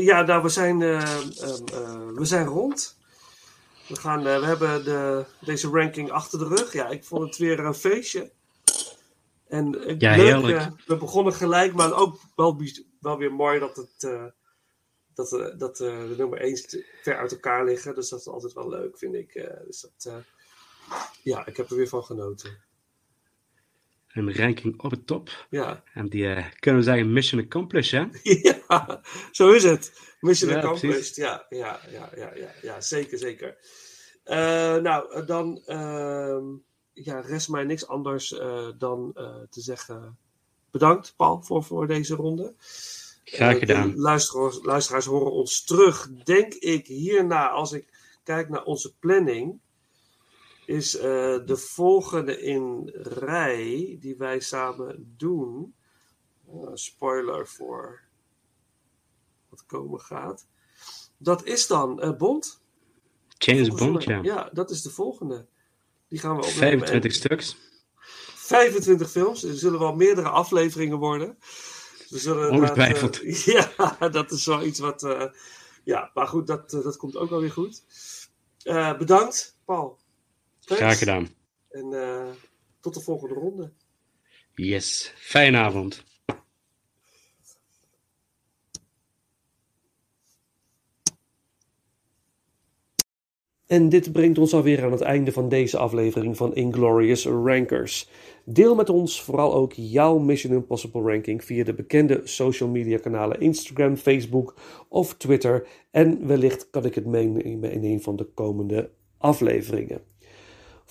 Ja, 0.02 0.22
nou, 0.22 0.42
we 0.42 0.48
zijn, 0.48 0.82
eh, 0.82 1.02
ehm, 1.02 1.64
eh, 1.72 2.06
we 2.14 2.24
zijn 2.24 2.46
rond. 2.46 2.98
We, 3.88 3.96
gaan, 3.96 4.26
eh, 4.26 4.38
we 4.38 4.46
hebben 4.46 4.84
de, 4.84 5.24
deze 5.40 5.68
ranking 5.68 6.10
achter 6.10 6.38
de 6.38 6.48
rug. 6.48 6.72
Ja, 6.72 6.88
ik 6.88 7.04
vond 7.04 7.22
het 7.22 7.36
weer 7.36 7.58
een 7.58 7.74
feestje. 7.74 8.30
En 9.48 9.96
Ja, 9.98 10.16
leuk, 10.16 10.26
heerlijk. 10.26 10.70
we 10.86 10.96
begonnen 10.96 11.32
gelijk, 11.32 11.74
maar 11.74 11.92
ook 11.92 12.20
wel, 12.36 12.60
wel 13.00 13.18
weer 13.18 13.32
mooi 13.32 13.58
dat, 13.58 13.76
het, 13.76 14.30
dat, 15.14 15.52
dat 15.58 15.76
de 15.76 16.14
nummer 16.16 16.40
1 16.40 16.58
ver 17.02 17.16
uit 17.16 17.32
elkaar 17.32 17.64
liggen. 17.64 17.94
Dus 17.94 18.08
dat 18.08 18.20
is 18.20 18.28
altijd 18.28 18.52
wel 18.52 18.68
leuk, 18.68 18.98
vind 18.98 19.14
ik. 19.14 19.50
dus 19.66 19.80
dat, 19.80 20.24
ja, 21.22 21.46
ik 21.46 21.56
heb 21.56 21.70
er 21.70 21.76
weer 21.76 21.88
van 21.88 22.04
genoten. 22.04 22.58
Een 24.12 24.34
ranking 24.36 24.80
op 24.82 24.90
het 24.90 25.06
top. 25.06 25.46
Ja, 25.50 25.82
En 25.94 26.08
die 26.08 26.34
eh, 26.34 26.44
kunnen 26.58 26.80
we 26.80 26.86
zeggen 26.86 27.12
mission 27.12 27.40
accomplished, 27.40 27.90
hè? 27.90 28.32
ja 28.68 29.02
zo 29.30 29.50
is 29.50 29.62
het. 29.62 29.92
Mission 30.20 30.50
Ja, 30.50 30.60
accomplished. 30.60 31.16
Ja, 31.16 31.46
ja, 31.48 31.80
ja, 31.90 32.10
ja, 32.16 32.34
ja, 32.34 32.52
ja, 32.62 32.80
zeker, 32.80 33.18
zeker. 33.18 33.56
Eh, 34.24 34.76
nou, 34.76 35.24
dan 35.26 35.62
ehm, 35.66 36.44
ja, 36.92 37.20
rest 37.20 37.48
mij 37.48 37.64
niks 37.64 37.86
anders 37.86 38.38
eh, 38.38 38.68
dan 38.78 39.12
te 39.50 39.60
zeggen 39.60 40.18
bedankt, 40.70 41.14
Paul, 41.16 41.42
voor, 41.42 41.64
voor 41.64 41.86
deze 41.86 42.14
ronde. 42.14 42.54
Graag 43.24 43.58
gedaan. 43.58 43.96
luisteraars, 43.96 44.58
luisteraars 44.62 45.04
horen 45.04 45.32
ons 45.32 45.64
terug, 45.64 46.10
denk 46.24 46.54
ik, 46.54 46.86
hierna, 46.86 47.48
als 47.48 47.72
ik 47.72 47.88
kijk 48.22 48.48
naar 48.48 48.64
onze 48.64 48.94
planning, 48.98 49.60
is 50.70 50.96
eh, 50.96 51.02
de 51.44 51.56
volgende 51.56 52.40
in 52.40 52.90
rij 53.02 53.96
die 54.00 54.16
wij 54.16 54.40
samen 54.40 55.14
doen. 55.16 55.74
eh, 56.46 56.70
spoiler 56.74 57.48
voor 57.48 58.00
wat 59.48 59.66
komen 59.66 60.00
gaat. 60.00 60.46
Dat 61.16 61.44
is 61.44 61.66
dan 61.66 62.00
eh, 62.00 62.16
Bond. 62.16 62.62
James 63.28 63.68
Bond, 63.68 64.04
ja. 64.04 64.20
Ja, 64.22 64.50
dat 64.52 64.70
is 64.70 64.82
de 64.82 64.90
volgende. 64.90 65.46
Die 66.08 66.18
gaan 66.18 66.36
we 66.36 66.42
opnemen. 66.46 66.58
25 66.58 67.10
En 67.10 67.16
stuks. 67.16 67.56
25 68.34 69.10
films. 69.10 69.42
Er 69.42 69.56
zullen 69.56 69.78
wel 69.78 69.94
meerdere 69.94 70.28
afleveringen 70.28 70.98
worden. 70.98 71.38
We 72.08 72.18
zullen 72.18 72.50
Ongetwijfeld. 72.50 73.16
ja, 73.54 74.08
dat 74.08 74.30
is 74.30 74.46
wel 74.46 74.62
iets 74.62 74.78
wat. 74.78 75.30
ja, 75.84 76.10
maar 76.14 76.26
goed, 76.26 76.46
dat, 76.46 76.70
dat 76.70 76.96
komt 76.96 77.16
ook 77.16 77.30
wel 77.30 77.40
weer 77.40 77.52
goed. 77.52 77.82
Bedankt, 78.98 79.56
Paul. 79.64 79.99
Thanks. 80.70 80.84
Graag 80.84 80.98
gedaan. 80.98 81.28
En 81.70 81.92
eh, 81.92 82.26
tot 82.80 82.94
de 82.94 83.00
volgende 83.00 83.34
ronde. 83.34 83.72
Yes. 84.54 85.12
Fijne 85.16 85.58
avond. 85.58 86.04
En 93.66 93.88
dit 93.88 94.12
brengt 94.12 94.38
ons 94.38 94.54
alweer 94.54 94.84
aan 94.84 94.92
het 94.92 95.00
einde 95.00 95.32
van 95.32 95.48
deze 95.48 95.78
aflevering 95.78 96.36
van 96.36 96.54
Inglorious 96.54 97.26
Rankers. 97.26 98.08
Deel 98.44 98.74
met 98.74 98.88
ons 98.88 99.22
vooral 99.22 99.54
ook 99.54 99.72
jouw 99.72 100.18
Mission 100.18 100.52
Impossible 100.52 101.02
ranking 101.02 101.44
via 101.44 101.64
de 101.64 101.74
bekende 101.74 102.20
social 102.24 102.68
media 102.68 102.98
kanalen 102.98 103.40
Instagram, 103.40 103.96
Facebook 103.96 104.54
of 104.88 105.14
Twitter. 105.14 105.66
En 105.90 106.26
wellicht 106.26 106.70
kan 106.70 106.84
ik 106.84 106.94
het 106.94 107.06
meenemen 107.06 107.72
in 107.72 107.84
een 107.84 108.02
van 108.02 108.16
de 108.16 108.24
komende 108.24 108.90
afleveringen. 109.18 110.09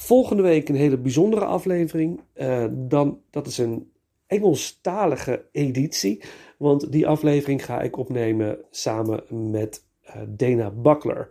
Volgende 0.01 0.43
week 0.43 0.69
een 0.69 0.75
hele 0.75 0.97
bijzondere 0.97 1.45
aflevering. 1.45 2.21
Eh, 2.33 2.65
dan, 2.71 3.19
dat 3.29 3.47
is 3.47 3.57
een 3.57 3.91
Engelstalige 4.27 5.45
editie. 5.51 6.21
Want 6.57 6.91
die 6.91 7.07
aflevering 7.07 7.65
ga 7.65 7.81
ik 7.81 7.97
opnemen 7.97 8.57
samen 8.71 9.23
met 9.51 9.83
eh, 10.01 10.15
Dana 10.27 10.71
Buckler. 10.71 11.29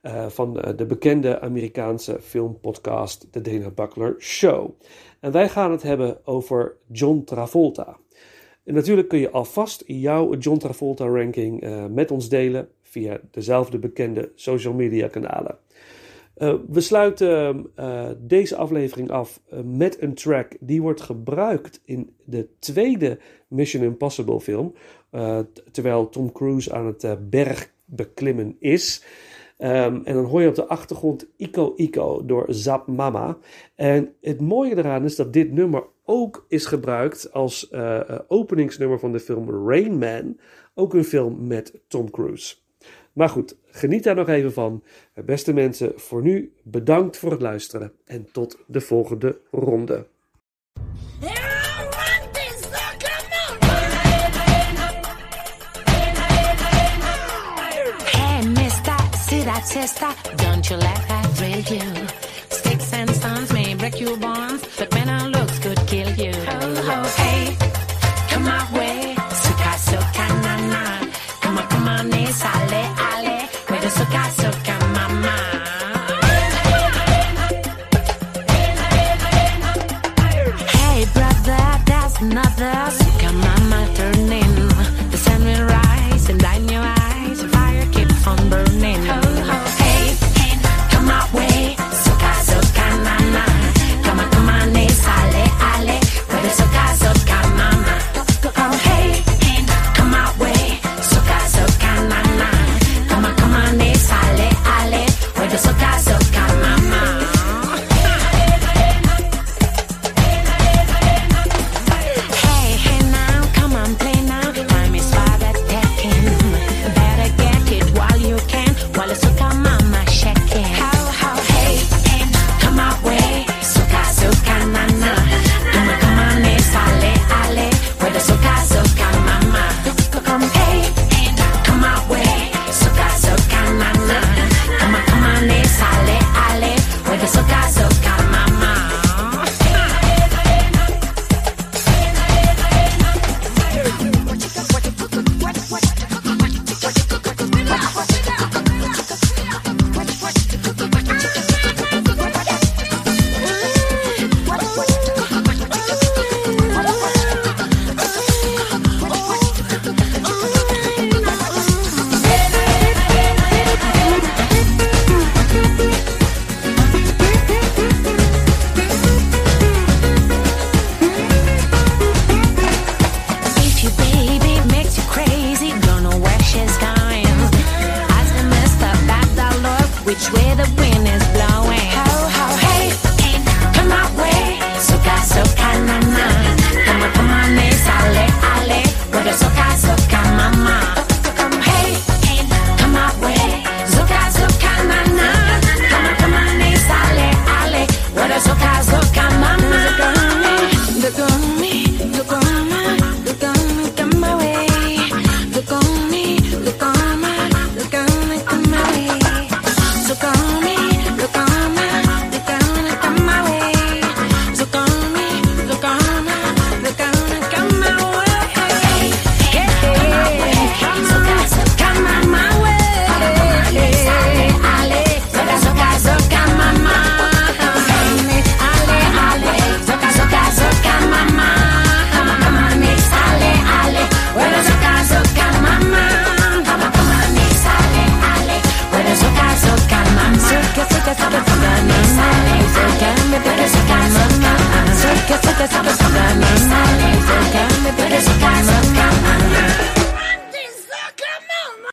eh, 0.00 0.26
van 0.28 0.52
de 0.76 0.86
bekende 0.86 1.40
Amerikaanse 1.40 2.18
filmpodcast 2.20 3.32
The 3.32 3.40
Dana 3.40 3.70
Buckler 3.70 4.14
Show. 4.18 4.70
En 5.20 5.32
wij 5.32 5.48
gaan 5.48 5.70
het 5.70 5.82
hebben 5.82 6.26
over 6.26 6.76
John 6.92 7.22
Travolta. 7.24 7.96
En 8.64 8.74
natuurlijk 8.74 9.08
kun 9.08 9.18
je 9.18 9.30
alvast 9.30 9.82
jouw 9.86 10.34
John 10.34 10.58
Travolta 10.58 11.06
ranking 11.06 11.64
met 11.90 12.10
ons 12.10 12.28
delen 12.28 12.68
via 12.82 13.20
dezelfde 13.30 13.78
bekende 13.78 14.32
social 14.34 14.74
media 14.74 15.08
kanalen. 15.08 15.58
Uh, 16.38 16.54
we 16.68 16.80
sluiten 16.80 17.66
uh, 17.78 18.08
deze 18.18 18.56
aflevering 18.56 19.10
af 19.10 19.40
uh, 19.52 19.60
met 19.64 20.02
een 20.02 20.14
track 20.14 20.52
die 20.60 20.82
wordt 20.82 21.00
gebruikt 21.00 21.80
in 21.84 22.14
de 22.24 22.48
tweede 22.58 23.18
Mission 23.48 23.82
Impossible 23.82 24.40
film. 24.40 24.74
Terwijl 25.70 26.08
Tom 26.08 26.32
Cruise 26.32 26.72
aan 26.72 26.86
het 26.86 27.30
berg 27.30 27.72
beklimmen 27.84 28.56
is. 28.58 29.04
Um, 29.58 30.04
en 30.04 30.14
dan 30.14 30.24
hoor 30.24 30.40
je 30.40 30.48
op 30.48 30.54
de 30.54 30.66
achtergrond 30.66 31.26
Ico 31.36 31.72
Ico 31.76 32.24
door 32.24 32.44
Zap 32.48 32.86
Mama. 32.86 33.38
En 33.74 34.14
het 34.20 34.40
mooie 34.40 34.76
eraan 34.76 35.04
is 35.04 35.16
dat 35.16 35.32
dit 35.32 35.52
nummer 35.52 35.84
ook 36.04 36.46
is 36.48 36.66
gebruikt 36.66 37.32
als 37.32 37.72
openingsnummer 38.28 38.98
van 38.98 39.12
de 39.12 39.20
film 39.20 39.68
Rain 39.68 39.98
Man. 39.98 40.36
Ook 40.74 40.94
een 40.94 41.04
film 41.04 41.46
met 41.46 41.80
Tom 41.88 42.10
Cruise. 42.10 42.56
Maar 43.16 43.28
goed, 43.28 43.56
geniet 43.70 44.04
daar 44.04 44.14
nog 44.14 44.28
even 44.28 44.52
van. 44.52 44.82
Beste 45.24 45.52
mensen, 45.52 45.92
voor 45.96 46.22
nu 46.22 46.52
bedankt 46.62 47.16
voor 47.16 47.30
het 47.30 47.40
luisteren 47.40 47.92
en 48.04 48.28
tot 48.32 48.58
de 48.66 48.80
volgende 48.80 49.40
ronde. 49.50 50.06
That 59.46 59.66
sister? 59.68 60.08
Don't 60.36 60.68
you 60.70 60.76
let 60.76 61.08
that 61.08 61.36
thrill 61.36 61.62
you? 61.76 62.06
Sticks 62.48 62.92
and 62.92 63.10
stones 63.10 63.52
may 63.52 63.74
break 63.76 64.00
your 64.00 64.18
bones, 64.18 64.60
but 64.78 64.92
when 64.94 65.05
Educação. 74.06 74.45